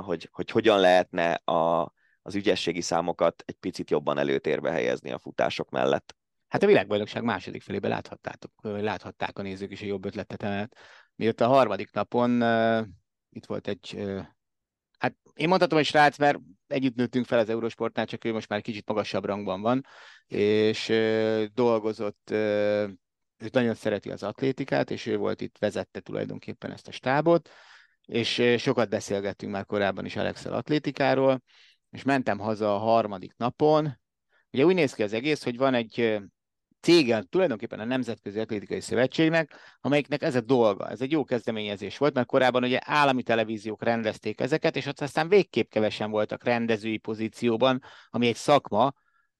hogy, 0.00 0.28
hogy 0.32 0.50
hogyan 0.50 0.80
lehetne 0.80 1.32
a, 1.32 1.92
az 2.22 2.34
ügyességi 2.34 2.80
számokat 2.80 3.42
egy 3.46 3.54
picit 3.54 3.90
jobban 3.90 4.18
előtérbe 4.18 4.70
helyezni 4.70 5.10
a 5.10 5.18
futások 5.18 5.70
mellett? 5.70 6.16
Hát 6.48 6.62
a 6.62 6.66
világbajnokság 6.66 7.22
második 7.22 7.62
felébe 7.62 7.88
láthattátok, 7.88 8.52
láthatták 8.62 9.38
a 9.38 9.42
nézők 9.42 9.70
is 9.70 9.82
a 9.82 9.86
jobb 9.86 10.04
ötletet, 10.04 10.76
miatt 11.16 11.40
a 11.40 11.46
harmadik 11.46 11.92
napon 11.92 12.42
itt 13.34 13.46
volt 13.46 13.68
egy, 13.68 14.04
hát 14.98 15.16
én 15.34 15.48
mondhatom, 15.48 15.78
hogy 15.78 15.86
srác, 15.86 16.18
mert 16.18 16.38
együtt 16.66 16.94
nőttünk 16.94 17.26
fel 17.26 17.38
az 17.38 17.48
Eurosportnál, 17.48 18.06
csak 18.06 18.24
ő 18.24 18.32
most 18.32 18.48
már 18.48 18.60
kicsit 18.60 18.88
magasabb 18.88 19.24
rangban 19.24 19.60
van, 19.60 19.86
és 20.26 20.92
dolgozott, 21.54 22.30
ő 22.30 23.48
nagyon 23.52 23.74
szereti 23.74 24.10
az 24.10 24.22
atlétikát, 24.22 24.90
és 24.90 25.06
ő 25.06 25.16
volt 25.16 25.40
itt, 25.40 25.58
vezette 25.58 26.00
tulajdonképpen 26.00 26.70
ezt 26.70 26.88
a 26.88 26.92
stábot, 26.92 27.50
és 28.06 28.42
sokat 28.58 28.88
beszélgettünk 28.88 29.52
már 29.52 29.66
korábban 29.66 30.04
is 30.04 30.16
Alexel 30.16 30.52
atlétikáról, 30.52 31.42
és 31.90 32.02
mentem 32.02 32.38
haza 32.38 32.74
a 32.74 32.78
harmadik 32.78 33.34
napon. 33.36 34.00
Ugye 34.50 34.64
úgy 34.64 34.74
néz 34.74 34.94
ki 34.94 35.02
az 35.02 35.12
egész, 35.12 35.44
hogy 35.44 35.56
van 35.56 35.74
egy 35.74 36.20
cége 36.84 37.22
tulajdonképpen 37.22 37.80
a 37.80 37.84
Nemzetközi 37.84 38.38
Atlétikai 38.38 38.80
Szövetségnek, 38.80 39.54
amelyiknek 39.80 40.22
ez 40.22 40.34
a 40.34 40.40
dolga. 40.40 40.90
Ez 40.90 41.00
egy 41.00 41.10
jó 41.10 41.24
kezdeményezés 41.24 41.98
volt, 41.98 42.14
mert 42.14 42.26
korábban 42.26 42.64
ugye 42.64 42.78
állami 42.84 43.22
televíziók 43.22 43.82
rendezték 43.82 44.40
ezeket, 44.40 44.76
és 44.76 44.86
ott 44.86 45.00
aztán 45.00 45.28
végképp 45.28 45.70
kevesen 45.70 46.10
voltak 46.10 46.44
rendezői 46.44 46.96
pozícióban, 46.96 47.82
ami 48.10 48.26
egy 48.26 48.36
szakma, 48.36 48.92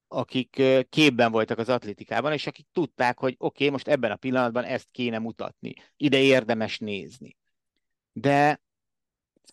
akik 0.08 0.62
képben 0.88 1.32
voltak 1.32 1.58
az 1.58 1.68
atlétikában, 1.68 2.32
és 2.32 2.46
akik 2.46 2.66
tudták, 2.72 3.18
hogy 3.18 3.34
oké, 3.38 3.44
okay, 3.46 3.68
most 3.70 3.88
ebben 3.88 4.10
a 4.10 4.16
pillanatban 4.16 4.64
ezt 4.64 4.88
kéne 4.90 5.18
mutatni, 5.18 5.74
ide 5.96 6.18
érdemes 6.18 6.78
nézni. 6.78 7.36
De 8.12 8.60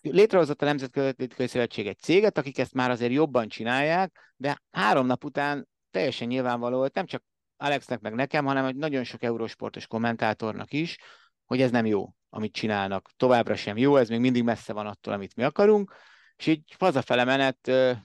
létrehozott 0.02 0.62
a 0.62 0.66
Nemzetközi 0.66 1.08
Atlétikai 1.08 1.48
Szövetség 1.48 1.88
egy 1.88 2.00
céget, 2.00 2.38
akik 2.38 2.58
ezt 2.58 2.74
már 2.74 2.90
azért 2.90 3.12
jobban 3.12 3.48
csinálják, 3.48 4.34
de 4.36 4.62
három 4.72 5.06
nap 5.06 5.24
után 5.24 5.68
teljesen 5.92 6.28
nyilvánvaló 6.28 6.78
volt, 6.78 6.94
nem 6.94 7.06
csak 7.06 7.24
Alexnek 7.62 8.00
meg 8.00 8.14
nekem, 8.14 8.46
hanem 8.46 8.66
egy 8.66 8.76
nagyon 8.76 9.04
sok 9.04 9.24
eurósportos 9.24 9.88
kommentátornak 9.88 10.74
is, 10.74 10.98
hogy 11.46 11.62
ez 11.62 11.72
nem 11.72 11.86
jó, 11.86 12.14
amit 12.30 12.54
csinálnak. 12.54 13.10
Továbbra 13.18 13.56
sem 13.56 13.78
jó, 13.78 13.96
ez 13.96 14.10
még 14.10 14.20
mindig 14.20 14.44
messze 14.44 14.74
van 14.74 14.88
attól, 14.88 15.14
amit 15.14 15.36
mi 15.36 15.44
akarunk. 15.44 15.94
És 16.36 16.48
így 16.48 16.76
hazafele 16.80 17.24
menet 17.24 17.68
uh, 17.68 17.98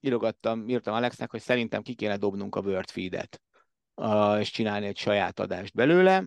írogattam, 0.00 0.68
írtam 0.68 0.94
Alexnek, 0.94 1.30
hogy 1.30 1.40
szerintem 1.40 1.82
ki 1.82 1.94
kéne 1.94 2.16
dobnunk 2.16 2.54
a 2.54 2.60
WordFeed-et, 2.60 3.40
uh, 3.94 4.38
és 4.40 4.50
csinálni 4.50 4.86
egy 4.86 4.98
saját 4.98 5.40
adást 5.40 5.74
belőle. 5.74 6.24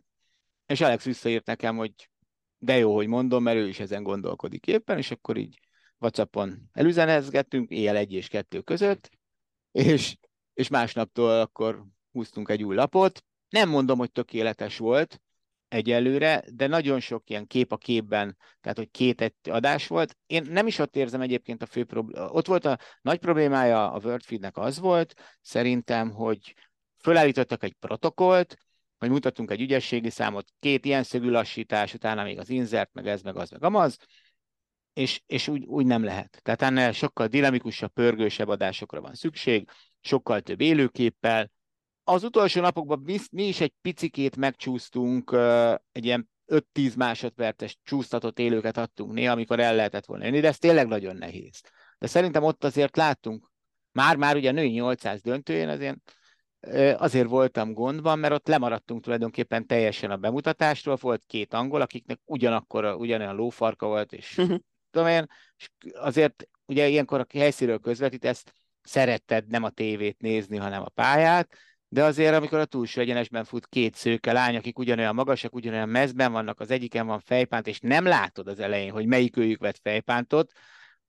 És 0.66 0.82
Alex 0.82 1.03
visszaírt 1.03 1.45
nekem, 1.45 1.78
hogy 1.78 2.09
de 2.57 2.78
jó, 2.78 2.95
hogy 2.95 3.07
mondom, 3.07 3.43
mert 3.43 3.57
ő 3.57 3.68
is 3.68 3.80
ezen 3.80 4.03
gondolkodik 4.03 4.68
éppen, 4.68 4.97
és 4.97 5.12
akkor 5.12 5.38
így 5.38 5.59
WhatsAppon 5.97 6.70
elüzenezgettünk, 6.74 7.70
éjjel 7.70 7.95
egy 7.97 8.14
és 8.14 8.28
kettő 8.28 8.62
között, 8.62 9.09
és, 9.72 10.18
és 10.53 10.68
másnaptól 10.68 11.39
akkor 11.39 11.86
húztunk 12.12 12.49
egy 12.49 12.64
új 12.64 12.76
lapot. 12.76 13.24
Nem 13.49 13.70
mondom, 13.70 13.97
hogy 13.97 14.12
tökéletes 14.12 14.78
volt 14.78 15.22
egyelőre, 15.68 16.43
de 16.53 16.68
nagyon 16.68 16.99
sok 16.99 17.30
ilyen 17.30 17.47
kép 17.47 17.72
a 17.72 17.78
képben, 17.78 18.38
tehát 18.62 18.78
hogy 18.78 18.91
két 18.91 19.22
egy 19.22 19.34
adás 19.49 19.88
volt. 19.88 20.18
Én 20.28 20.43
nem 20.49 20.68
is 20.68 20.80
ott 20.80 20.95
érzem 20.95 21.22
egyébként 21.22 21.62
a 21.62 21.66
fő 21.66 21.86
probléma. 21.86 22.30
Ott 22.30 22.47
volt 22.47 22.66
a 22.66 22.80
nagy 23.01 23.20
problémája 23.20 23.91
a 23.91 23.99
WordFeednek 24.03 24.57
az 24.57 24.80
volt, 24.80 25.14
szerintem, 25.41 26.12
hogy 26.12 26.53
fölállítottak 26.97 27.64
egy 27.64 27.76
protokollt, 27.80 28.57
hogy 28.97 29.09
mutattunk 29.09 29.51
egy 29.51 29.62
ügyességi 29.62 30.09
számot, 30.09 30.47
két 30.59 30.86
ilyen 30.86 31.03
szögű 31.03 31.30
lassítás, 31.30 31.93
utána 31.93 32.24
még 32.24 32.39
az 32.39 32.49
insert, 32.49 32.93
meg 32.93 33.07
ez, 33.07 33.22
meg 33.22 33.36
az, 33.36 33.49
meg 33.49 33.64
amaz, 33.64 33.97
és, 34.93 35.22
és 35.26 35.47
úgy, 35.47 35.66
úgy 35.66 35.86
nem 35.86 36.03
lehet. 36.03 36.39
Tehát 36.41 36.62
ennél 36.62 36.91
sokkal 36.91 37.28
dinamikusabb, 37.28 37.91
pörgősebb 37.91 38.47
adásokra 38.47 39.01
van 39.01 39.14
szükség, 39.14 39.70
sokkal 40.01 40.41
több 40.41 40.62
élőképpel. 40.62 41.51
Az 42.12 42.24
utolsó 42.24 42.62
napokban 42.62 43.01
mi, 43.05 43.18
mi 43.32 43.47
is 43.47 43.62
egy 43.62 43.74
picikét 43.82 44.36
megcsúsztunk, 44.36 45.32
egy 45.91 46.05
ilyen 46.05 46.30
5-10 46.47 46.97
másodperces 46.97 47.78
csúsztatott 47.84 48.39
élőket 48.39 48.78
adtunk 48.78 49.14
néha, 49.14 49.32
amikor 49.32 49.59
el 49.59 49.76
lehetett 49.76 50.05
volna 50.05 50.24
jönni, 50.24 50.39
de 50.39 50.47
ez 50.47 50.57
tényleg 50.57 50.88
nagyon 50.88 51.16
nehéz. 51.16 51.62
De 51.97 52.07
szerintem 52.07 52.43
ott 52.43 52.64
azért 52.64 52.97
láttunk, 52.97 53.51
már-már 53.91 54.36
ugye 54.36 54.49
a 54.49 54.51
női 54.51 54.70
800 54.70 55.22
döntőjén 55.22 55.70
azért 55.70 55.97
azért 56.97 57.28
voltam 57.28 57.74
gondban, 57.74 58.20
mert 58.20 58.34
ott 58.34 58.47
lemaradtunk 58.47 59.03
tulajdonképpen 59.03 59.68
teljesen 59.68 60.12
a 60.12 60.18
bemutatásról, 60.18 60.97
volt 61.01 61.24
két 61.28 61.53
angol, 61.53 61.82
akiknek 61.82 62.20
ugyanakkor 62.26 62.86
ugyanolyan 62.86 63.36
lófarka 63.36 63.88
volt, 63.88 64.14
és 64.14 64.41
tudom 64.91 65.07
én, 65.07 65.28
és 65.57 65.70
azért 65.93 66.47
ugye 66.66 66.88
ilyenkor 66.88 67.20
a 67.20 67.38
helyszínről 67.38 67.80
ezt 68.20 68.53
szeretted 68.82 69.47
nem 69.47 69.64
a 69.64 69.70
tévét 69.70 70.22
nézni, 70.22 70.57
hanem 70.57 70.82
a 70.82 70.89
pályát, 70.89 71.55
de 71.93 72.03
azért, 72.03 72.35
amikor 72.35 72.59
a 72.59 72.65
túlsó 72.65 73.01
egyenesben 73.01 73.43
fut 73.43 73.67
két 73.67 73.95
szőke 73.95 74.31
lány, 74.31 74.55
akik 74.55 74.79
ugyanolyan 74.79 75.15
magasak, 75.15 75.55
ugyanolyan 75.55 75.89
mezben 75.89 76.31
vannak, 76.31 76.59
az 76.59 76.71
egyiken 76.71 77.05
van 77.05 77.19
fejpánt, 77.19 77.67
és 77.67 77.79
nem 77.79 78.05
látod 78.05 78.47
az 78.47 78.59
elején, 78.59 78.91
hogy 78.91 79.05
melyik 79.05 79.37
őjük 79.37 79.59
vett 79.59 79.79
fejpántot, 79.81 80.51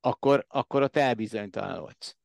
akkor, 0.01 0.45
akkor 0.49 0.83
ott 0.83 0.97
elbizonytalanodsz 0.97 2.17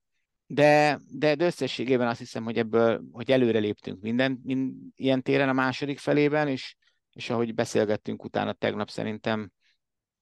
de, 0.47 0.99
de, 1.09 1.35
de 1.35 1.45
összességében 1.45 2.07
azt 2.07 2.19
hiszem, 2.19 2.43
hogy 2.43 2.57
ebből, 2.57 3.03
hogy 3.11 3.31
előre 3.31 3.59
léptünk 3.59 4.01
minden, 4.01 4.39
mind, 4.43 4.73
ilyen 4.95 5.21
téren 5.21 5.49
a 5.49 5.53
második 5.53 5.99
felében, 5.99 6.47
és, 6.47 6.75
és 7.13 7.29
ahogy 7.29 7.53
beszélgettünk 7.53 8.23
utána 8.23 8.53
tegnap, 8.53 8.89
szerintem 8.89 9.51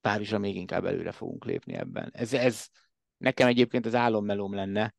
Párizsra 0.01 0.37
még 0.37 0.55
inkább 0.55 0.85
előre 0.85 1.11
fogunk 1.11 1.45
lépni 1.45 1.73
ebben. 1.73 2.09
Ez, 2.13 2.33
ez 2.33 2.67
nekem 3.17 3.47
egyébként 3.47 3.85
az 3.85 3.95
álommelóm 3.95 4.53
lenne, 4.53 4.93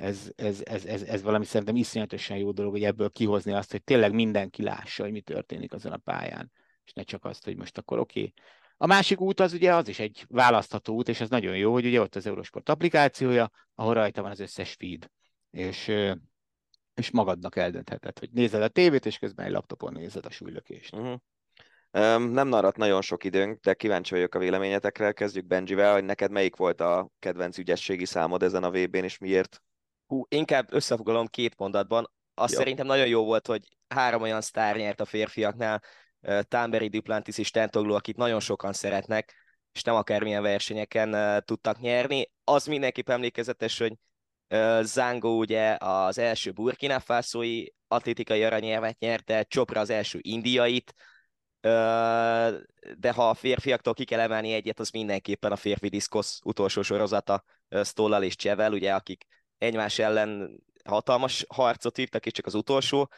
ez, 0.00 0.32
ez, 0.36 0.60
ez, 0.64 0.84
ez, 0.84 1.02
ez 1.02 1.22
valami 1.22 1.44
szerintem 1.44 1.76
iszonyatosan 1.76 2.36
jó 2.36 2.50
dolog, 2.50 2.72
hogy 2.72 2.84
ebből 2.84 3.10
kihozni 3.10 3.52
azt, 3.52 3.70
hogy 3.70 3.84
tényleg 3.84 4.12
mindenki 4.12 4.62
lássa, 4.62 5.02
hogy 5.02 5.12
mi 5.12 5.20
történik 5.20 5.72
azon 5.72 5.92
a 5.92 5.96
pályán, 5.96 6.52
és 6.84 6.92
ne 6.92 7.02
csak 7.02 7.24
azt, 7.24 7.44
hogy 7.44 7.56
most 7.56 7.78
akkor 7.78 7.98
oké, 7.98 8.20
okay, 8.20 8.32
a 8.76 8.86
másik 8.86 9.20
út 9.20 9.40
az 9.40 9.52
ugye 9.52 9.74
az 9.74 9.88
is 9.88 9.98
egy 9.98 10.24
választható 10.28 10.94
út, 10.94 11.08
és 11.08 11.20
ez 11.20 11.28
nagyon 11.28 11.56
jó, 11.56 11.72
hogy 11.72 11.86
ugye 11.86 12.00
ott 12.00 12.14
az 12.14 12.26
Eurosport 12.26 12.68
applikációja, 12.68 13.50
ahol 13.74 13.94
rajta 13.94 14.22
van 14.22 14.30
az 14.30 14.40
összes 14.40 14.72
feed, 14.72 15.10
és, 15.50 15.92
és 16.94 17.10
magadnak 17.10 17.56
eldöntheted, 17.56 18.18
hogy 18.18 18.30
nézed 18.32 18.62
a 18.62 18.68
tévét, 18.68 19.06
és 19.06 19.18
közben 19.18 19.46
egy 19.46 19.52
laptopon 19.52 19.92
nézed 19.92 20.26
a 20.26 20.30
súlylökést. 20.30 20.94
Uh-huh. 20.94 21.20
Nem 22.32 22.48
maradt 22.48 22.76
nagyon 22.76 23.02
sok 23.02 23.24
időnk, 23.24 23.60
de 23.60 23.74
kíváncsi 23.74 24.14
vagyok 24.14 24.34
a 24.34 24.38
véleményetekre. 24.38 25.12
Kezdjük 25.12 25.46
Benjivel, 25.46 25.92
hogy 25.92 26.04
neked 26.04 26.30
melyik 26.30 26.56
volt 26.56 26.80
a 26.80 27.10
kedvenc 27.18 27.58
ügyességi 27.58 28.04
számod 28.04 28.42
ezen 28.42 28.64
a 28.64 28.70
VB-n, 28.70 29.04
és 29.04 29.18
miért? 29.18 29.62
Hú, 30.10 30.24
inkább 30.28 30.72
összefoglalom 30.72 31.26
két 31.26 31.56
mondatban. 31.56 32.10
Azt 32.34 32.52
jó. 32.52 32.58
szerintem 32.58 32.86
nagyon 32.86 33.06
jó 33.06 33.24
volt, 33.24 33.46
hogy 33.46 33.62
három 33.88 34.22
olyan 34.22 34.40
sztár 34.40 34.76
nyert 34.76 35.00
a 35.00 35.04
férfiaknál, 35.04 35.82
Tamberi, 36.42 36.88
Duplantis 36.88 37.38
és 37.38 37.50
Tentogló, 37.50 37.94
akit 37.94 38.16
nagyon 38.16 38.40
sokan 38.40 38.72
szeretnek, 38.72 39.34
és 39.72 39.82
nem 39.82 39.94
akármilyen 39.94 40.42
versenyeken 40.42 41.42
tudtak 41.44 41.80
nyerni. 41.80 42.30
Az 42.44 42.66
mindenképp 42.66 43.08
emlékezetes, 43.08 43.78
hogy 43.78 43.92
Zango 44.82 45.28
ugye 45.28 45.76
az 45.78 46.18
első 46.18 46.52
Burkina 46.52 47.00
Faso-i 47.00 47.74
atlétikai 47.88 48.44
aranyérvet 48.44 48.98
nyerte, 48.98 49.42
Csopra 49.42 49.80
az 49.80 49.90
első 49.90 50.18
indiait, 50.22 50.94
de 52.98 53.12
ha 53.14 53.28
a 53.28 53.34
férfiaktól 53.34 53.94
ki 53.94 54.04
kell 54.04 54.20
emelni 54.20 54.52
egyet, 54.52 54.80
az 54.80 54.90
mindenképpen 54.90 55.52
a 55.52 55.56
férfi 55.56 55.88
diszkosz 55.88 56.40
utolsó 56.44 56.82
sorozata 56.82 57.44
Stollal 57.84 58.22
és 58.22 58.36
Csevel, 58.36 58.72
ugye, 58.72 58.94
akik 58.94 59.26
egymás 59.60 59.98
ellen 59.98 60.60
hatalmas 60.84 61.44
harcot 61.48 61.98
írtak, 61.98 62.26
és 62.26 62.32
csak 62.32 62.46
az 62.46 62.54
utolsó 62.54 63.10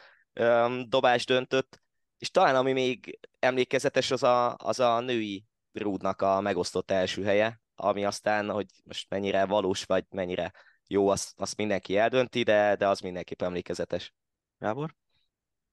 dobás 0.87 1.25
döntött 1.25 1.83
és 2.23 2.29
talán 2.29 2.55
ami 2.55 2.71
még 2.71 3.19
emlékezetes, 3.39 4.11
az 4.11 4.23
a, 4.23 4.55
az 4.55 4.79
a 4.79 4.99
női 4.99 5.45
rúdnak 5.71 6.21
a 6.21 6.41
megosztott 6.41 6.91
első 6.91 7.23
helye, 7.23 7.61
ami 7.75 8.05
aztán, 8.05 8.49
hogy 8.49 8.65
most 8.83 9.09
mennyire 9.09 9.45
valós, 9.45 9.83
vagy 9.83 10.05
mennyire 10.09 10.51
jó, 10.87 11.07
azt, 11.07 11.39
azt 11.39 11.57
mindenki 11.57 11.97
eldönti, 11.97 12.43
de, 12.43 12.75
de 12.75 12.87
az 12.87 12.99
mindenképp 12.99 13.41
emlékezetes. 13.41 14.13
Gábor? 14.57 14.95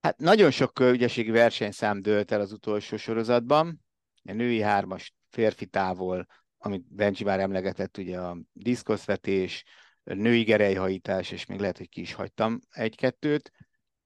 Hát 0.01 0.19
nagyon 0.19 0.51
sok 0.51 0.81
ügyességi 0.81 1.31
versenyszám 1.31 2.03
dőlt 2.03 2.33
el 2.33 2.41
az 2.41 2.53
utolsó 2.53 2.97
sorozatban. 2.97 3.81
A 4.25 4.33
női 4.33 4.61
hármas 4.61 5.15
férfi 5.29 5.67
távol, 5.67 6.27
amit 6.59 6.95
Benji 6.95 7.25
már 7.25 7.41
emlegetett, 7.41 7.99
ugye 7.99 8.19
a 8.19 8.39
diszkoszvetés, 8.53 9.65
női 10.05 10.43
gerejhajítás, 10.43 11.31
és 11.31 11.47
még 11.47 11.61
lehet, 11.61 11.79
hogy 11.79 11.89
ki 11.89 12.01
is 12.01 12.13
hagytam 12.13 12.61
egy-kettőt 12.71 13.53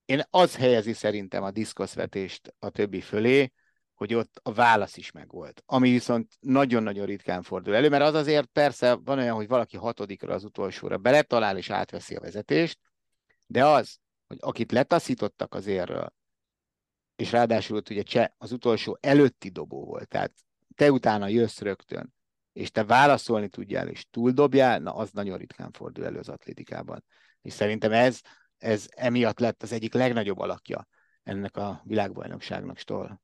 én 0.04 0.22
az 0.30 0.56
helyezi 0.56 0.92
szerintem 0.92 1.42
a 1.42 1.50
diszkoszvetést 1.50 2.54
a 2.58 2.70
többi 2.70 3.00
fölé, 3.00 3.52
hogy 3.94 4.14
ott 4.14 4.40
a 4.42 4.52
válasz 4.52 4.96
is 4.96 5.10
megvolt. 5.10 5.62
Ami 5.66 5.90
viszont 5.90 6.32
nagyon-nagyon 6.40 7.06
ritkán 7.06 7.42
fordul 7.42 7.74
elő, 7.74 7.88
mert 7.88 8.02
az 8.02 8.14
azért 8.14 8.46
persze 8.46 8.94
van 8.94 9.18
olyan, 9.18 9.34
hogy 9.34 9.48
valaki 9.48 9.76
hatodikra 9.76 10.34
az 10.34 10.44
utolsóra 10.44 10.98
beletalál 10.98 11.56
és 11.56 11.70
átveszi 11.70 12.14
a 12.14 12.20
vezetést, 12.20 12.78
de 13.46 13.66
az, 13.66 13.98
hogy 14.26 14.36
akit 14.40 14.72
letaszítottak 14.72 15.54
az 15.54 15.66
érről, 15.66 16.12
és 17.16 17.32
ráadásul 17.32 17.82
ugye 17.90 18.02
cseh 18.02 18.28
az 18.38 18.52
utolsó 18.52 18.98
előtti 19.00 19.48
dobó 19.48 19.84
volt, 19.84 20.08
tehát 20.08 20.32
te 20.74 20.92
utána 20.92 21.28
jössz 21.28 21.60
rögtön, 21.60 22.13
és 22.54 22.70
te 22.70 22.84
válaszolni 22.84 23.48
tudjál, 23.48 23.88
és 23.88 24.06
túldobjál, 24.10 24.78
na 24.78 24.94
az 24.94 25.10
nagyon 25.10 25.38
ritkán 25.38 25.70
fordul 25.72 26.04
elő 26.04 26.18
az 26.18 26.28
atlétikában. 26.28 27.04
És 27.42 27.52
szerintem 27.52 27.92
ez 27.92 28.20
ez 28.64 28.86
emiatt 28.90 29.38
lett 29.38 29.62
az 29.62 29.72
egyik 29.72 29.94
legnagyobb 29.94 30.38
alakja 30.38 30.88
ennek 31.22 31.56
a 31.56 31.82
világbajnokságnak 31.84 32.78
Stoll. 32.78 33.18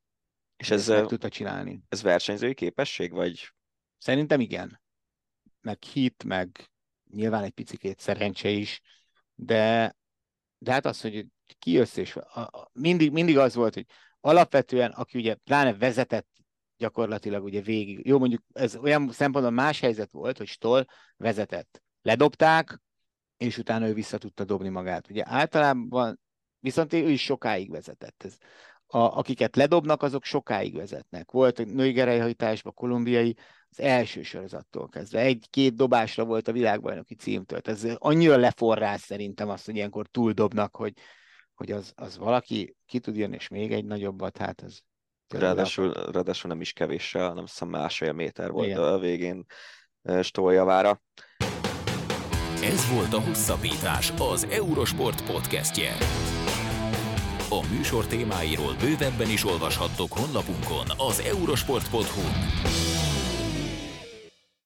És 0.56 0.70
ez, 0.70 0.88
meg 0.88 1.06
tudta 1.06 1.28
csinálni. 1.28 1.82
Ez 1.88 2.02
versenyzői 2.02 2.54
képesség, 2.54 3.12
vagy? 3.12 3.52
Szerintem 3.98 4.40
igen. 4.40 4.80
Meg 5.60 5.82
hit, 5.82 6.24
meg 6.24 6.70
nyilván 7.10 7.42
egy 7.42 7.50
picikét 7.50 7.98
szerencse 7.98 8.48
is, 8.48 8.80
de, 9.34 9.96
de 10.58 10.72
hát 10.72 10.86
az, 10.86 11.00
hogy 11.00 11.26
ki 11.58 11.70
jössz, 11.70 11.96
és 11.96 12.16
a, 12.16 12.40
a, 12.40 12.70
mindig, 12.72 13.12
mindig 13.12 13.38
az 13.38 13.54
volt, 13.54 13.74
hogy 13.74 13.86
alapvetően, 14.20 14.90
aki 14.90 15.18
ugye 15.18 15.34
pláne 15.34 15.74
vezetett 15.74 16.28
gyakorlatilag 16.80 17.44
ugye 17.44 17.60
végig, 17.60 18.06
jó 18.06 18.18
mondjuk 18.18 18.42
ez 18.52 18.76
olyan 18.76 19.10
szempontból 19.12 19.54
más 19.54 19.80
helyzet 19.80 20.12
volt, 20.12 20.38
hogy 20.38 20.46
Stoll 20.46 20.84
vezetett. 21.16 21.82
Ledobták, 22.02 22.80
és 23.36 23.58
utána 23.58 23.86
ő 23.86 23.94
vissza 23.94 24.18
tudta 24.18 24.44
dobni 24.44 24.68
magát. 24.68 25.10
Ugye 25.10 25.22
általában 25.26 26.20
viszont 26.58 26.92
ő 26.92 27.10
is 27.10 27.22
sokáig 27.22 27.70
vezetett. 27.70 28.22
Ez, 28.24 28.36
a, 28.86 28.98
akiket 28.98 29.56
ledobnak, 29.56 30.02
azok 30.02 30.24
sokáig 30.24 30.76
vezetnek. 30.76 31.30
Volt 31.30 31.58
a 31.58 31.64
női 31.64 31.92
gerejhajtásban, 31.92 32.74
kolumbiai, 32.74 33.36
az 33.70 33.80
első 33.80 34.22
sorozattól 34.22 34.88
kezdve. 34.88 35.20
Egy-két 35.20 35.74
dobásra 35.74 36.24
volt 36.24 36.48
a 36.48 36.52
világbajnoki 36.52 37.14
címtől. 37.14 37.60
Ez 37.62 37.86
annyira 37.98 38.36
leforrás 38.36 39.00
szerintem 39.00 39.48
azt, 39.48 39.64
hogy 39.64 39.76
ilyenkor 39.76 40.06
túldobnak, 40.06 40.76
hogy, 40.76 40.92
hogy 41.54 41.70
az, 41.70 41.92
az 41.96 42.18
valaki 42.18 42.76
ki 42.86 42.98
tud 42.98 43.16
jönni, 43.16 43.34
és 43.34 43.48
még 43.48 43.72
egy 43.72 43.84
nagyobbat, 43.84 44.36
hát 44.36 44.60
az 44.60 44.80
Ráadásul, 45.38 45.92
ráadásul 45.92 46.50
nem 46.50 46.60
is 46.60 46.72
kevéssel, 46.72 47.28
hanem 47.28 47.44
hiszem 47.44 47.68
másfél 47.68 48.12
méter 48.12 48.50
volt 48.50 48.66
Igen. 48.66 48.82
a 48.82 48.98
végén 48.98 49.44
Stoljavára. 50.22 51.00
Ez 52.62 52.92
volt 52.92 53.14
a 53.14 53.20
Hosszabbítás, 53.20 54.12
az 54.18 54.46
Eurosport 54.50 55.24
podcastje. 55.24 55.92
A 57.48 57.66
műsor 57.72 58.06
témáiról 58.06 58.74
bővebben 58.80 59.30
is 59.30 59.44
olvashattok 59.44 60.12
honlapunkon 60.12 60.86
az 60.96 61.20
eurosport.hu. 61.20 62.89